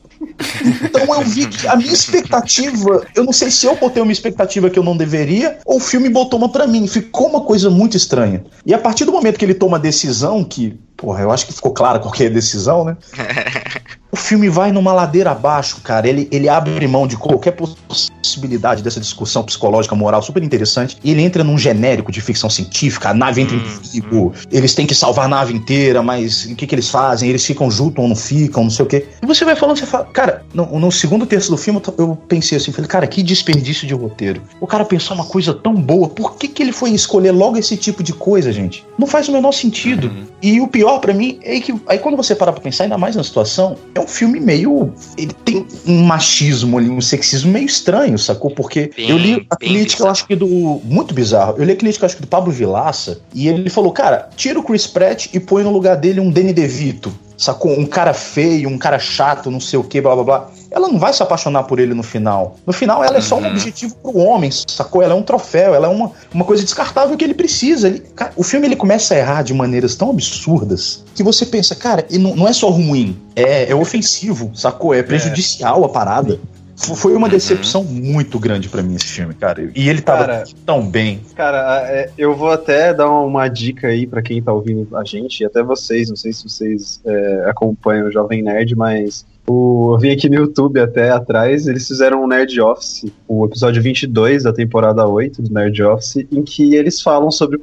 Então 0.83 1.15
eu 1.15 1.23
vi 1.23 1.47
que 1.47 1.67
a 1.67 1.77
minha 1.77 1.93
expectativa, 1.93 3.07
eu 3.15 3.25
não 3.25 3.33
sei 3.33 3.51
se 3.51 3.67
eu 3.67 3.77
botei 3.77 4.03
uma 4.03 4.13
expectativa 4.13 4.71
que 4.71 4.79
eu 4.79 4.83
não 4.83 4.97
deveria, 4.97 5.59
ou 5.65 5.77
o 5.77 5.81
filme 5.81 6.09
botou 6.09 6.39
uma 6.39 6.49
pra 6.49 6.67
mim. 6.67 6.87
Ficou 6.87 7.29
uma 7.29 7.43
coisa 7.43 7.71
muito 7.71 7.97
estranha. 7.97 8.45
E 8.65 8.73
a 8.75 8.79
partir 8.79 9.05
do 9.05 9.13
momento 9.13 9.39
que 9.39 9.45
ele 9.45 9.55
toma 9.55 9.77
a 9.77 9.81
decisão, 9.81 10.45
que, 10.45 10.79
porra, 10.97 11.23
eu 11.23 11.31
acho 11.31 11.47
que 11.47 11.53
ficou 11.53 11.73
claro 11.73 12.01
qual 12.01 12.15
é 12.21 12.27
a 12.27 12.31
decisão, 12.31 12.85
né? 12.85 12.97
O 14.15 14.17
filme 14.17 14.51
vai 14.51 14.71
numa 14.71 14.93
ladeira 14.93 15.31
abaixo, 15.31 15.81
cara. 15.83 16.07
Ele, 16.07 16.29
ele 16.31 16.47
abre 16.47 16.87
mão 16.87 17.07
de 17.07 17.17
qualquer 17.17 17.53
possibilidade 17.53 18.83
dessa 18.83 19.01
discussão 19.01 19.43
psicológica, 19.43 19.95
moral 19.95 20.21
super 20.21 20.43
interessante. 20.43 20.99
E 21.03 21.13
ele 21.13 21.23
entra 21.23 21.43
num 21.43 21.57
genérico 21.57 22.13
de 22.13 22.21
ficção 22.21 22.51
científica. 22.51 23.09
A 23.09 23.15
nave 23.15 23.41
entra 23.41 23.57
em 23.57 23.61
perigo. 23.61 24.35
Eles 24.51 24.75
têm 24.75 24.87
que 24.87 24.95
salvar 24.95 25.25
a 25.25 25.29
nave 25.29 25.55
inteira, 25.55 26.03
mas 26.03 26.45
o 26.45 26.55
que, 26.55 26.67
que 26.67 26.75
eles 26.75 26.91
fazem? 26.91 27.31
Eles 27.31 27.43
ficam 27.43 27.71
juntos 27.71 28.03
ou 28.03 28.07
não 28.07 28.15
ficam? 28.15 28.65
Não 28.65 28.71
sei 28.71 28.85
o 28.85 28.89
quê. 28.89 29.09
E 29.23 29.25
você 29.25 29.47
vai 29.47 29.57
falando, 29.57 29.79
você 29.79 29.87
fala, 29.87 30.05
cara, 30.05 30.45
no, 30.53 30.79
no 30.79 30.93
segundo 30.93 31.25
terço 31.25 31.51
do 31.51 31.57
filme 31.57 31.81
eu, 31.97 32.15
pensei 32.29 32.59
assim, 32.59 32.71
falei, 32.71 32.89
cara, 32.89 33.07
que 33.07 33.23
desperdício 33.23 33.89
de 33.89 33.95
roteiro. 33.95 34.43
O 34.61 34.67
cara 34.67 34.85
pensou 34.85 35.17
uma 35.17 35.25
coisa 35.25 35.55
tão 35.55 35.75
boa. 35.75 36.11
Por 36.11 36.37
que, 36.37 36.49
que 36.49 36.63
ele 36.63 36.73
foi 36.73 36.91
escolher 36.91 37.31
logo 37.31 37.57
esse 37.57 37.79
tipo 37.79 38.03
de 38.03 38.13
coisa, 38.13 38.53
gente? 38.53 38.85
Não 38.99 39.07
faz 39.07 39.27
o 39.31 39.33
menor 39.33 39.53
sentido. 39.53 40.13
E 40.43 40.61
o 40.61 40.69
pior 40.69 40.99
pra 40.99 41.15
mim 41.15 41.39
é 41.43 41.59
que 41.61 41.75
aí 41.87 41.99
quando 41.99 42.15
você 42.15 42.35
para 42.35 42.53
pra 42.53 42.61
pensar, 42.61 42.85
ainda 42.85 42.99
mais 42.99 43.17
na 43.17 43.25
situação, 43.25 43.75
é 43.95 44.02
um 44.03 44.07
filme 44.07 44.41
meio. 44.41 44.93
Ele 45.17 45.33
tem 45.45 45.67
um 45.87 46.03
machismo 46.03 46.79
ali, 46.79 46.91
um 46.91 47.01
sexismo 47.01 47.51
meio 47.53 47.67
estranho, 47.67 48.19
sacou? 48.19 48.51
Porque 48.51 48.91
Bem- 48.97 49.11
eu 49.11 49.19
li 49.19 49.47
a 49.51 49.57
crítica, 49.57 50.03
eu 50.05 50.09
acho 50.09 50.27
que 50.27 50.37
do. 50.37 50.47
Muito 50.85 51.15
bizarro. 51.15 51.55
Eu 51.59 51.65
li 51.65 51.73
a 51.73 51.77
crítica, 51.77 52.07
acho 52.07 52.17
que 52.17 52.23
do 52.23 52.29
Pablo 52.29 52.53
Vilaça, 52.53 53.21
e 53.35 53.49
ele 53.49 53.71
falou, 53.71 53.93
cara, 53.93 54.29
tira 54.37 54.59
o 54.59 54.63
Chris 54.63 54.87
Pratt 54.87 55.27
e 55.33 55.41
põe 55.41 55.63
no 55.63 55.71
lugar 55.73 55.97
dele 55.97 56.21
um 56.21 56.31
Danny 56.31 56.53
DeVito. 56.53 57.13
Sacou? 57.37 57.73
Um 57.79 57.87
cara 57.87 58.15
feio, 58.15 58.69
um 58.69 58.79
cara 58.79 58.99
chato, 58.99 59.51
não 59.51 59.59
sei 59.59 59.79
o 59.79 59.83
que, 59.85 60.01
blá 60.01 60.15
blá 60.15 60.25
blá. 60.25 60.51
Ela 60.73 60.89
não 60.89 60.99
vai 60.99 61.13
se 61.13 61.23
apaixonar 61.23 61.65
por 61.65 61.79
ele 61.79 61.95
no 61.95 62.03
final. 62.03 62.57
No 62.67 62.73
final, 62.73 63.05
ela 63.05 63.19
é 63.19 63.21
só 63.21 63.37
um 63.37 63.47
objetivo 63.47 63.95
pro 63.97 64.17
homem, 64.19 64.51
sacou? 64.51 65.03
Ela 65.03 65.13
é 65.13 65.17
um 65.17 65.23
troféu, 65.23 65.75
ela 65.75 65.87
é 65.87 65.91
uma, 65.91 66.11
uma 66.33 66.45
coisa 66.45 66.63
descartável 66.65 67.17
que 67.17 67.25
ele 67.25 67.35
precisa. 67.35 67.89
Ele- 67.89 68.01
cara, 68.01 68.33
o 68.37 68.43
filme 68.43 68.67
ele 68.67 68.77
começa 68.77 69.15
a 69.15 69.19
errar 69.19 69.43
de 69.43 69.53
maneiras 69.55 69.95
tão 69.95 70.11
absurdas 70.11 71.05
que 71.15 71.23
você 71.23 71.45
pensa, 71.45 71.75
cara, 71.75 72.07
e 72.11 72.19
não, 72.19 72.35
não 72.35 72.49
é 72.49 72.53
só 72.53 72.71
ruim, 72.71 73.17
é, 73.37 73.71
é 73.71 73.75
ofensivo, 73.75 74.51
sacou? 74.55 74.95
É 74.95 75.03
prejudicial 75.03 75.85
a 75.85 75.89
parada. 75.89 76.41
Foi 76.77 77.15
uma 77.15 77.29
decepção 77.29 77.85
muito 77.85 78.39
grande 78.39 78.69
pra 78.69 78.83
mim 78.83 78.95
esse 78.95 79.07
filme, 79.07 79.35
cara. 79.35 79.71
E 79.75 79.89
ele 79.89 80.01
tava 80.01 80.27
Cara, 80.27 80.45
tão 80.65 80.89
bem. 80.89 81.21
Cara, 81.35 81.83
é, 81.87 82.11
eu 82.17 82.35
vou 82.35 82.51
até 82.51 82.93
dar 82.93 83.11
uma 83.11 83.49
dica 83.49 83.89
aí 83.89 84.07
pra 84.07 84.23
quem 84.23 84.43
tá 84.43 84.53
ouvindo 84.53 84.97
a 84.97 85.05
gente, 85.05 85.41
e 85.41 85.45
até 85.45 85.63
vocês, 85.63 86.09
não 86.09 86.17
sei 86.17 86.33
se 86.33 86.45
vocês 86.45 87.01
é, 87.05 87.45
acompanham 87.49 88.09
o 88.09 88.13
Jovem 88.13 88.43
Nerd, 88.43 88.75
mas 88.75 89.25
o, 89.47 89.95
eu 89.95 89.99
vim 89.99 90.11
aqui 90.11 90.29
no 90.29 90.37
YouTube 90.37 90.81
até 90.81 91.11
atrás, 91.11 91.67
eles 91.67 91.87
fizeram 91.87 92.23
um 92.23 92.27
Nerd 92.27 92.61
Office, 92.61 93.07
o 93.27 93.45
episódio 93.45 93.83
22 93.83 94.45
da 94.45 94.53
temporada 94.53 95.07
8 95.07 95.43
do 95.43 95.53
Nerd 95.53 95.83
Office, 95.83 96.27
em 96.31 96.43
que 96.43 96.75
eles 96.75 97.01
falam 97.01 97.31
sobre 97.31 97.59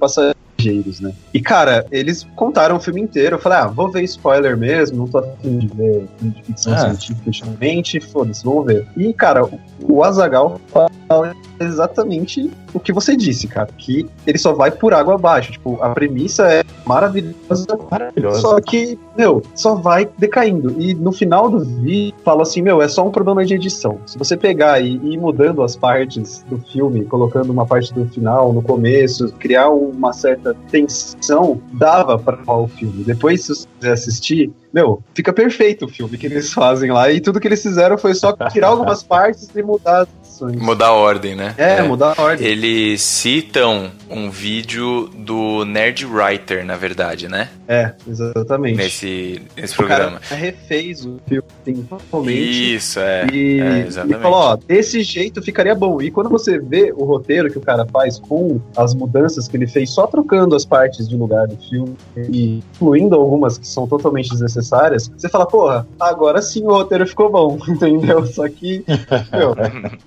né? 1.01 1.13
E, 1.33 1.39
cara, 1.41 1.85
eles 1.91 2.27
contaram 2.35 2.75
o 2.77 2.79
filme 2.79 3.01
inteiro, 3.01 3.35
eu 3.35 3.39
falei, 3.39 3.59
ah, 3.59 3.67
vou 3.67 3.89
ver 3.89 4.03
spoiler 4.03 4.57
mesmo, 4.57 4.97
não 4.97 5.07
tô 5.07 5.19
afim 5.19 5.57
de 5.59 5.67
ver 5.67 6.05
de 6.21 6.43
ficção 6.43 6.73
Ah. 6.73 6.79
científica 6.79 7.21
ultimamente, 7.27 7.99
foda-se, 7.99 8.43
vamos 8.43 8.65
ver. 8.65 8.85
E, 8.97 9.13
cara, 9.13 9.45
o, 9.45 9.59
o 9.87 10.03
Azagal 10.03 10.59
fala 11.07 11.33
exatamente 11.59 12.51
o 12.73 12.79
que 12.79 12.91
você 12.93 13.15
disse, 13.15 13.47
cara. 13.47 13.69
Que 13.77 14.07
ele 14.27 14.37
só 14.37 14.53
vai 14.53 14.71
por 14.71 14.93
água 14.93 15.15
abaixo. 15.15 15.51
Tipo, 15.53 15.77
a 15.81 15.89
premissa 15.89 16.47
é 16.51 16.63
maravilhosa, 16.85 17.77
Maravilhoso. 17.89 18.41
só 18.41 18.59
que, 18.61 18.97
meu, 19.17 19.41
só 19.55 19.75
vai 19.75 20.07
decaindo. 20.17 20.75
E 20.79 20.93
no 20.93 21.11
final 21.11 21.49
do 21.49 21.59
vídeo, 21.59 22.13
fala 22.23 22.43
assim, 22.43 22.61
meu, 22.61 22.81
é 22.81 22.87
só 22.87 23.05
um 23.07 23.11
problema 23.11 23.43
de 23.45 23.55
edição. 23.55 23.99
Se 24.05 24.17
você 24.17 24.35
pegar 24.37 24.79
e 24.81 24.89
e 24.89 25.13
ir 25.13 25.17
mudando 25.17 25.61
as 25.63 25.75
partes 25.75 26.43
do 26.49 26.57
filme, 26.57 27.05
colocando 27.05 27.51
uma 27.51 27.65
parte 27.65 27.93
do 27.93 28.05
final, 28.05 28.51
no 28.51 28.61
começo, 28.61 29.31
criar 29.39 29.69
uma 29.69 30.11
certa 30.11 30.48
tensão, 30.69 31.61
dava 31.73 32.17
pra 32.17 32.37
falar 32.37 32.61
o 32.61 32.67
filme. 32.67 33.03
Depois, 33.03 33.43
se 33.43 33.49
você 33.49 33.67
quiser 33.79 33.93
assistir, 33.93 34.51
meu, 34.73 35.03
fica 35.13 35.33
perfeito 35.33 35.85
o 35.85 35.89
filme 35.89 36.17
que 36.17 36.27
eles 36.27 36.53
fazem 36.53 36.91
lá. 36.91 37.11
E 37.11 37.19
tudo 37.19 37.39
que 37.39 37.47
eles 37.47 37.61
fizeram 37.61 37.97
foi 37.97 38.13
só 38.13 38.35
tirar 38.49 38.67
algumas 38.69 39.03
partes 39.03 39.49
e 39.55 39.61
mudar 39.63 40.07
edições. 40.39 40.55
Mudar 40.61 40.87
a 40.87 40.93
ordem, 40.93 41.35
né? 41.35 41.53
É, 41.57 41.81
mudar 41.81 42.13
a 42.17 42.21
ordem. 42.21 42.47
Eles 42.47 43.01
citam 43.01 43.91
um 44.09 44.29
vídeo 44.29 45.09
do 45.15 45.65
Nerd 45.65 46.05
Writer, 46.05 46.65
na 46.65 46.75
verdade, 46.75 47.27
né? 47.27 47.49
É, 47.67 47.93
exatamente. 48.07 48.77
Nesse, 48.77 49.41
nesse 49.55 49.73
O 49.73 49.77
programa. 49.77 50.19
cara 50.19 50.39
refez 50.41 51.05
o 51.05 51.19
filme 51.27 51.83
totalmente. 51.83 52.75
Isso, 52.75 52.99
é. 52.99 53.27
E, 53.31 53.59
é, 53.59 53.63
e 53.63 53.87
exatamente. 53.87 54.21
falou, 54.21 54.39
ó, 54.39 54.55
desse 54.55 55.03
jeito 55.03 55.41
ficaria 55.41 55.75
bom. 55.75 56.01
E 56.01 56.09
quando 56.09 56.29
você 56.29 56.57
vê 56.57 56.91
o 56.95 57.03
roteiro 57.03 57.51
que 57.51 57.57
o 57.57 57.61
cara 57.61 57.85
faz 57.85 58.19
com 58.19 58.59
as 58.75 58.95
mudanças 58.95 59.47
que 59.47 59.55
ele 59.57 59.67
fez, 59.67 59.91
só 59.91 60.07
trocando 60.07 60.55
as 60.55 60.65
partes 60.65 61.07
de 61.07 61.15
lugar 61.15 61.47
do 61.47 61.57
filme 61.57 61.95
e 62.29 62.63
incluindo 62.75 63.15
algumas 63.15 63.57
que 63.57 63.67
são 63.67 63.87
totalmente 63.87 64.29
desnecessárias, 64.29 65.11
você 65.15 65.29
fala, 65.29 65.45
porra, 65.45 65.87
agora 65.99 66.41
sim 66.41 66.63
o 66.63 66.71
roteiro 66.71 67.05
ficou 67.05 67.29
bom, 67.29 67.59
entendeu? 67.67 68.25
Só 68.25 68.47
que, 68.47 68.83
meu, 69.31 69.55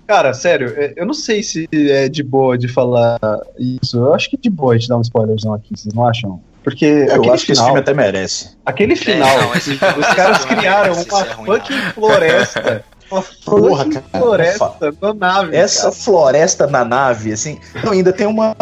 cara, 0.07 0.22
sério, 0.35 0.75
é, 0.77 0.93
eu 0.97 1.07
não 1.07 1.15
sei 1.15 1.43
se 1.43 1.67
é 1.73 2.07
de 2.09 2.23
boa 2.23 2.59
de 2.59 2.69
falar 2.69 3.19
isso. 3.59 3.97
Eu 3.97 4.13
acho 4.13 4.29
que 4.29 4.37
é 4.37 4.39
de 4.39 4.51
boa 4.51 4.75
a 4.75 4.77
gente 4.77 4.89
dar 4.89 4.99
um 4.99 5.01
spoilerzão 5.01 5.55
aqui, 5.55 5.71
vocês 5.75 5.95
não 5.95 6.07
acham? 6.07 6.39
Porque 6.63 6.85
Eu 6.85 7.15
aquele 7.17 7.31
acho 7.31 7.47
que 7.47 7.53
esse 7.53 7.61
final, 7.61 7.65
filme 7.67 7.81
até 7.81 7.93
merece. 7.95 8.51
aquele 8.65 8.95
final, 8.95 9.37
não, 9.41 9.55
esse- 9.55 9.73
os 9.73 10.07
caras 10.15 10.39
esse 10.39 10.47
criaram 10.47 10.93
merece 10.93 11.11
uma 11.11 11.25
fucking 11.25 11.79
floresta. 11.95 12.85
Uma 13.13 13.25
Porra, 13.45 13.85
cara, 13.89 14.05
floresta 14.19 14.95
na 15.01 15.13
nave. 15.15 15.57
Essa 15.57 15.83
cara. 15.83 15.93
floresta 15.93 16.67
na 16.67 16.85
nave, 16.85 17.33
assim. 17.33 17.59
Não, 17.85 17.93
ainda 17.93 18.13
tem 18.13 18.27
uma, 18.27 18.57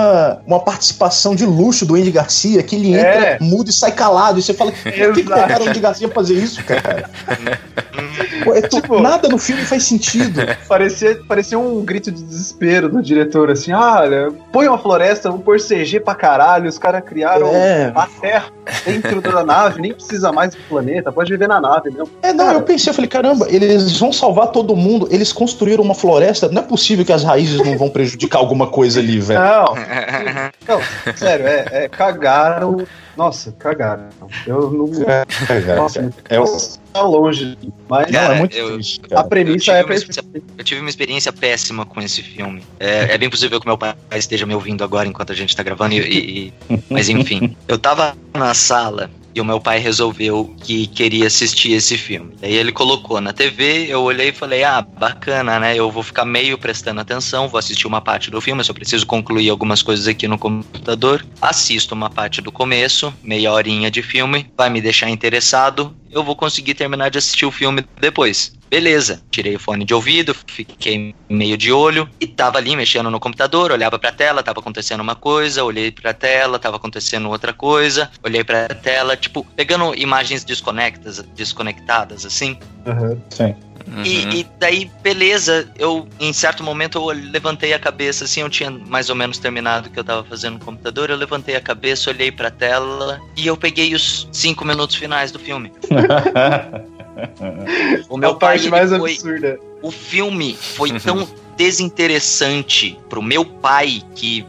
uma 0.47 0.59
participação 0.61 1.35
de 1.35 1.47
luxo 1.47 1.87
do 1.87 1.95
Andy 1.95 2.11
Garcia, 2.11 2.63
que 2.63 2.75
ele 2.77 2.95
entra, 2.95 3.09
É. 3.09 3.39
muda 3.41 3.71
e 3.71 3.73
sai 3.73 3.93
calado. 3.93 4.39
E 4.39 4.43
você 4.43 4.53
fala, 4.53 4.73
por 4.73 4.83
que, 4.93 5.23
que 5.23 5.31
o 5.31 5.69
Andy 5.69 5.81
Garcia 5.81 6.09
fazer 6.09 6.35
isso, 6.35 6.63
cara? 6.65 7.09
Pô, 8.45 8.55
é 8.55 8.63
Tipo- 8.63 9.01
nada 9.01 9.29
no 9.29 9.37
filme 9.39 9.63
faz 9.65 9.85
sentido. 9.85 10.41
Parecia, 10.67 11.21
parecia 11.29 11.59
um 11.59 11.85
grito 11.85 12.11
de 12.11 12.23
desespero 12.23 12.89
do 12.89 13.03
diretor, 13.03 13.51
assim, 13.51 13.73
ah, 13.73 13.99
olha, 14.01 14.33
põe 14.53 14.67
uma 14.69 14.79
floresta, 14.79 15.29
vamos 15.31 15.45
pôr 15.45 15.59
CG 15.61 16.01
pra 16.01 16.15
caralho, 16.15 16.69
os 16.69 16.79
caras 16.79 17.03
criaram 17.05 17.49
É. 17.49 17.93
a 17.95 18.07
Terra 18.21 18.47
dentro 18.87 19.21
da 19.21 19.45
nave, 19.45 19.81
nem 19.81 19.93
precisa 19.93 20.33
mais 20.33 20.55
do 20.55 20.61
planeta, 20.69 21.13
pode 21.13 21.31
viver 21.31 21.49
na 21.49 21.61
nave 21.61 21.91
mesmo. 21.91 22.09
É, 22.23 22.33
não, 22.33 22.53
eu 22.53 22.63
pensei, 22.63 22.91
eu 22.91 22.95
falei, 22.95 23.09
caramba, 23.09 23.47
eles 23.51 23.99
vão 23.99 24.13
salvar 24.13 24.40
todo 24.47 24.75
mundo, 24.77 25.09
eles 25.11 25.33
construíram 25.33 25.83
uma 25.85 25.95
floresta, 25.95 26.49
não 26.49 26.63
é 26.63 26.65
possível 26.65 27.05
que 27.05 27.13
as 27.13 27.23
raízes 27.25 27.59
não 27.59 27.77
vão 27.79 27.89
prejudicar 27.89 28.39
alguma 28.39 28.67
coisa 28.67 29.01
ali, 29.01 29.19
velho. 29.21 29.41
Não, 29.41 29.75
não, 30.69 31.17
sério, 31.17 31.47
é, 31.47 31.67
é, 31.85 31.89
cagaram, 31.89 32.87
nossa, 33.17 33.53
cagaram. 33.53 34.09
Eu 34.47 34.71
não, 34.71 34.91
É, 35.11 35.25
cara, 35.47 35.77
nossa, 35.77 36.13
é, 36.29 36.41
o- 36.41 36.81
tá 36.93 37.03
longe, 37.03 37.57
mas 37.89 38.11
não, 38.11 38.21
Cara, 38.21 38.35
é 38.35 38.39
muito 38.39 38.57
eu- 38.57 38.75
triste, 38.75 39.01
a 39.15 39.23
premissa 39.25 39.73
eu 39.73 39.75
é 39.77 39.83
tive 39.83 39.93
uma 39.93 40.23
perfeita. 40.23 40.47
Eu 40.59 40.65
tive 40.65 40.81
uma 40.81 40.91
experiência 40.91 41.33
péssima 41.33 41.85
com 41.87 42.01
esse 42.01 42.23
filme. 42.23 42.63
É, 42.79 43.15
é 43.15 43.19
bem 43.19 43.29
possível 43.31 43.61
que 43.61 43.67
meu 43.67 43.77
pai 43.79 43.95
esteja 44.15 44.47
me 44.47 44.55
ouvindo 44.55 44.83
agora 44.83 45.09
enquanto 45.09 45.33
a 45.33 45.37
gente 45.37 45.55
tá 45.55 45.63
gravando, 45.63 45.95
e, 45.95 46.53
e- 46.71 46.83
mas 46.89 47.09
enfim. 47.09 47.57
Eu 47.69 47.79
tava 47.79 48.15
na 48.35 48.55
sala 48.55 49.11
e 49.35 49.41
o 49.41 49.45
meu 49.45 49.61
pai 49.61 49.79
resolveu 49.79 50.55
que 50.63 50.87
queria 50.87 51.27
assistir 51.27 51.73
esse 51.73 51.97
filme. 51.97 52.35
Daí 52.41 52.55
ele 52.55 52.73
colocou 52.73 53.21
na 53.21 53.33
TV, 53.33 53.87
eu 53.89 54.03
olhei 54.03 54.29
e 54.29 54.33
falei: 54.33 54.65
ah, 54.65 54.81
bacana, 54.83 55.59
né? 55.61 55.77
Eu 55.77 55.91
vou 55.91 56.03
ficar 56.03 56.25
meio 56.25 56.59
prestando 56.59 57.01
atenção, 57.01 57.49
vou 57.49 57.59
assistir 57.59 57.87
uma 57.87 58.01
parte 58.01 58.31
do 58.31 58.41
filme, 58.41 58.65
só 58.65 58.73
preciso 58.73 59.07
concluir 59.07 59.51
algumas 59.51 59.83
coisas 59.83 60.07
aqui 60.07 60.27
no 60.27 60.39
computador. 60.39 61.25
Assisto 61.41 61.95
uma 61.95 62.11
parte 62.11 62.41
do 62.41 62.53
começo, 62.53 63.13
meia 63.23 63.53
horinha 63.53 63.91
de 63.91 64.03
filme, 64.03 64.51
vai 64.57 64.71
me 64.71 64.81
deixar 64.81 65.11
interessado, 65.11 65.95
eu 66.11 66.25
vou 66.25 66.37
conseguir 66.37 66.75
terminar 66.75 67.11
de 67.11 67.19
assistir 67.19 67.47
o 67.47 67.51
filme 67.51 67.85
depois. 68.01 68.53
Beleza, 68.71 69.21
tirei 69.33 69.57
o 69.57 69.59
fone 69.59 69.85
de 69.85 69.93
ouvido, 69.93 70.35
fiquei 70.47 71.13
meio 71.29 71.57
de 71.57 71.73
olho 71.73 72.09
e 72.21 72.27
tava 72.27 72.59
ali 72.59 72.77
mexendo 72.77 73.11
no 73.11 73.19
computador, 73.19 73.73
olhava 73.73 73.99
pra 73.99 74.13
tela, 74.13 74.45
tava 74.45 74.61
acontecendo 74.61 75.01
uma 75.01 75.17
coisa, 75.17 75.65
olhei 75.65 75.91
pra 75.91 76.15
tela, 76.15 76.59
tava 76.59 76.77
acontecendo 76.77 77.29
outra 77.29 77.53
coisa, 77.53 78.09
olhei 78.23 78.45
pra 78.45 78.69
tela, 78.69 79.17
tipo, 79.17 79.45
pegando 79.57 79.93
imagens 79.97 80.45
desconectas, 80.45 81.19
desconectadas 81.35 82.25
assim. 82.25 82.57
Aham. 82.87 83.21
Sim. 83.31 83.70
Uhum. 83.87 84.03
E, 84.05 84.41
e 84.41 84.47
daí, 84.59 84.91
beleza, 85.03 85.69
eu 85.77 86.07
em 86.19 86.33
certo 86.33 86.63
momento 86.63 86.99
eu 86.99 87.07
levantei 87.31 87.73
a 87.73 87.79
cabeça, 87.79 88.25
assim, 88.25 88.41
eu 88.41 88.49
tinha 88.49 88.71
mais 88.71 89.11
ou 89.11 89.17
menos 89.17 89.39
terminado 89.39 89.89
o 89.89 89.91
que 89.91 89.99
eu 89.99 90.05
tava 90.05 90.25
fazendo 90.25 90.55
no 90.55 90.65
computador, 90.65 91.11
eu 91.11 91.17
levantei 91.17 91.57
a 91.57 91.61
cabeça, 91.61 92.11
olhei 92.11 92.31
pra 92.31 92.51
tela 92.51 93.21
e 93.37 93.47
eu 93.47 93.57
peguei 93.57 93.95
os 93.95 94.29
cinco 94.33 94.65
minutos 94.65 94.97
finais 94.97 95.33
do 95.33 95.39
filme. 95.39 95.73
O 98.09 98.17
É 98.17 98.21
meu 98.21 98.31
a 98.31 98.35
parte 98.35 98.69
pai, 98.69 98.87
mais 98.87 98.91
foi, 98.99 99.13
absurda. 99.13 99.59
o 99.83 99.91
filme 99.91 100.57
foi 100.57 100.91
tão 101.01 101.29
desinteressante 101.57 102.99
pro 103.11 103.21
meu 103.23 103.45
pai 103.45 104.03
que 104.15 104.47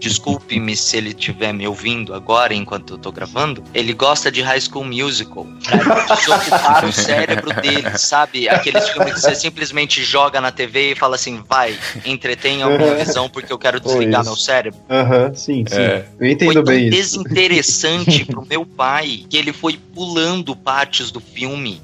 desculpe-me 0.00 0.74
se 0.76 0.96
ele 0.96 1.10
estiver 1.10 1.52
me 1.52 1.66
ouvindo 1.66 2.14
agora 2.14 2.54
enquanto 2.54 2.94
eu 2.94 2.98
tô 2.98 3.12
gravando, 3.12 3.62
ele 3.74 3.92
gosta 3.92 4.30
de 4.32 4.40
High 4.40 4.60
School 4.62 4.84
Musical 4.84 5.46
pra 5.62 6.14
desocupar 6.16 6.84
o 6.86 6.92
cérebro 6.92 7.52
dele, 7.60 7.98
sabe? 7.98 8.48
Aqueles 8.48 8.88
filmes 8.88 9.14
que 9.14 9.20
você 9.20 9.34
simplesmente 9.34 10.02
joga 10.02 10.40
na 10.40 10.50
TV 10.50 10.92
e 10.92 10.94
fala 10.94 11.16
assim, 11.16 11.42
vai, 11.48 11.78
entretenha 12.04 12.64
a 12.66 12.70
minha 12.78 12.94
visão 12.94 13.28
porque 13.28 13.52
eu 13.52 13.58
quero 13.58 13.78
desligar 13.80 14.24
meu 14.24 14.36
cérebro. 14.36 14.80
Aham, 14.88 15.34
sim, 15.34 15.64
sim. 15.68 15.74
É. 15.76 16.06
Eu 16.12 16.18
Foi 16.18 16.30
entendo 16.30 16.54
tão 16.54 16.64
bem 16.64 16.88
isso. 16.88 17.22
desinteressante 17.22 18.24
pro 18.24 18.44
meu 18.46 18.64
pai 18.64 19.24
que 19.28 19.36
ele 19.36 19.52
foi 19.52 19.78
pulando 19.94 20.56
partes 20.56 21.10
do 21.10 21.20
filme. 21.20 21.80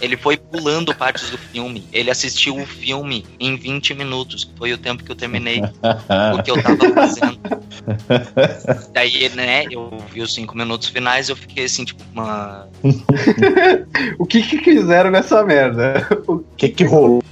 Ele 0.00 0.16
foi 0.16 0.36
pulando 0.36 0.94
partes 0.94 1.30
do 1.30 1.38
filme. 1.38 1.86
Ele 1.92 2.10
assistiu 2.10 2.56
o 2.56 2.66
filme 2.66 3.24
em 3.38 3.56
20 3.56 3.94
minutos. 3.94 4.44
que 4.44 4.52
Foi 4.58 4.72
o 4.72 4.78
tempo 4.78 5.04
que 5.04 5.10
eu 5.10 5.16
terminei 5.16 5.60
o 5.60 6.42
que 6.42 6.50
eu 6.50 6.62
tava 6.62 6.92
fazendo. 6.94 7.38
Daí, 8.92 9.28
né, 9.30 9.64
eu 9.70 10.02
vi 10.12 10.22
os 10.22 10.34
cinco 10.34 10.56
minutos 10.56 10.88
finais 10.88 11.28
eu 11.28 11.36
fiquei 11.36 11.64
assim, 11.64 11.84
tipo, 11.84 12.02
uma. 12.12 12.68
O 14.18 14.26
que 14.26 14.42
que 14.42 14.58
fizeram 14.58 15.10
nessa 15.10 15.42
merda? 15.44 16.06
O 16.26 16.38
que 16.56 16.68
que 16.68 16.84
rolou 16.84 17.22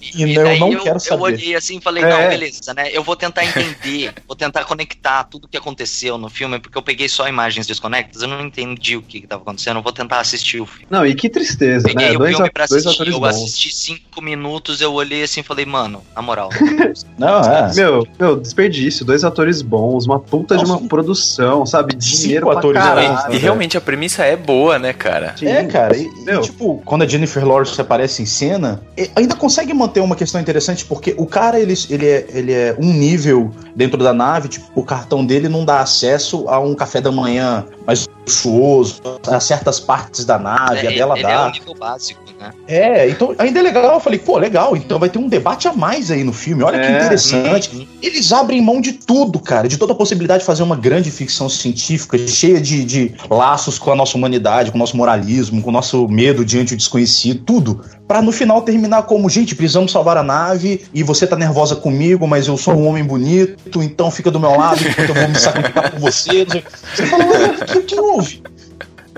e, 0.00 0.34
eu 0.34 0.44
daí 0.44 0.58
não 0.58 0.72
eu, 0.72 0.82
quero 0.82 0.96
eu 0.96 1.00
saber. 1.00 1.22
olhei 1.22 1.54
assim 1.54 1.76
e 1.78 1.80
falei, 1.80 2.02
É. 2.02 2.08
não, 2.08 2.28
beleza, 2.28 2.72
né? 2.74 2.88
Eu 2.92 3.02
vou 3.02 3.14
tentar 3.14 3.44
entender, 3.44 4.12
vou 4.26 4.36
tentar 4.36 4.64
conectar 4.64 5.24
tudo 5.24 5.48
que 5.48 5.56
aconteceu 5.56 6.16
no 6.16 6.28
filme, 6.30 6.58
porque 6.58 6.76
eu 6.76 6.82
peguei 6.82 7.08
só 7.08 7.28
imagens 7.28 7.66
desconectadas, 7.66 8.22
eu 8.22 8.28
não 8.28 8.40
entendi 8.46 8.96
o 8.96 9.02
que, 9.02 9.20
que 9.20 9.26
tava 9.26 9.42
acontecendo, 9.42 9.76
eu 9.76 9.82
vou 9.82 9.92
tentar 9.92 10.20
assistir 10.20 10.60
o 10.60 10.66
filme. 10.66 10.86
Não, 10.90 11.04
e 11.06 11.14
que 11.14 11.28
tristeza, 11.44 11.88
Peguei 11.88 12.08
né? 12.10 12.14
o 12.14 12.18
Dois, 12.18 12.30
filme 12.36 12.48
a- 12.48 12.52
pra 12.52 12.66
dois 12.66 12.84
assistir, 12.86 13.02
atores 13.02 13.14
eu 13.14 13.20
bons. 13.20 13.28
assisti 13.28 13.74
cinco 13.74 14.22
minutos, 14.22 14.80
eu 14.80 14.92
olhei 14.92 15.22
assim 15.22 15.40
e 15.40 15.42
falei, 15.42 15.64
mano, 15.64 16.02
na 16.14 16.20
moral. 16.22 16.50
Não, 17.18 17.40
é. 17.40 17.74
Meu, 17.74 18.06
meu, 18.18 18.36
desperdício, 18.36 19.04
dois 19.04 19.24
atores 19.24 19.62
bons, 19.62 20.06
uma 20.06 20.18
puta 20.18 20.56
de 20.56 20.64
uma 20.64 20.74
Nossa. 20.74 20.86
produção, 20.88 21.64
sabe? 21.66 21.94
Cinco 21.98 22.22
Dinheiro 22.22 22.46
pra 22.46 22.58
atores 22.58 22.82
caralho. 22.82 23.08
bons, 23.08 23.34
E 23.34 23.38
realmente 23.38 23.76
a 23.76 23.80
premissa 23.80 24.24
é 24.24 24.36
boa, 24.36 24.78
né, 24.78 24.92
cara? 24.92 25.34
Sim. 25.38 25.46
É, 25.46 25.64
cara, 25.64 25.96
e, 25.96 26.06
e, 26.26 26.40
tipo, 26.40 26.80
quando 26.84 27.02
a 27.02 27.06
Jennifer 27.06 27.46
Lawrence 27.46 27.80
aparece 27.80 28.22
em 28.22 28.26
cena, 28.26 28.82
ainda 29.16 29.34
consegue 29.34 29.72
manter 29.72 30.00
uma 30.00 30.16
questão 30.16 30.40
interessante, 30.40 30.84
porque 30.84 31.14
o 31.16 31.26
cara, 31.26 31.58
ele, 31.58 31.74
ele, 31.88 32.06
é, 32.06 32.26
ele 32.32 32.52
é 32.52 32.76
um 32.78 32.92
nível 32.92 33.50
dentro 33.74 33.98
da 34.02 34.12
nave, 34.12 34.48
tipo, 34.48 34.66
o 34.74 34.82
cartão 34.84 35.24
dele 35.24 35.48
não 35.48 35.64
dá 35.64 35.80
acesso 35.80 36.48
a 36.48 36.58
um 36.58 36.74
café 36.74 37.00
da 37.00 37.10
manhã 37.12 37.64
mais 37.86 38.06
luxuoso, 38.26 39.00
a 39.26 39.40
certas 39.40 39.80
partes 39.80 40.24
da 40.24 40.38
nave, 40.38 40.86
a 40.86 40.92
É, 40.92 40.94
dela 40.94 41.14
ele 41.20 41.30
é 41.30 41.38
o 41.38 41.50
nível 41.50 41.74
básico, 41.74 42.20
né? 42.38 42.52
É, 42.66 43.08
então 43.08 43.34
ainda 43.38 43.58
é 43.60 43.62
legal. 43.62 43.94
Eu 43.94 44.00
falei, 44.00 44.18
pô, 44.18 44.38
legal, 44.38 44.76
então 44.76 44.98
vai 44.98 45.08
ter 45.08 45.18
um 45.18 45.28
debate 45.28 45.68
a 45.68 45.72
mais 45.72 46.10
aí 46.10 46.24
no 46.24 46.32
filme. 46.32 46.62
Olha 46.62 46.78
que 46.78 46.86
É, 46.86 46.96
interessante. 46.96 47.76
Uhum. 47.76 47.86
Eles 48.02 48.32
abrem 48.32 48.60
mão 48.60 48.80
de 48.80 48.92
tudo, 48.92 49.38
cara, 49.38 49.68
de 49.68 49.76
toda 49.76 49.92
a 49.92 49.96
possibilidade 49.96 50.40
de 50.40 50.46
fazer 50.46 50.62
uma 50.62 50.76
grande 50.76 51.10
ficção 51.10 51.48
científica, 51.48 52.18
cheia 52.26 52.60
de, 52.60 52.84
de 52.84 53.14
laços 53.28 53.78
com 53.78 53.92
a 53.92 53.96
nossa 53.96 54.16
humanidade, 54.16 54.70
com 54.70 54.76
o 54.76 54.80
nosso 54.80 54.96
moralismo, 54.96 55.62
com 55.62 55.70
o 55.70 55.72
nosso 55.72 56.08
medo 56.08 56.44
diante 56.44 56.74
do 56.74 56.78
desconhecido, 56.78 57.42
tudo. 57.44 57.84
Pra 58.06 58.20
no 58.20 58.32
final 58.32 58.62
terminar 58.62 59.04
como, 59.04 59.28
gente, 59.28 59.54
precisamos 59.54 59.92
salvar 59.92 60.16
a 60.16 60.22
nave 60.22 60.84
e 60.92 61.02
você 61.02 61.26
tá 61.26 61.36
nervosa 61.36 61.76
comigo, 61.76 62.26
mas 62.26 62.48
eu 62.48 62.56
sou 62.56 62.74
um 62.74 62.86
homem 62.88 63.04
bonito, 63.04 63.82
então 63.82 64.10
fica 64.10 64.30
do 64.30 64.40
meu 64.40 64.56
lado 64.56 64.80
enquanto 64.82 65.08
eu 65.10 65.14
vou 65.14 65.28
me 65.28 65.38
sacrificar 65.38 65.90
por 65.90 66.00
você. 66.00 66.44
Você 66.44 67.06
fala, 67.06 67.24
o 67.24 67.64
que, 67.66 67.78
o 67.78 67.82
que 67.84 68.00
houve? 68.00 68.42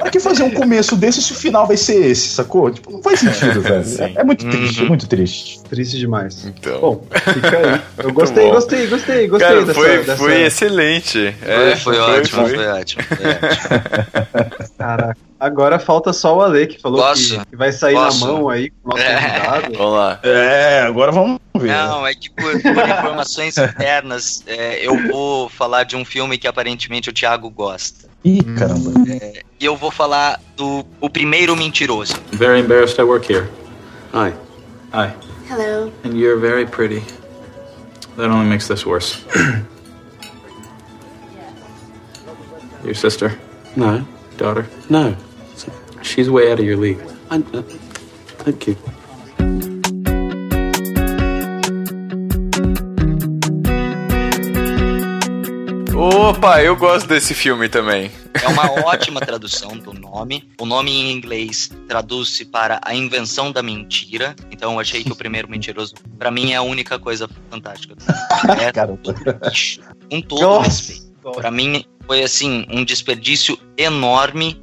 Pra 0.03 0.11
que 0.11 0.21
fazer 0.21 0.43
um 0.43 0.51
começo 0.51 0.97
desse 0.97 1.23
se 1.23 1.33
o 1.33 1.35
final 1.35 1.67
vai 1.67 1.77
ser 1.77 2.07
esse, 2.07 2.29
sacou? 2.29 2.71
Tipo, 2.71 2.93
não 2.93 3.03
faz 3.03 3.21
sentido, 3.21 3.61
velho. 3.63 3.85
É, 3.99 4.21
é 4.21 4.25
muito 4.25 4.49
triste, 4.49 4.79
é 4.81 4.83
Uhum. 4.83 4.89
muito 4.89 5.07
triste. 5.07 5.61
Triste 5.71 5.99
demais. 5.99 6.45
Então. 6.45 6.81
Bom, 6.81 7.05
fica 7.33 7.57
aí. 7.59 7.81
Eu 8.05 8.13
gostei, 8.13 8.51
gostei, 8.51 8.87
gostei, 8.89 9.29
gostei 9.29 9.49
Cara, 9.49 9.61
dessa, 9.65 9.75
foi, 9.75 9.99
dessa... 9.99 10.17
foi 10.17 10.43
excelente. 10.43 11.35
Foi, 11.41 11.51
É, 11.53 11.77
foi, 11.77 11.99
ótimo, 11.99 12.47
foi 12.47 12.67
ótimo, 12.67 13.03
foi 13.05 13.29
ótimo. 13.29 13.83
Caraca. 14.79 15.17
Agora 15.43 15.77
falta 15.81 16.13
só 16.13 16.37
o 16.37 16.41
Ale, 16.41 16.69
que 16.69 16.81
falou 16.81 17.03
Posso? 17.03 17.37
que, 17.41 17.47
que 17.47 17.57
vai 17.57 17.73
sair 17.73 17.95
Posso? 17.95 18.25
na 18.25 18.33
mão 18.33 18.49
aí 18.49 18.71
com 18.71 18.91
o 18.91 18.93
nosso 18.93 19.03
É. 19.03 19.15
convidado. 19.21 19.73
Vamos 19.77 19.93
lá. 19.95 20.21
É, 20.23 20.81
agora 20.83 21.11
vamos 21.11 21.41
ver. 21.57 21.67
Não, 21.73 22.07
é 22.07 22.15
que 22.15 22.31
por, 22.31 22.53
por 22.63 22.89
informações 22.89 23.59
internas, 23.59 24.45
é, 24.47 24.87
eu 24.87 24.97
vou 25.11 25.49
falar 25.49 25.83
de 25.83 25.97
um 25.97 26.05
filme 26.05 26.39
que 26.39 26.47
aparentemente 26.47 27.11
o 27.11 27.13
Thiago 27.13 27.51
gosta. 27.51 28.09
Ih, 28.25 28.41
caramba. 28.57 28.93
E 29.59 29.65
eu 29.65 29.77
vou 29.77 29.91
falar 29.91 30.41
do 30.57 30.87
O 31.01 31.11
Primeiro 31.11 31.57
Mentiroso. 31.57 32.15
Very 32.31 32.61
embarrassed 32.61 33.01
I 33.01 33.05
work 33.05 33.27
here. 33.29 33.49
Hi. 34.15 34.33
Hi. 34.95 35.13
Hello. 35.51 35.91
And 36.05 36.15
you're 36.17 36.39
very 36.41 36.67
pretty. 36.67 37.03
That 38.17 38.31
only 38.31 38.47
makes 38.49 38.69
this 38.69 38.87
worse. 38.87 39.19
your 42.85 42.95
sister? 42.95 43.37
No. 43.75 44.07
Daughter? 44.37 44.67
No. 44.89 45.17
She's 46.03 46.29
way 46.29 46.51
out 46.51 46.59
of 46.61 46.67
your 46.67 46.77
league. 46.77 47.01
I, 47.31 47.37
uh, 47.37 47.63
thank 48.45 48.67
you. 48.67 48.77
Opa, 55.95 56.63
eu 56.63 56.75
gosto 56.75 57.07
desse 57.07 57.33
filme 57.33 57.69
também. 57.69 58.11
É 58.43 58.49
uma 58.49 58.71
ótima 58.87 59.21
tradução 59.21 59.79
do 59.79 59.93
nome. 59.93 60.51
O 60.61 60.67
nome 60.67 60.91
em 60.91 61.13
inglês 61.13 61.71
traduz-se 61.87 62.45
para 62.45 62.81
A 62.83 62.95
Invenção 62.95 63.53
da 63.53 63.63
Mentira. 63.63 64.35
Então 64.51 64.73
eu 64.73 64.81
achei 64.81 65.05
que 65.05 65.13
o 65.13 65.17
primeiro 65.17 65.49
mentiroso, 65.49 65.95
pra 66.19 66.31
mim, 66.31 66.53
é 66.53 66.57
a 66.57 66.63
única 66.63 66.99
coisa 66.99 67.29
fantástica. 67.49 67.95
É 68.61 68.73
Caramba. 68.73 69.15
Com 70.11 70.21
todo 70.23 70.59
respeito. 70.59 71.13
Pra 71.35 71.51
mim, 71.51 71.85
foi 72.07 72.23
assim, 72.23 72.67
um 72.69 72.85
desperdício 72.85 73.57
enorme 73.77 74.62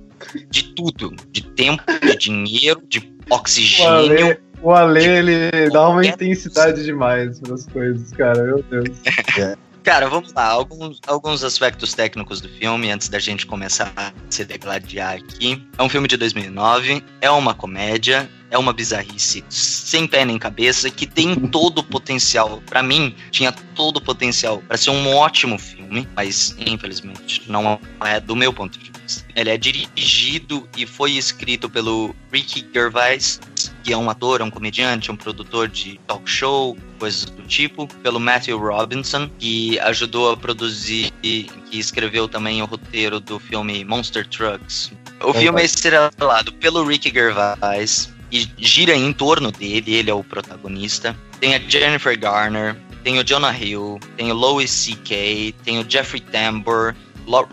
de 0.49 0.63
tudo. 0.74 1.15
De 1.32 1.41
tempo, 1.41 1.84
de 2.01 2.15
dinheiro, 2.17 2.82
de 2.88 2.99
O 3.30 3.36
oxigênio. 3.36 4.28
Ale, 4.28 4.39
o 4.61 4.72
Ale, 4.72 5.05
ele 5.05 5.70
dá 5.72 5.89
uma 5.89 6.05
intensidade 6.05 6.84
demais 6.84 7.39
nas 7.41 7.65
coisas, 7.67 8.11
cara. 8.11 8.43
Meu 8.43 8.63
Deus. 8.63 8.89
Cara, 9.84 10.07
vamos 10.07 10.34
lá. 10.34 10.45
Alguns, 10.45 10.99
alguns 11.07 11.43
aspectos 11.43 11.93
técnicos 11.93 12.41
do 12.41 12.49
filme, 12.49 12.91
antes 12.91 13.09
da 13.09 13.17
gente 13.17 13.45
começar 13.45 13.91
a 13.95 14.11
se 14.30 14.43
degladiar 14.43 15.15
aqui. 15.15 15.65
É 15.78 15.82
um 15.82 15.89
filme 15.89 16.07
de 16.07 16.17
2009, 16.17 17.03
é 17.22 17.32
uma 17.32 17.53
comédia, 17.53 18.30
é 18.52 18.58
uma 18.58 18.74
bizarrice 18.74 19.43
sem 19.50 20.08
pé 20.08 20.26
nem 20.26 20.38
cabeça, 20.38 20.89
que 20.89 21.06
tem 21.06 21.36
todo 21.36 21.80
o 21.80 21.84
potencial. 21.84 22.62
Pra 22.66 22.82
mim, 22.82 23.16
tinha 23.32 23.52
todo 23.52 23.97
o 23.97 24.02
potencial 24.02 24.60
para 24.68 24.78
ser 24.78 24.89
um 24.89 25.16
ótimo 25.16 25.58
filme, 25.58 26.08
mas 26.16 26.56
infelizmente 26.60 27.43
não 27.47 27.80
é 28.02 28.20
do 28.20 28.36
meu 28.36 28.52
ponto 28.54 28.78
de 28.78 28.91
vista. 28.91 29.26
Ele 29.36 29.50
é 29.50 29.58
dirigido 29.58 30.68
e 30.78 30.86
foi 30.86 31.14
escrito 31.14 31.70
pelo 31.70 32.16
Ricky 32.32 32.68
Gervais, 32.74 33.39
que 33.84 33.93
é 33.93 33.97
um 33.97 34.10
ator, 34.10 34.41
é 34.41 34.43
um 34.43 34.52
comediante, 34.52 35.12
um 35.12 35.16
produtor 35.16 35.68
de 35.68 36.00
talk 36.06 36.30
show, 36.30 36.78
coisas 37.00 37.26
do 37.26 37.43
tipo, 37.43 37.88
pelo 38.04 38.20
Matthew 38.20 38.60
Robinson, 38.60 39.30
que 39.39 39.80
ajudou 39.80 40.32
a 40.32 40.38
produzir 40.38 41.12
e 41.24 41.43
que 41.70 41.80
escreveu 41.80 42.28
também 42.28 42.62
o 42.62 42.66
roteiro 42.66 43.20
do 43.20 43.39
filme 43.39 43.84
Monster 43.84 44.28
Trucks. 44.28 44.91
O 45.24 45.34
filme 45.34 45.62
é 45.62 45.66
estrelado 45.66 46.54
pelo 46.54 46.86
Ricky 46.86 47.10
Gervais 47.10 48.10
e 48.32 48.47
gira 48.57 48.95
em 48.95 49.11
torno 49.13 49.51
dele, 49.51 49.95
ele 49.95 50.09
é 50.09 50.13
o 50.13 50.23
protagonista. 50.23 51.15
Tem 51.39 51.55
a 51.55 51.59
Jennifer 51.59 52.17
Garner, 52.19 52.75
tem 53.03 53.17
o 53.19 53.23
Jonah 53.23 53.57
Hill, 53.57 53.99
tem 54.17 54.32
o 54.32 54.36
Louis 54.36 54.69
C.K., 54.69 55.53
tem 55.63 55.80
o 55.80 55.86
Jeffrey 55.89 56.21
Tambor, 56.21 56.93
Lo- 57.25 57.47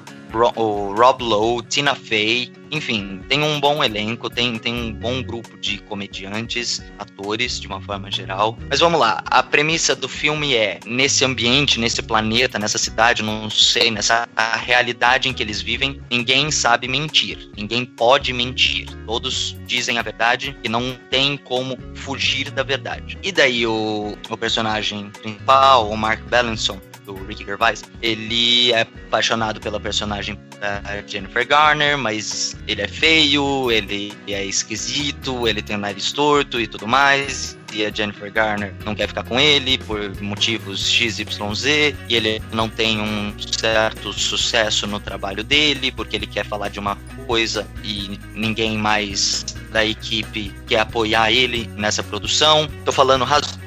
o 0.57 0.95
Rob 0.95 1.23
Lowe, 1.23 1.63
Tina 1.63 1.95
Fey, 1.95 2.53
enfim, 2.71 3.21
tem 3.29 3.43
um 3.43 3.61
bom 3.61 3.83
elenco, 3.83 4.29
tem, 4.29 4.59
tem 4.59 4.75
um 4.75 4.93
bom 4.93 5.23
grupo 5.23 5.57
de 5.59 5.79
comediantes, 5.79 6.83
atores, 6.99 7.61
de 7.61 7.67
uma 7.67 7.81
forma 7.81 8.11
geral. 8.11 8.59
Mas 8.69 8.81
vamos 8.81 8.99
lá, 8.99 9.23
a 9.27 9.43
premissa 9.43 9.95
do 9.95 10.09
filme 10.09 10.55
é, 10.55 10.81
nesse 10.85 11.25
ambiente, 11.25 11.79
nesse 11.79 12.03
planeta, 12.03 12.59
nessa 12.59 12.79
cidade, 12.79 13.23
não 13.23 13.49
sei, 13.51 13.91
nessa 13.91 14.29
realidade 14.65 15.29
em 15.29 15.33
que 15.33 15.43
eles 15.43 15.61
vivem, 15.61 16.01
ninguém 16.11 16.51
sabe 16.51 16.89
mentir, 16.89 17.51
ninguém 17.57 17.85
pode 17.85 18.33
mentir. 18.33 18.89
Todos 19.07 19.57
dizem 19.67 19.99
a 19.99 20.03
verdade 20.03 20.57
e 20.63 20.69
não 20.69 20.97
tem 21.11 21.37
como 21.37 21.79
fugir 21.95 22.51
da 22.51 22.63
verdade. 22.63 23.19
E 23.23 23.33
daí 23.33 23.67
o, 23.67 24.17
o 24.29 24.37
personagem 24.37 25.11
principal, 25.11 25.89
o 25.91 25.97
Mark 25.97 26.21
Bellinson, 26.29 26.81
do 27.07 27.15
Ricky 27.25 27.45
Gervais, 27.45 27.83
ele 28.03 28.73
é 28.73 28.83
apaixonado 28.83 29.61
pela 29.61 29.79
personagem 29.79 30.39
da 30.61 30.83
Jennifer 31.07 31.47
Garner, 31.47 31.97
mas 31.97 32.57
ele 32.67 32.83
é 32.83 32.89
feio, 32.89 33.71
ele 33.71 34.13
é 34.27 34.45
esquisito, 34.45 35.47
ele 35.47 35.63
tem 35.63 35.77
o 35.77 35.79
nariz 35.79 36.13
torto 36.13 36.61
e 36.61 36.67
tudo 36.67 36.87
mais. 36.87 37.57
E 37.73 37.85
a 37.85 37.91
Jennifer 37.91 38.33
Garner 38.33 38.73
não 38.85 38.95
quer 38.95 39.09
ficar 39.09 39.23
com 39.23 39.39
ele 39.39 39.79
por 39.79 40.21
motivos 40.21 40.89
XYZ, 40.91 41.67
e 42.09 42.15
ele 42.15 42.43
não 42.53 42.69
tem 42.69 43.01
um 43.01 43.35
certo 43.39 44.13
sucesso 44.13 44.87
no 44.87 44.99
trabalho 44.99 45.45
dele, 45.45 45.93
porque 45.93 46.17
ele 46.17 46.27
quer 46.27 46.45
falar 46.45 46.69
de 46.69 46.79
uma 46.79 46.97
coisa 47.27 47.67
e 47.85 48.19
ninguém 48.35 48.79
mais 48.79 49.45
da 49.71 49.85
equipe 49.85 50.55
quer 50.67 50.81
apoiar 50.81 51.31
ele 51.31 51.69
nessa 51.77 52.03
produção. 52.03 52.69
Tô 52.85 52.93
falando 52.93 53.25
razoavelmente 53.25 53.66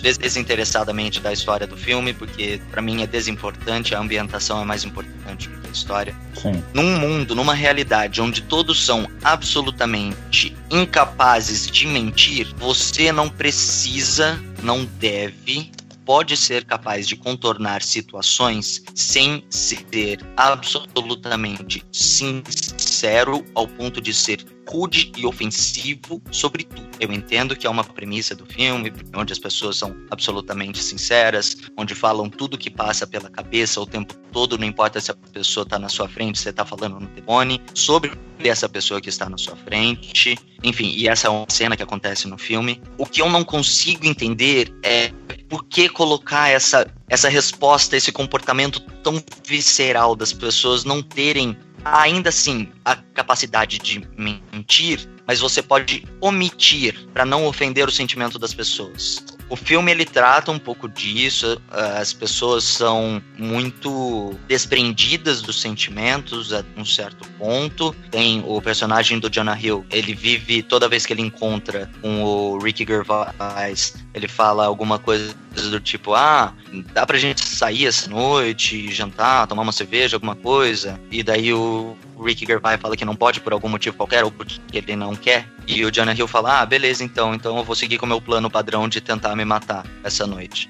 des- 0.00 0.18
desinteressadamente 0.18 1.20
da 1.20 1.32
história 1.32 1.66
do 1.66 1.76
filme, 1.76 2.12
porque 2.12 2.60
pra 2.70 2.82
mim 2.82 3.02
é 3.02 3.06
desimportante, 3.06 3.94
a 3.94 4.00
ambientação 4.00 4.60
é 4.60 4.64
mais 4.64 4.84
importante 4.84 5.48
do 5.48 5.60
que 5.60 5.68
a 5.68 5.70
história. 5.70 6.14
Sim. 6.34 6.62
Num 6.74 6.98
mundo, 6.98 7.34
numa 7.34 7.54
realidade 7.54 8.20
onde 8.20 8.42
todos 8.42 8.84
são 8.84 9.08
absolutamente 9.22 10.54
incapazes 10.70 11.66
de 11.66 11.86
mentir, 11.86 12.52
você 12.56 13.10
não 13.12 13.28
precisa, 13.28 14.38
não 14.62 14.84
deve, 14.84 15.70
pode 16.04 16.36
ser 16.36 16.64
capaz 16.64 17.06
de 17.06 17.16
contornar 17.16 17.80
situações 17.82 18.82
sem 18.94 19.44
ser 19.48 20.18
absolutamente 20.36 21.84
sincero 21.92 23.44
ao 23.54 23.68
ponto 23.68 24.00
de 24.00 24.12
ser 24.12 24.44
rude 24.68 25.12
e 25.16 25.26
ofensivo 25.26 26.22
sobre 26.30 26.64
tudo. 26.64 26.88
Eu 27.00 27.12
entendo 27.12 27.56
que 27.56 27.66
é 27.66 27.70
uma 27.70 27.84
premissa 27.84 28.34
do 28.34 28.46
filme, 28.46 28.92
onde 29.14 29.32
as 29.32 29.38
pessoas 29.38 29.76
são 29.76 29.94
absolutamente 30.10 30.82
sinceras, 30.82 31.56
onde 31.76 31.94
falam 31.94 32.28
tudo 32.28 32.58
que 32.58 32.70
passa 32.70 33.06
pela 33.06 33.28
cabeça 33.28 33.80
o 33.80 33.86
tempo 33.86 34.14
todo, 34.32 34.56
não 34.56 34.66
importa 34.66 35.00
se 35.00 35.10
a 35.10 35.14
pessoa 35.14 35.64
está 35.64 35.78
na 35.78 35.88
sua 35.88 36.08
frente, 36.08 36.38
você 36.38 36.50
está 36.50 36.64
falando 36.64 36.98
no 36.98 37.06
telefone, 37.06 37.60
sobre 37.74 38.12
essa 38.38 38.68
pessoa 38.68 39.00
que 39.00 39.08
está 39.08 39.28
na 39.28 39.36
sua 39.36 39.56
frente. 39.56 40.36
Enfim, 40.62 40.92
e 40.96 41.08
essa 41.08 41.28
é 41.28 41.30
uma 41.30 41.46
cena 41.48 41.76
que 41.76 41.82
acontece 41.82 42.26
no 42.26 42.38
filme. 42.38 42.80
O 42.98 43.06
que 43.06 43.20
eu 43.20 43.28
não 43.28 43.44
consigo 43.44 44.06
entender 44.06 44.72
é 44.82 45.12
por 45.48 45.64
que 45.64 45.88
colocar 45.88 46.48
essa, 46.48 46.86
essa 47.08 47.28
resposta, 47.28 47.96
esse 47.96 48.10
comportamento 48.10 48.80
tão 49.02 49.22
visceral 49.46 50.16
das 50.16 50.32
pessoas 50.32 50.84
não 50.84 51.02
terem 51.02 51.56
ainda 51.84 52.28
assim 52.28 52.68
a 52.84 52.96
capacidade 52.96 53.78
de 53.78 54.06
mentir, 54.16 55.08
mas 55.26 55.40
você 55.40 55.62
pode 55.62 56.04
omitir 56.20 57.08
para 57.12 57.24
não 57.24 57.46
ofender 57.46 57.88
o 57.88 57.92
sentimento 57.92 58.38
das 58.38 58.54
pessoas. 58.54 59.24
O 59.52 59.56
filme 59.56 59.90
ele 59.90 60.06
trata 60.06 60.50
um 60.50 60.58
pouco 60.58 60.88
disso, 60.88 61.60
ah, 61.70 61.98
as 61.98 62.10
pessoas 62.10 62.64
são 62.64 63.22
muito 63.36 64.34
desprendidas 64.48 65.42
dos 65.42 65.60
sentimentos 65.60 66.54
a 66.54 66.64
um 66.74 66.86
certo 66.86 67.28
ponto. 67.36 67.94
Tem 68.10 68.42
o 68.46 68.62
personagem 68.62 69.18
do 69.18 69.28
Jonah 69.28 69.60
Hill, 69.60 69.84
ele 69.90 70.14
vive 70.14 70.62
toda 70.62 70.88
vez 70.88 71.04
que 71.04 71.12
ele 71.12 71.20
encontra 71.20 71.90
com 72.00 72.24
o 72.24 72.58
Ricky 72.60 72.86
Gervais, 72.86 73.94
ele 74.14 74.26
fala 74.26 74.64
alguma 74.64 74.98
coisa 74.98 75.34
do 75.52 75.78
tipo, 75.80 76.14
ah, 76.14 76.54
dá 76.94 77.04
pra 77.04 77.18
gente 77.18 77.46
sair 77.46 77.84
essa 77.84 78.08
noite, 78.08 78.90
jantar, 78.90 79.46
tomar 79.46 79.64
uma 79.64 79.72
cerveja, 79.72 80.16
alguma 80.16 80.34
coisa. 80.34 80.98
E 81.10 81.22
daí 81.22 81.52
o 81.52 81.94
Ricky 82.22 82.46
Gervais 82.46 82.80
fala 82.80 82.96
que 82.96 83.04
não 83.04 83.14
pode 83.16 83.40
por 83.40 83.52
algum 83.52 83.68
motivo 83.68 83.96
qualquer, 83.96 84.24
ou 84.24 84.30
porque 84.30 84.58
ele 84.72 84.96
não 84.96 85.14
quer. 85.14 85.46
E 85.66 85.84
o 85.84 85.90
Jonah 85.90 86.14
Hill 86.14 86.26
fala, 86.28 86.60
ah, 86.60 86.66
beleza, 86.66 87.04
então, 87.04 87.34
então 87.34 87.56
eu 87.58 87.64
vou 87.64 87.74
seguir 87.76 87.98
com 87.98 88.06
o 88.06 88.08
meu 88.08 88.20
plano 88.20 88.50
padrão 88.50 88.88
de 88.88 89.00
tentar 89.00 89.34
me 89.36 89.44
matar 89.44 89.84
essa 90.02 90.26
noite. 90.26 90.68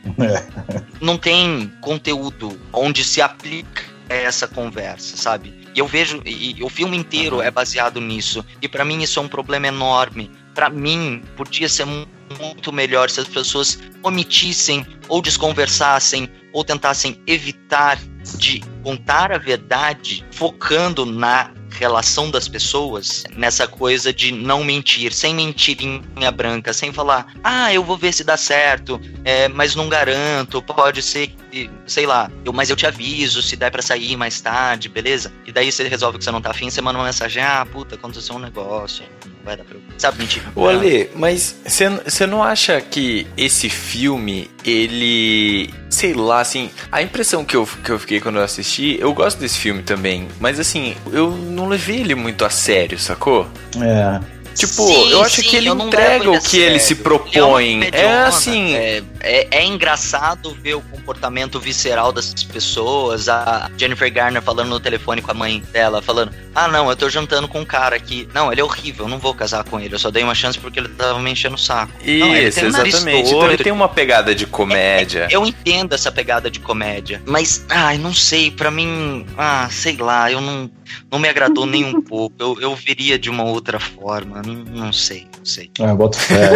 Não 1.01 1.17
tem 1.17 1.73
conteúdo 1.81 2.59
onde 2.73 3.03
se 3.05 3.21
aplica 3.23 3.83
essa 4.09 4.47
conversa, 4.47 5.17
sabe? 5.17 5.55
E 5.75 5.79
eu 5.79 5.87
vejo, 5.87 6.21
e, 6.27 6.59
e 6.59 6.63
o 6.63 6.69
filme 6.69 6.97
inteiro 6.97 7.41
é 7.41 7.51
baseado 7.51 8.01
nisso. 8.01 8.45
E 8.61 8.69
pra 8.69 8.85
mim 8.85 9.03
isso 9.03 9.19
é 9.19 9.23
um 9.23 9.29
problema 9.29 9.69
enorme. 9.69 10.31
Pra 10.55 10.69
mim, 10.69 11.23
podia 11.35 11.67
ser 11.69 11.87
mu- 11.87 12.07
muito 12.39 12.73
melhor 12.73 13.11
se 13.11 13.21
as 13.21 13.29
pessoas 13.29 13.79
omitissem 14.03 14.87
ou 15.09 15.21
desconversassem 15.23 16.29
ou 16.53 16.65
tentassem 16.65 17.21
evitar 17.27 17.99
de 18.37 18.61
contar 18.83 19.33
a 19.33 19.39
verdade, 19.39 20.25
focando 20.33 21.05
na 21.05 21.51
relação 21.71 22.31
das 22.31 22.47
pessoas, 22.49 23.25
nessa 23.35 23.67
coisa 23.67 24.13
de 24.13 24.31
não 24.31 24.63
mentir, 24.63 25.13
sem 25.13 25.35
mentirinha 25.35 26.31
branca, 26.31 26.73
sem 26.73 26.93
falar, 26.93 27.35
ah, 27.43 27.73
eu 27.73 27.83
vou 27.83 27.97
ver 27.97 28.13
se 28.13 28.23
dá 28.23 28.37
certo, 28.37 29.01
é, 29.25 29.49
mas 29.49 29.75
não 29.75 29.89
garanto, 29.89 30.63
pode 30.63 31.03
ser, 31.03 31.29
que, 31.51 31.71
sei 31.87 32.07
lá, 32.07 32.31
eu, 32.45 32.53
mas 32.53 32.71
eu 32.71 32.77
te 32.77 32.87
aviso 32.87 33.43
se 33.43 33.57
der 33.57 33.71
pra 33.71 33.83
sair 33.83 34.17
mais 34.17 34.41
tarde, 34.41 34.89
beleza? 34.89 35.33
E 35.47 35.53
daí 35.53 35.73
você 35.73 35.89
resolve 35.89 36.19
que 36.19 36.25
você 36.25 36.31
não 36.31 36.43
tá 36.43 36.51
afim, 36.51 36.71
você 36.71 36.81
manda 36.81 36.99
uma 36.99 37.07
mensagem, 37.07 37.43
ah, 37.43 37.67
puta, 37.67 37.95
aconteceu 37.95 38.37
um 38.37 38.39
negócio, 38.39 39.05
vai 39.45 39.57
dar 39.57 39.65
pra 39.65 39.77
eu... 39.77 39.83
Sabe, 39.99 40.19
mentir. 40.19 40.43
Ô 40.55 40.69
Ale, 40.69 41.11
mas 41.15 41.57
você 41.65 42.27
não 42.27 42.43
acha 42.43 42.81
que 42.81 43.27
esse 43.37 43.69
filme, 43.69 44.51
ele. 44.65 45.71
Sei 45.91 46.15
lá, 46.15 46.41
assim. 46.41 46.71
A 46.91 47.03
impressão 47.03 47.45
que 47.45 47.57
eu, 47.57 47.67
que 47.67 47.91
eu 47.91 47.99
fiquei 47.99 48.21
quando 48.21 48.37
eu 48.37 48.43
assisti, 48.43 48.97
eu 49.01 49.13
gosto 49.13 49.39
desse 49.39 49.59
filme 49.59 49.83
também, 49.83 50.29
mas 50.41 50.59
assim, 50.59 50.97
eu 51.13 51.31
não 51.31 51.69
levei 51.69 52.01
ele 52.01 52.15
muito 52.15 52.45
a 52.45 52.51
sério, 52.51 52.99
sacou? 52.99 53.47
É. 53.81 54.21
Tipo, 54.55 54.87
Sim, 54.87 55.11
eu 55.11 55.23
acho 55.23 55.37
sim, 55.43 55.49
que 55.49 55.57
ele 55.57 55.71
entrega 55.71 56.31
o 56.31 56.41
que 56.41 56.59
ele 56.59 56.79
sério. 56.79 56.81
se 56.81 56.93
Ele 56.93 57.01
é 57.01 57.03
propõe. 57.03 57.89
É, 57.93 58.13
assim. 58.25 58.75
É, 58.75 59.03
é, 59.23 59.47
é 59.51 59.65
engraçado 59.65 60.55
ver 60.61 60.75
o 60.75 60.81
comportamento 60.81 61.61
visceral 61.61 62.13
das 62.13 62.35
pessoas. 62.45 63.29
A 63.29 63.71
Jennifer 63.77 64.13
Garner 64.13 64.43
falando 64.43 64.71
no 64.71 64.81
telefone 64.81 65.23
com 65.23 65.31
a 65.31 65.35
mãe 65.35 65.63
dela, 65.73 66.03
falando: 66.03 66.33
Ah, 66.55 66.69
não, 66.69 66.91
eu 66.91 66.97
tô 66.97 67.09
jantando 67.09 67.47
com 67.47 67.61
um 67.61 67.65
cara 67.65 67.97
aqui. 67.97 68.29
Não, 68.35 68.51
ele 68.51 68.61
é 68.61 68.65
horrível, 68.65 69.07
eu 69.07 69.09
não 69.09 69.19
vou 69.19 69.33
casar 69.33 69.65
com 69.65 69.79
ele. 69.79 69.95
Eu 69.95 69.99
só 69.99 70.11
dei 70.11 70.23
uma 70.23 70.35
chance 70.35 70.59
porque 70.59 70.81
ele 70.81 70.89
tava 70.89 71.19
me 71.21 71.31
enchendo 71.31 71.55
o 71.55 71.59
saco. 71.59 71.93
Não, 72.01 72.07
ele 72.07 72.49
Isso, 72.49 72.61
tem 72.61 72.69
um 72.69 72.73
nariz 72.73 72.95
exatamente. 72.95 73.29
Então 73.29 73.47
ele 73.51 73.63
tem 73.63 73.73
uma 73.73 73.89
pegada 73.89 74.35
de 74.35 74.47
comédia. 74.47 75.29
Eu 75.31 75.47
entendo 75.47 75.95
essa 75.95 76.11
pegada 76.11 76.51
de 76.51 76.59
comédia, 76.59 77.23
mas, 77.25 77.65
ai, 77.69 77.99
não 77.99 78.13
sei, 78.13 78.51
pra 78.51 78.71
mim, 78.71 79.25
ah, 79.39 79.69
sei 79.71 79.97
lá, 79.97 80.31
eu 80.31 80.41
não, 80.41 80.71
não 81.11 81.19
me 81.19 81.29
agradou 81.29 81.65
nem 81.65 81.85
um 81.85 82.01
pouco. 82.01 82.35
Eu, 82.39 82.61
eu 82.61 82.75
veria 82.75 83.19
de 83.19 83.31
uma 83.31 83.45
outra 83.45 83.79
forma, 83.79 84.43
não, 84.45 84.55
não 84.55 84.93
sei, 84.93 85.27
não 85.39 85.45
sei. 85.45 85.71
É, 85.79 85.95
boto 85.95 86.19
fé. 86.19 86.51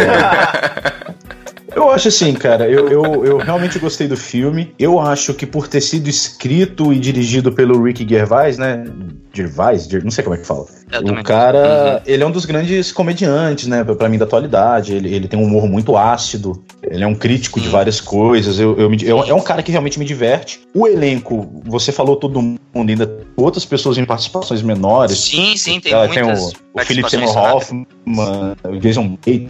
Eu 1.75 1.91
acho 1.91 2.07
assim, 2.07 2.33
cara, 2.33 2.69
eu, 2.69 2.87
eu, 2.89 3.25
eu 3.25 3.37
realmente 3.37 3.77
gostei 3.77 4.07
do 4.07 4.15
filme. 4.17 4.73
Eu 4.79 4.99
acho 4.99 5.33
que 5.33 5.45
por 5.45 5.67
ter 5.67 5.81
sido 5.81 6.07
escrito 6.09 6.93
e 6.93 6.99
dirigido 6.99 7.51
pelo 7.51 7.81
Rick 7.83 8.07
Gervais, 8.07 8.57
né? 8.57 8.85
Gervais, 9.33 9.85
Ger- 9.87 10.03
não 10.03 10.11
sei 10.11 10.23
como 10.23 10.35
é 10.35 10.39
que 10.39 10.47
fala. 10.47 10.65
Eu 10.91 11.01
O 11.01 11.23
cara, 11.23 12.01
ele 12.05 12.23
é 12.23 12.25
um 12.25 12.31
dos 12.31 12.45
grandes 12.45 12.91
comediantes, 12.93 13.67
né, 13.67 13.83
pra- 13.83 13.95
pra 13.95 14.07
mim 14.09 14.17
da 14.17 14.23
atualidade. 14.25 14.93
Ele, 14.93 15.13
ele 15.13 15.27
tem 15.27 15.37
um 15.37 15.43
humor 15.43 15.67
muito 15.67 15.97
ácido. 15.97 16.63
Ele 16.81 17.03
é 17.03 17.07
um 17.07 17.13
crítico 17.15 17.59
de 17.59 17.67
várias 17.67 17.99
coisas. 17.99 18.57
Eu, 18.59 18.77
eu 18.77 18.89
me- 18.89 18.97
eu- 19.03 19.21
é 19.23 19.33
um 19.33 19.41
cara 19.41 19.61
que 19.61 19.71
realmente 19.71 19.99
me 19.99 20.05
diverte. 20.05 20.61
O 20.73 20.87
elenco, 20.87 21.61
você 21.65 21.91
falou 21.91 22.15
todo 22.15 22.41
mundo, 22.41 22.59
ainda 22.73 23.05
tem 23.05 23.25
outras 23.35 23.65
pessoas 23.65 23.97
em 23.97 24.05
participações 24.05 24.61
menores. 24.61 25.17
Sim, 25.19 25.57
sim, 25.57 25.79
tem 25.81 25.91
Ela 25.91 26.07
muitas 26.07 26.53
o, 26.53 26.53
o 26.73 26.79
Philip 26.79 27.09
Seymour. 27.09 27.37
Hoffman, 27.37 27.85
o 28.63 28.77
Jason 28.79 29.17
tem 29.21 29.49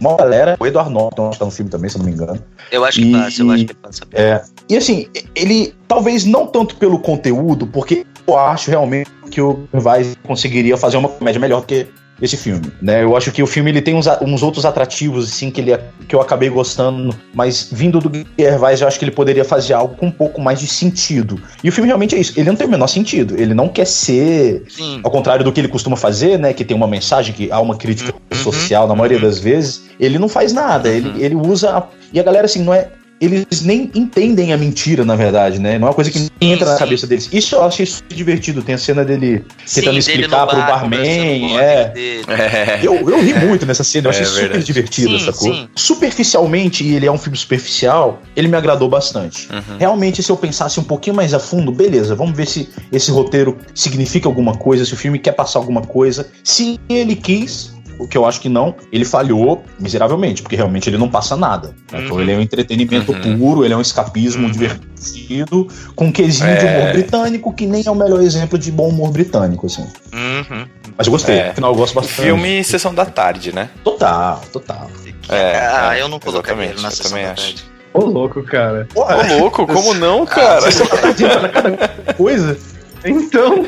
uma 0.00 0.16
galera. 0.16 0.56
O 0.60 0.66
Edward 0.66 0.90
Norton 0.92 1.30
tá 1.30 1.44
no 1.46 1.50
filme 1.50 1.70
também, 1.70 1.88
se 1.88 1.96
eu 1.96 2.00
não 2.00 2.06
me 2.06 2.12
engano. 2.12 2.38
Eu 2.70 2.84
acho 2.84 3.00
que 3.00 3.08
E- 3.08 3.12
passa, 3.12 3.42
eu 3.42 3.50
acho 3.50 3.64
que 3.64 3.74
passa. 3.74 4.00
É. 4.12 4.42
E 4.68 4.76
assim, 4.76 5.06
ele 5.34 5.74
talvez 5.88 6.24
não 6.26 6.46
tanto 6.46 6.76
pelo 6.76 6.98
conteúdo, 6.98 7.66
porque 7.66 8.04
eu 8.26 8.38
acho 8.38 8.70
realmente 8.70 9.10
que 9.34 9.40
o 9.40 9.66
Gervais 9.72 10.16
conseguiria 10.22 10.76
fazer 10.76 10.96
uma 10.96 11.08
comédia 11.08 11.40
melhor 11.40 11.60
do 11.60 11.66
que 11.66 11.86
esse 12.22 12.36
filme, 12.36 12.70
né? 12.80 13.02
Eu 13.02 13.16
acho 13.16 13.32
que 13.32 13.42
o 13.42 13.46
filme 13.46 13.70
ele 13.72 13.82
tem 13.82 13.92
uns, 13.92 14.06
uns 14.22 14.40
outros 14.40 14.64
atrativos 14.64 15.28
assim 15.28 15.50
que 15.50 15.60
ele 15.60 15.76
que 16.08 16.14
eu 16.14 16.20
acabei 16.20 16.48
gostando, 16.48 17.12
mas 17.34 17.68
vindo 17.72 17.98
do 17.98 18.24
Gervais 18.38 18.80
eu 18.80 18.86
acho 18.86 18.98
que 19.00 19.04
ele 19.04 19.10
poderia 19.10 19.44
fazer 19.44 19.72
algo 19.72 19.96
com 19.96 20.06
um 20.06 20.10
pouco 20.12 20.40
mais 20.40 20.60
de 20.60 20.66
sentido. 20.68 21.40
E 21.62 21.68
o 21.68 21.72
filme 21.72 21.88
realmente 21.88 22.14
é 22.14 22.18
isso, 22.20 22.32
ele 22.38 22.48
não 22.48 22.54
tem 22.56 22.68
o 22.68 22.70
menor 22.70 22.86
sentido, 22.86 23.34
ele 23.36 23.52
não 23.52 23.68
quer 23.68 23.84
ser 23.86 24.62
Sim. 24.68 25.00
ao 25.02 25.10
contrário 25.10 25.44
do 25.44 25.50
que 25.52 25.60
ele 25.60 25.66
costuma 25.68 25.96
fazer, 25.96 26.38
né? 26.38 26.52
Que 26.52 26.64
tem 26.64 26.76
uma 26.76 26.86
mensagem, 26.86 27.34
que 27.34 27.50
há 27.50 27.60
uma 27.60 27.76
crítica 27.76 28.14
social 28.32 28.86
na 28.86 28.94
maioria 28.94 29.18
das 29.18 29.40
vezes, 29.40 29.82
ele 29.98 30.16
não 30.18 30.28
faz 30.28 30.52
nada. 30.52 30.88
Ele, 30.88 31.10
ele 31.22 31.34
usa. 31.34 31.78
a- 31.78 31.86
E 32.12 32.20
a 32.20 32.22
galera, 32.22 32.44
assim, 32.46 32.62
não 32.62 32.72
é. 32.72 32.88
Eles 33.20 33.62
nem 33.62 33.90
entendem 33.94 34.52
a 34.52 34.56
mentira, 34.56 35.04
na 35.04 35.14
verdade, 35.16 35.58
né? 35.58 35.78
Não 35.78 35.86
é 35.86 35.90
uma 35.90 35.94
coisa 35.94 36.10
que 36.10 36.28
entra 36.40 36.66
na 36.66 36.72
sim. 36.72 36.78
cabeça 36.78 37.06
deles. 37.06 37.28
Isso 37.32 37.54
eu 37.54 37.62
achei 37.62 37.86
super 37.86 38.14
divertido. 38.14 38.62
Tem 38.62 38.74
a 38.74 38.78
cena 38.78 39.04
dele 39.04 39.44
Sim, 39.64 39.80
tentando 39.80 39.92
dele 39.92 39.98
explicar 39.98 40.40
no 40.42 40.46
pro 40.48 40.56
bar, 40.58 40.66
barman. 40.66 40.98
conversando 40.98 41.40
com 41.40 41.54
o 41.54 41.58
É. 41.58 41.88
dele. 41.88 42.24
É. 42.28 42.80
Eu, 42.82 42.94
eu 43.10 43.22
ri 43.22 43.34
muito 43.34 43.64
nessa 43.64 43.84
cena, 43.84 44.06
eu 44.08 44.10
achei 44.10 44.22
É 44.22 44.60
super 44.60 44.88
Sim, 44.92 45.18
sacou? 45.20 45.54
sim. 45.54 45.68
Superficialmente, 45.74 46.84
e 46.84 46.94
ele 46.94 47.06
é 47.06 47.12
um 47.12 47.18
filme 47.18 47.36
superficial, 47.38 48.20
ele 48.36 48.48
me 48.48 48.56
agradou 48.56 48.88
bastante. 48.88 49.48
Uhum. 49.50 49.78
Realmente, 49.78 50.22
se 50.22 50.30
eu 50.30 50.36
pensasse 50.36 50.78
um 50.78 50.84
pouquinho 50.84 51.16
mais 51.16 51.32
a 51.32 51.38
fundo, 51.38 51.72
beleza, 51.72 52.14
vamos 52.14 52.36
ver 52.36 52.46
se 52.46 52.68
esse 52.92 53.10
roteiro 53.10 53.58
significa 53.74 54.28
alguma 54.28 54.56
coisa, 54.56 54.84
se 54.84 54.92
o 54.92 54.96
filme 54.96 55.18
quer 55.18 55.32
passar 55.32 55.58
alguma 55.58 55.82
coisa. 55.82 56.28
Se 56.42 56.78
ele 56.88 57.16
quis, 57.16 57.72
o 57.98 58.06
que 58.08 58.16
eu 58.18 58.24
acho 58.26 58.40
que 58.40 58.48
não, 58.48 58.74
ele 58.92 59.04
falhou 59.04 59.62
miseravelmente, 59.78 60.42
porque 60.42 60.56
realmente 60.56 60.88
ele 60.88 60.98
não 60.98 61.08
passa 61.08 61.36
nada. 61.36 61.74
né? 61.92 62.02
Então 62.04 62.16
Uhum. 62.16 62.22
ele 62.22 62.32
é 62.32 62.36
um 62.36 62.40
entretenimento 62.40 63.12
Uhum. 63.12 63.38
puro, 63.38 63.64
ele 63.64 63.72
é 63.74 63.76
um 63.76 63.80
escapismo 63.80 64.50
divertido, 64.50 65.68
com 65.94 66.06
um 66.06 66.12
quesinho 66.12 66.58
de 66.58 66.66
É. 66.66 66.78
humor 66.80 66.92
britânico, 66.92 67.52
que 67.52 67.66
nem 67.66 67.82
é 67.86 67.90
o 67.90 67.94
melhor 67.94 68.20
exemplo 68.22 68.58
de 68.58 68.70
bom 68.72 68.88
humor 68.88 69.10
britânico, 69.10 69.66
assim. 69.66 69.86
Uhum. 70.12 70.66
Mas 70.96 71.06
eu 71.06 71.10
gostei, 71.10 71.36
É. 71.36 71.50
afinal 71.50 71.72
eu 71.72 71.76
gosto 71.76 71.94
bastante. 71.94 72.22
filme 72.22 72.62
Sessão 72.64 72.94
da 72.94 73.04
Tarde, 73.04 73.52
né? 73.54 73.68
Total, 73.82 74.40
total. 74.52 74.90
É, 75.28 75.56
ah, 75.58 75.96
é, 75.96 76.02
eu 76.02 76.08
não 76.08 76.20
colocaria 76.20 76.64
ele 76.66 76.80
na 76.82 76.90
sessão 76.90 77.10
também 77.10 77.24
da 77.24 77.32
acho. 77.32 77.42
tarde. 77.46 77.64
Ô, 77.92 78.04
louco, 78.06 78.42
cara. 78.42 78.88
Ô, 78.94 79.04
louco, 79.40 79.66
como 79.66 79.94
não, 79.94 80.26
cara? 80.26 80.66
Coisa. 82.16 82.58
Então, 83.04 83.64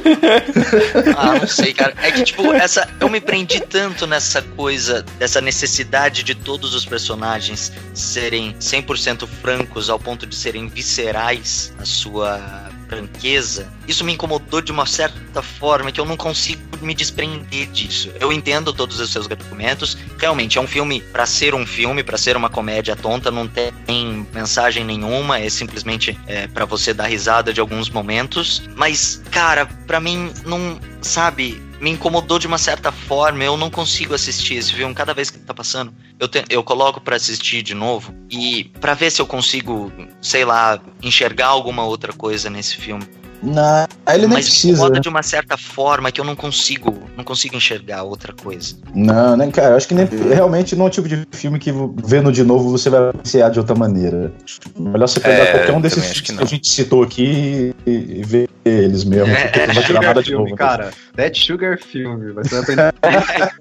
Ah, 1.17 1.39
não 1.39 1.47
sei, 1.47 1.73
cara. 1.75 1.95
É 2.03 2.11
que, 2.11 2.25
tipo, 2.25 2.53
essa. 2.53 2.89
Eu 2.99 3.09
me 3.09 3.21
prendi 3.21 3.61
tanto 3.61 4.07
nessa 4.07 4.43
coisa, 4.43 5.05
dessa 5.19 5.41
necessidade 5.41 6.23
de 6.23 6.35
todos 6.35 6.75
os 6.75 6.85
personagens 6.87 7.73
serem 7.95 8.55
100% 8.55 9.27
francos 9.43 9.91
ao 9.91 9.99
ponto 9.99 10.27
de 10.27 10.35
serem 10.35 10.69
viscerais 10.69 11.73
na 11.79 11.85
sua 11.85 12.71
franqueza. 12.89 13.69
Isso 13.87 14.05
me 14.05 14.13
incomodou 14.13 14.61
de 14.61 14.73
uma 14.73 14.87
certa 14.87 15.43
forma 15.43 15.93
que 15.93 16.01
eu 16.01 16.05
não 16.05 16.17
consigo 16.17 16.63
me 16.81 16.95
desprender 16.95 17.67
disso. 17.69 18.11
Eu 18.21 18.33
entendo 18.33 18.73
todos 18.73 19.01
os 19.01 19.11
seus 19.11 19.31
argumentos. 19.31 19.97
Realmente, 20.19 20.59
é 20.59 20.61
um 20.61 20.67
filme 20.67 21.01
pra 21.01 21.27
ser 21.27 21.55
um 21.55 21.67
filme, 21.67 22.03
pra 22.03 22.19
ser 22.19 22.37
uma 22.37 22.51
comédia 22.51 22.97
tonta, 22.97 23.31
não 23.31 23.47
tem 23.49 24.27
mensagem 24.33 24.85
nenhuma, 24.85 25.39
é 25.39 25.49
simplesmente 25.49 26.19
é, 26.27 26.47
para 26.47 26.65
você 26.65 26.93
dar 26.93 27.07
risada 27.07 27.53
de 27.53 27.61
alguns 27.61 27.89
momentos. 27.91 28.63
Mas, 28.75 29.23
cara, 29.31 29.67
pra 29.87 30.01
mim, 30.01 30.33
não. 30.45 30.79
Sabe? 31.03 31.63
Me 31.81 31.91
incomodou 31.91 32.39
de 32.39 32.47
uma 32.47 32.59
certa 32.59 32.91
forma. 32.91 33.45
Eu 33.45 33.57
não 33.57 33.71
consigo 33.71 34.15
assistir 34.15 34.55
esse 34.55 34.73
filme 34.73 34.95
cada 34.95 35.13
vez 35.13 35.31
que 35.31 35.39
tá 35.39 35.53
passando. 35.53 35.93
Eu, 36.19 36.27
te- 36.29 36.45
eu 36.49 36.63
coloco 36.63 37.01
pra 37.01 37.17
assistir 37.17 37.63
de 37.63 37.75
novo 37.75 38.15
e 38.31 38.65
pra 38.81 38.95
ver 38.95 39.11
se 39.11 39.21
eu 39.21 39.27
consigo, 39.27 39.93
sei 40.23 40.45
lá, 40.45 40.81
enxergar 41.03 41.49
alguma 41.49 41.85
outra 41.85 42.13
coisa 42.13 42.49
nesse 42.49 42.77
filme. 42.77 43.05
Não, 43.43 43.87
ele 44.09 44.27
nem 44.27 44.29
Mas 44.29 44.47
me 44.47 44.51
precisa. 44.51 44.73
incomoda 44.73 44.95
né? 44.95 45.01
de 45.01 45.09
uma 45.11 45.23
certa 45.23 45.59
forma 45.59 46.11
que 46.11 46.19
eu 46.19 46.25
não 46.25 46.35
consigo, 46.35 46.95
não 47.19 47.23
consigo 47.23 47.55
enxergar 47.55 48.03
outra 48.03 48.33
coisa. 48.33 48.77
Não, 48.95 49.37
nem, 49.37 49.51
cara, 49.51 49.73
eu 49.73 49.77
acho 49.77 49.87
que 49.87 49.95
nem, 49.95 50.07
realmente 50.07 50.75
não 50.75 50.87
é 50.87 50.89
um 50.89 50.91
tipo 50.91 51.07
de 51.07 51.23
filme 51.33 51.59
que 51.59 51.71
vendo 52.03 52.33
de 52.33 52.43
novo 52.43 52.71
você 52.71 52.89
vai 52.89 53.11
apreciar 53.11 53.51
de 53.51 53.59
outra 53.59 53.75
maneira. 53.75 54.33
Melhor 54.75 55.07
você 55.07 55.21
pegar 55.21 55.45
É, 55.45 55.53
qualquer 55.53 55.73
um 55.75 55.81
desses 55.83 56.19
que 56.21 56.33
que, 56.35 56.43
a 56.43 56.47
gente 56.47 56.67
citou 56.67 57.03
aqui 57.03 57.75
e, 57.87 57.91
e 57.91 58.23
ver 58.25 58.49
eles 58.69 59.05
mesmo, 59.05 59.33
É. 59.33 59.45
porque 59.45 59.67
não 59.67 59.75
vai 59.75 59.85
tirar 59.85 60.03
nada 60.03 60.23
de 60.23 60.29
filme, 60.31 60.45
novo. 60.45 60.57
cara. 60.57 60.91
That 61.17 61.39
Sugar 61.47 61.79
Filme. 61.79 62.33
Você 62.33 62.61
vai 62.61 62.61
aprender. 62.63 62.95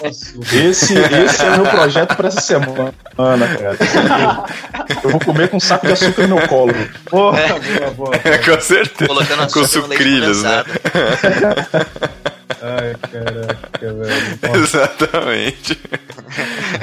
Esse, 0.54 0.94
esse 0.94 1.44
é 1.46 1.50
o 1.52 1.62
meu 1.62 1.66
projeto 1.72 2.16
pra 2.16 2.28
essa 2.28 2.42
semana, 2.42 2.94
cara. 3.18 3.78
Eu 5.04 5.10
vou 5.12 5.20
comer 5.20 5.50
com 5.50 5.58
um 5.58 5.60
saco 5.60 5.86
de 5.88 5.94
açúcar 5.94 6.28
no 6.28 6.36
meu 6.36 6.48
colo. 6.48 6.74
Porra, 7.06 7.40
boa, 7.48 7.92
boa. 7.92 8.12
Com 8.46 8.60
certeza. 8.62 9.08
Colocando 9.08 9.52
Com 9.52 9.60
açúcar 9.62 9.82
no 9.82 9.88
leite 9.88 10.04
sucrilhos, 10.04 10.44
né? 10.44 10.64
Ai, 12.66 12.96
caraca, 13.12 13.94
velho. 13.94 14.58
Exatamente. 14.64 15.80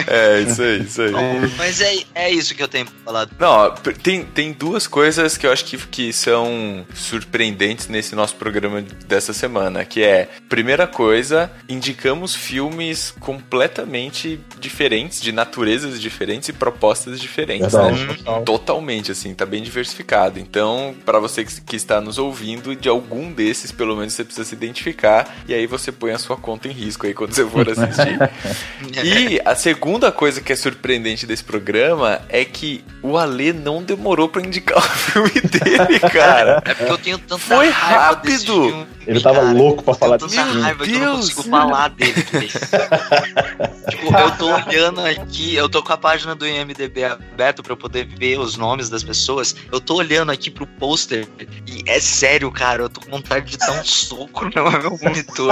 É, 0.07 0.41
isso 0.41 0.63
aí, 0.63 0.81
isso 0.81 1.03
aí. 1.03 1.13
Mas 1.59 1.81
é, 1.81 1.97
é 2.15 2.31
isso 2.31 2.55
que 2.55 2.63
eu 2.63 2.69
tenho 2.69 2.87
pra 2.87 2.95
falar. 3.05 3.29
Não, 3.39 3.75
tem, 4.03 4.25
tem 4.25 4.53
duas 4.53 4.87
coisas 4.87 5.37
que 5.37 5.47
eu 5.47 5.53
acho 5.53 5.65
que, 5.65 5.77
que 5.77 6.13
são 6.13 6.87
surpreendentes 6.95 7.89
nesse 7.89 8.15
nosso 8.15 8.37
programa 8.37 8.83
dessa 9.07 9.33
semana, 9.33 9.85
que 9.85 10.03
é, 10.03 10.29
primeira 10.49 10.87
coisa, 10.87 11.51
indicamos 11.69 12.35
filmes 12.35 13.11
completamente 13.19 14.41
diferentes, 14.61 15.21
de 15.21 15.33
naturezas 15.33 16.01
diferentes 16.01 16.49
e 16.49 16.53
propostas 16.53 17.21
diferentes, 17.21 17.73
Verdade. 17.73 18.07
né? 18.07 18.15
Total. 18.15 18.43
Totalmente, 18.45 19.11
assim, 19.11 19.35
tá 19.35 19.45
bem 19.45 19.63
diversificado. 19.63 20.39
Então, 20.39 20.95
pra 21.05 21.19
você 21.19 21.45
que, 21.45 21.61
que 21.61 21.77
está 21.77 22.01
nos 22.01 22.19
ouvindo, 22.19 22.77
de 22.77 22.89
algum 22.89 23.33
desses, 23.33 23.73
pelo 23.73 23.97
menos, 23.97 24.13
você 24.13 24.25
precisa 24.25 24.47
se 24.47 24.55
identificar, 24.55 25.35
e 25.49 25.55
aí 25.55 25.67
você 25.73 25.91
põe 25.91 26.13
a 26.13 26.19
sua 26.19 26.37
conta 26.37 26.69
em 26.69 26.71
risco 26.73 27.07
aí 27.07 27.15
quando 27.15 27.33
você 27.35 27.45
for 27.47 27.69
assistir. 27.69 28.19
E 29.03 29.41
a 29.45 29.55
segunda 29.55 30.13
coisa 30.13 30.41
que 30.41 30.53
é 30.53 30.57
surpreendente 30.57 31.27
desse 31.27 31.43
programa 31.43 32.21
é 32.29 32.45
que 32.45 32.85
o 33.03 33.17
Ale 33.17 33.53
não 33.53 33.83
demorou 33.83 34.29
pra 34.29 34.43
indicar 34.43 34.79
o 34.79 34.83
filme 34.83 35.31
dele, 35.41 35.99
cara. 36.13 36.63
É 36.65 36.75
porque 36.75 36.93
eu 36.93 36.99
tenho 36.99 37.19
tanta 37.19 37.39
Foi 37.39 37.69
raiva 37.71 38.17
desse 38.17 38.47
rápido. 38.47 38.67
filme, 38.69 38.87
Ele 39.07 39.21
tava 39.21 39.41
cara. 39.41 39.53
louco 39.53 39.83
pra 39.83 39.95
falar 39.95 40.17
eu 40.17 40.27
desse 40.27 40.37
tenho 40.37 40.43
tanta 40.47 40.53
filme. 40.53 40.63
raiva 40.67 40.85
que 40.85 40.93
eu 40.93 40.99
não 41.01 41.15
Deus. 41.15 41.33
consigo 41.33 41.43
falar 41.51 41.89
dele. 41.89 42.13
tipo, 43.91 44.17
eu 44.19 44.31
tô 44.37 44.47
olhando 44.55 45.01
aqui, 45.01 45.55
eu 45.55 45.69
tô 45.69 45.83
com 45.83 45.93
a 45.93 45.97
página 45.97 46.35
do 46.35 46.47
IMDB 46.47 47.05
aberto 47.05 47.63
pra 47.63 47.73
eu 47.73 47.77
poder 47.77 48.07
ver 48.07 48.39
os 48.39 48.57
nomes 48.57 48.89
das 48.91 49.03
pessoas. 49.03 49.55
Eu 49.73 49.81
tô 49.81 49.97
olhando 49.97 50.31
aqui 50.31 50.51
pro 50.51 50.67
pôster 50.67 51.27
e 51.67 51.83
é 51.87 51.99
sério, 52.01 52.51
cara, 52.51 52.83
eu 52.83 52.89
tô 52.89 53.01
com 53.01 53.11
vontade 53.11 53.51
de 53.53 53.59
dar 53.59 53.73
um 53.73 53.85
soco 53.85 54.45
no 54.45 54.71
meu 54.71 54.99
monitor. 55.03 55.52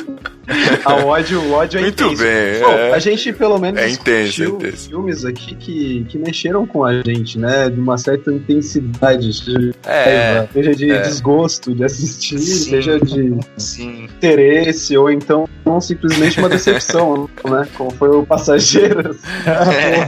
A 0.85 0.95
ódio, 1.05 1.39
o 1.41 1.51
ódio 1.53 1.77
é 1.79 1.81
Muito 1.81 2.03
intenso. 2.03 2.23
bem, 2.23 2.59
Bom, 2.59 2.71
é. 2.71 2.93
a 2.93 2.99
gente 2.99 3.31
pelo 3.33 3.57
menos 3.59 3.79
É 3.81 3.89
intenso, 3.89 4.43
é 4.43 4.45
intenso. 4.47 4.89
filmes 4.89 5.25
aqui 5.25 5.55
que, 5.55 6.05
que 6.09 6.17
mexeram 6.17 6.65
com 6.65 6.83
a 6.83 7.01
gente, 7.01 7.37
né? 7.39 7.69
De 7.69 7.79
uma 7.79 7.97
certa 7.97 8.31
intensidade. 8.31 9.33
Seja 9.33 9.59
de, 9.59 9.73
É, 9.85 10.47
seja 10.53 10.75
de 10.75 10.91
é. 10.91 11.01
desgosto 11.01 11.73
de 11.73 11.83
assistir, 11.83 12.37
Sim. 12.39 12.69
seja 12.69 12.99
de 12.99 13.37
Sim. 13.57 14.05
interesse, 14.05 14.97
ou 14.97 15.09
então 15.11 15.47
não, 15.65 15.79
simplesmente 15.79 16.39
uma 16.39 16.49
decepção, 16.49 17.29
né? 17.49 17.67
Como 17.75 17.91
foi 17.91 18.09
o 18.09 18.25
Passageiros. 18.25 19.17
É, 19.71 20.05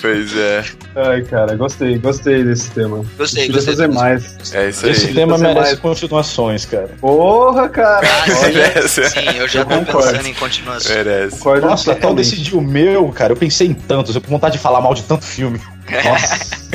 pois 0.00 0.36
é. 0.36 0.64
Ai, 0.96 1.22
cara, 1.22 1.54
gostei, 1.56 1.98
gostei 1.98 2.42
desse 2.44 2.70
tema. 2.70 3.04
gostei, 3.16 3.48
gostei. 3.48 3.74
fazer 3.74 3.88
mais. 3.88 4.52
É 4.52 4.68
isso 4.68 4.84
aí. 4.86 4.92
Esse 4.92 5.12
tema 5.14 5.38
merece 5.38 5.60
mais. 5.60 5.78
continuações, 5.80 6.64
cara. 6.66 6.88
Porra, 7.00 7.68
cara! 7.68 8.06
Ah, 8.06 8.88
sim, 8.88 9.02
sim, 9.04 9.38
eu 9.38 9.48
já 9.48 9.60
Eu 9.62 9.66
tô 9.80 9.86
concordo. 9.86 10.10
pensando 10.10 10.26
em 10.26 10.34
continuação. 10.34 10.94
Merece. 10.94 11.38
Concordo 11.38 11.66
Nossa, 11.66 11.92
até 11.92 12.06
eu 12.06 12.14
decidi 12.14 12.54
o 12.54 12.60
meu, 12.60 13.08
cara. 13.08 13.32
Eu 13.32 13.36
pensei 13.36 13.68
em 13.68 13.74
tantos, 13.74 14.14
eu 14.14 14.20
tô 14.20 14.26
com 14.26 14.34
vontade 14.34 14.56
de 14.56 14.62
falar 14.62 14.80
mal 14.80 14.94
de 14.94 15.02
tanto 15.02 15.24
filme. 15.24 15.60
Nossa. 16.04 16.64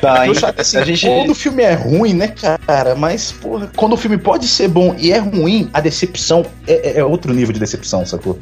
Tá, 0.00 0.26
hein? 0.26 0.34
Chato 0.34 0.60
assim, 0.60 0.76
A 0.76 0.84
gente- 0.84 1.06
quando 1.06 1.30
o 1.30 1.34
filme 1.34 1.62
é 1.62 1.72
ruim, 1.72 2.12
né, 2.14 2.28
cara? 2.28 2.94
Mas, 2.94 3.32
porra, 3.32 3.68
quando 3.74 3.94
o 3.94 3.96
filme 3.96 4.16
pode 4.18 4.46
ser 4.46 4.68
bom 4.68 4.94
e 4.98 5.10
é 5.12 5.18
ruim, 5.18 5.68
a 5.72 5.80
decepção 5.80 6.44
é, 6.66 6.90
é- 6.90 6.98
é 7.00 7.04
outro 7.04 7.32
nível 7.32 7.52
de 7.52 7.58
decepção, 7.58 8.04
sacou? 8.06 8.38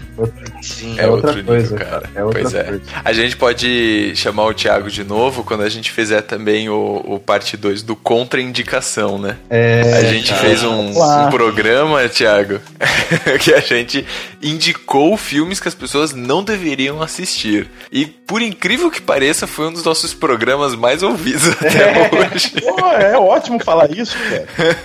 Sim. 0.60 0.96
É, 0.98 1.04
É 1.04 1.06
outra 1.06 1.28
outro 1.30 1.44
coisa, 1.44 1.70
nível, 1.74 1.86
cara. 1.86 2.10
é 2.14 2.24
outra 2.24 2.42
pois 2.42 2.54
é. 2.54 2.64
coisa. 2.64 2.82
A 3.04 3.12
gente 3.12 3.36
pode 3.36 4.12
chamar 4.16 4.44
o 4.46 4.52
Thiago 4.54 4.90
de 4.90 5.04
novo 5.04 5.44
quando 5.44 5.62
a 5.62 5.68
gente 5.68 5.90
fizer 5.92 6.20
também 6.22 6.68
o, 6.68 7.02
o 7.06 7.18
parte 7.20 7.56
2 7.56 7.82
do 7.82 7.94
Contra-Indicação, 7.96 9.18
né? 9.18 9.36
É, 9.48 9.82
a 9.98 10.04
gente 10.12 10.30
cara. 10.30 10.40
fez 10.42 10.62
um, 10.64 10.90
um 10.90 11.30
programa, 11.30 12.06
Thiago, 12.08 12.60
que 13.40 13.54
a 13.54 13.60
gente 13.60 14.04
indicou 14.42 15.16
filmes 15.16 15.60
que 15.60 15.68
as 15.68 15.74
pessoas 15.74 16.12
não 16.12 16.42
deveriam 16.42 17.00
assistir. 17.00 17.68
E, 17.90 18.04
por 18.06 18.42
incrível 18.42 18.90
que 18.90 19.00
pareça, 19.00 19.46
foi 19.46 19.65
um 19.66 19.72
dos 19.72 19.84
nossos 19.84 20.14
programas 20.14 20.74
mais 20.74 21.02
ouvidos 21.02 21.48
até 21.60 22.10
hoje. 22.32 22.50
Pô, 22.60 22.86
é 22.92 23.16
ótimo 23.18 23.62
falar 23.62 23.90
isso, 23.90 24.16
cara. 24.18 24.76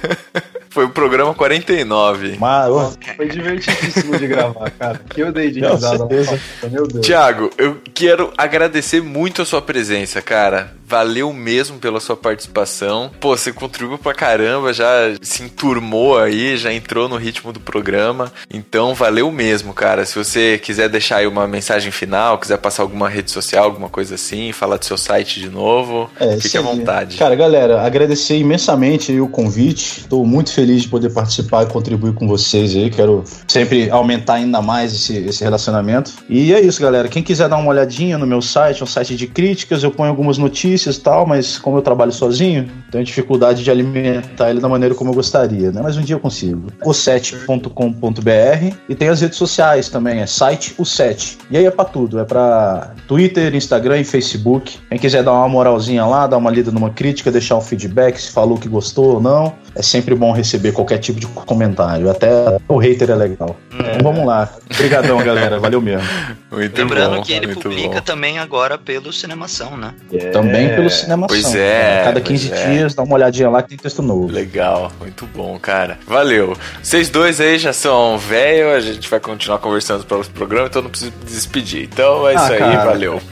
Foi 0.72 0.86
o 0.86 0.90
programa 0.90 1.34
49. 1.34 2.38
Mas, 2.40 2.98
Foi 3.18 3.28
divertidíssimo 3.28 4.18
de 4.18 4.26
gravar, 4.26 4.72
cara. 4.72 5.02
Que 5.10 5.20
eu 5.20 5.32
dei 5.32 5.52
de 5.52 5.60
risada. 5.60 6.08
Meu 6.70 6.88
Deus. 6.88 7.06
Tiago, 7.06 7.50
eu 7.58 7.82
quero 7.94 8.32
agradecer 8.38 9.02
muito 9.02 9.42
a 9.42 9.46
sua 9.46 9.62
presença, 9.62 10.22
cara. 10.22 10.74
Valeu 10.92 11.32
mesmo 11.32 11.80
pela 11.80 12.02
sua 12.02 12.18
participação. 12.18 13.10
Pô, 13.18 13.38
você 13.38 13.54
contribuiu 13.54 13.98
pra 13.98 14.14
caramba, 14.14 14.74
já 14.74 15.14
se 15.22 15.42
enturmou 15.42 16.20
aí, 16.20 16.58
já 16.58 16.74
entrou 16.74 17.08
no 17.08 17.16
ritmo 17.16 17.54
do 17.54 17.62
programa. 17.62 18.30
Então, 18.54 18.94
valeu 18.94 19.32
mesmo, 19.32 19.74
cara. 19.74 20.06
Se 20.06 20.16
você 20.16 20.60
quiser 20.62 20.90
deixar 20.90 21.18
aí 21.20 21.28
uma 21.28 21.48
mensagem 21.48 21.94
final, 21.94 22.38
quiser 22.38 22.58
passar 22.58 22.84
alguma 22.84 23.08
rede 23.08 23.32
social, 23.32 23.64
alguma 23.64 23.88
coisa 23.88 24.16
assim, 24.16 24.52
falar 24.52 24.76
do 24.76 24.84
seu 24.84 24.98
site 24.98 25.40
de 25.40 25.50
novo, 25.50 26.10
É, 26.20 26.36
fique 26.38 26.58
à 26.58 26.62
vontade. 26.62 27.16
Cara, 27.16 27.36
galera, 27.36 27.84
agradecer 27.84 28.38
imensamente 28.38 29.18
o 29.18 29.30
convite. 29.30 30.02
Estou 30.02 30.26
muito 30.26 30.52
feliz 30.52 30.82
de 30.82 30.90
poder 30.90 31.14
participar 31.14 31.64
e 31.64 31.68
contribuir 31.68 32.16
com 32.16 32.28
vocês 32.28 32.76
aí. 32.76 32.90
Quero 32.90 33.24
sempre 33.48 33.90
aumentar 33.90 34.34
ainda 34.34 34.62
mais 34.62 34.94
esse, 34.94 35.20
esse 35.20 35.42
relacionamento. 35.42 36.12
E 36.28 36.54
é 36.54 36.60
isso, 36.60 36.82
galera. 36.82 37.08
Quem 37.08 37.24
quiser 37.24 37.48
dar 37.48 37.56
uma 37.56 37.70
olhadinha 37.70 38.18
no 38.18 38.28
meu 38.28 38.42
site, 38.42 38.82
é 38.82 38.84
um 38.84 38.88
site 38.88 39.16
de 39.16 39.26
críticas, 39.26 39.84
eu 39.84 39.92
ponho 39.92 40.10
algumas 40.10 40.38
notícias 40.38 40.81
e 40.90 41.02
tal, 41.02 41.26
mas 41.26 41.58
como 41.58 41.78
eu 41.78 41.82
trabalho 41.82 42.12
sozinho, 42.12 42.70
tenho 42.92 43.04
dificuldade 43.04 43.64
de 43.64 43.72
alimentar 43.72 44.50
ele 44.50 44.60
da 44.60 44.68
maneira 44.68 44.96
como 44.96 45.12
eu 45.12 45.14
gostaria, 45.14 45.72
né? 45.72 45.82
Mas 45.84 45.98
um 45.98 46.02
dia 46.02 46.16
eu 46.16 46.20
consigo. 46.20 46.68
o7.com.br 46.84 48.76
e 48.90 48.96
tem 48.96 49.10
as 49.10 49.22
redes 49.22 49.38
sociais 49.38 49.90
também, 49.90 50.22
é 50.22 50.26
site 50.26 50.74
o7. 50.80 51.38
E 51.50 51.58
aí 51.58 51.66
é 51.66 51.72
pra 51.72 51.86
tudo, 51.86 52.20
é 52.20 52.24
pra 52.24 52.94
Twitter, 53.08 53.54
Instagram 53.56 54.00
e 54.00 54.04
Facebook. 54.04 54.80
Quem 54.90 54.98
quiser 54.98 55.24
dar 55.24 55.34
uma 55.34 55.48
moralzinha 55.50 56.06
lá, 56.06 56.28
dar 56.28 56.38
uma 56.38 56.50
lida 56.52 56.72
numa 56.72 56.90
crítica, 56.90 57.32
deixar 57.32 57.58
um 57.58 57.62
feedback 57.62 58.20
se 58.20 58.32
falou 58.32 58.58
que 58.58 58.68
gostou 58.68 59.16
ou 59.16 59.22
não, 59.22 59.54
é 59.76 59.82
sempre 59.82 60.16
bom 60.16 60.32
receber 60.32 60.72
qualquer 60.72 60.98
tipo 60.98 61.20
de 61.20 61.28
comentário, 61.28 62.10
até 62.10 62.58
o 62.68 62.78
hater 62.78 63.10
é 63.10 63.16
legal. 63.16 63.56
Então 63.74 64.00
vamos 64.04 64.26
lá. 64.26 64.50
Obrigadão, 64.74 65.24
galera, 65.24 65.60
valeu 65.60 65.82
mesmo. 65.82 66.08
Muito 66.52 66.78
Lembrando 66.78 67.18
bom, 67.18 67.22
que 67.22 67.34
ele 67.34 67.54
publica 67.56 67.96
bom. 67.96 68.02
também 68.02 68.40
agora 68.40 68.78
pelo 68.78 69.12
Cinemação, 69.14 69.78
né? 69.78 69.94
Também 70.34 70.71
pelo 70.76 70.90
cinema. 70.90 71.28
Pois 71.28 71.56
é, 71.56 72.02
Cada 72.06 72.22
pois 72.22 72.42
15 72.42 72.54
é. 72.54 72.66
dias, 72.70 72.94
dá 72.96 73.04
uma 73.04 73.16
olhadinha 73.16 73.50
lá 73.50 73.62
que 73.64 73.70
tem 73.70 73.78
texto 73.78 74.02
novo. 74.02 74.28
Legal, 74.32 74.92
muito 75.00 75.26
bom, 75.28 75.58
cara. 75.60 75.98
Valeu. 76.08 76.58
Vocês 76.82 77.10
dois 77.10 77.40
aí 77.42 77.58
já 77.58 77.74
são 77.74 78.18
velho, 78.18 78.72
a 78.74 78.80
gente 78.80 79.10
vai 79.10 79.20
continuar 79.20 79.60
conversando 79.60 80.04
para 80.06 80.18
os 80.18 80.28
programas, 80.28 80.70
então 80.70 80.82
não 80.82 80.90
preciso 80.90 81.12
me 81.20 81.26
despedir. 81.26 81.84
Então 81.92 82.28
é 82.28 82.32
Ah, 82.36 82.44
isso 82.44 82.54
aí, 82.54 82.60
cara. 82.60 82.86
valeu. 82.86 83.22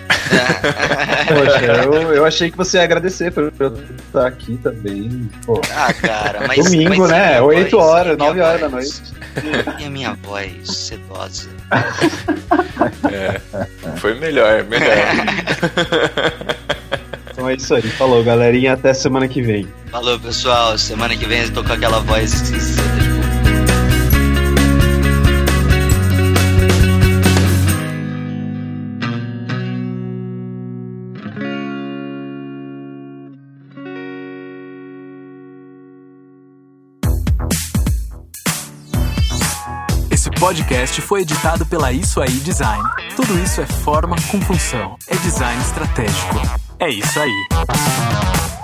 Poxa, 1.29 1.65
eu, 1.85 2.13
eu 2.13 2.25
achei 2.25 2.51
que 2.51 2.57
você 2.57 2.77
ia 2.77 2.83
agradecer 2.83 3.31
por 3.31 3.51
eu 3.59 3.73
estar 4.07 4.27
aqui 4.27 4.57
também. 4.61 5.29
Pô, 5.45 5.59
Ah, 5.75 5.93
cara, 5.93 6.47
mas. 6.47 6.63
Domingo, 6.65 6.97
mas 6.99 7.09
né? 7.09 7.27
minha 7.29 7.43
8 7.43 7.71
voz? 7.77 7.87
horas, 7.89 8.07
E 8.07 8.11
a 8.11 8.15
minha 8.15 8.27
9 8.29 8.41
horas 8.41 8.61
da 8.61 8.69
noite. 8.69 9.01
E 9.79 9.85
a 9.85 9.89
minha 9.89 10.13
voz 10.23 10.51
sedosa? 10.67 11.49
É, 13.11 13.39
foi 13.97 14.13
melhor, 14.19 14.63
melhor. 14.65 14.89
Então 17.39 17.49
é 17.49 17.55
isso 17.55 17.73
aí. 17.73 17.81
Falou, 17.81 18.21
galerinha. 18.21 18.73
Até 18.73 18.93
semana 18.93 19.25
que 19.25 19.41
vem. 19.41 19.65
Falou, 19.89 20.19
pessoal. 20.19 20.77
Semana 20.77 21.15
que 21.15 21.25
vem 21.25 21.43
eu 21.43 21.53
tô 21.53 21.63
com 21.63 21.71
aquela 21.71 22.01
voz 22.01 22.33
esquisita 22.33 22.81
de 22.83 23.19
Esse 40.11 40.29
podcast 40.31 41.01
foi 41.03 41.21
editado 41.21 41.65
pela 41.65 41.93
Isso 41.93 42.19
Aí 42.19 42.29
Design. 42.29 42.83
Tudo 43.15 43.39
isso 43.39 43.61
é 43.61 43.65
forma 43.65 44.17
com 44.29 44.41
função. 44.41 44.97
É 45.07 45.15
design 45.15 45.61
estratégico. 45.61 46.68
É 46.81 46.89
isso 46.89 47.19
aí. 47.19 48.58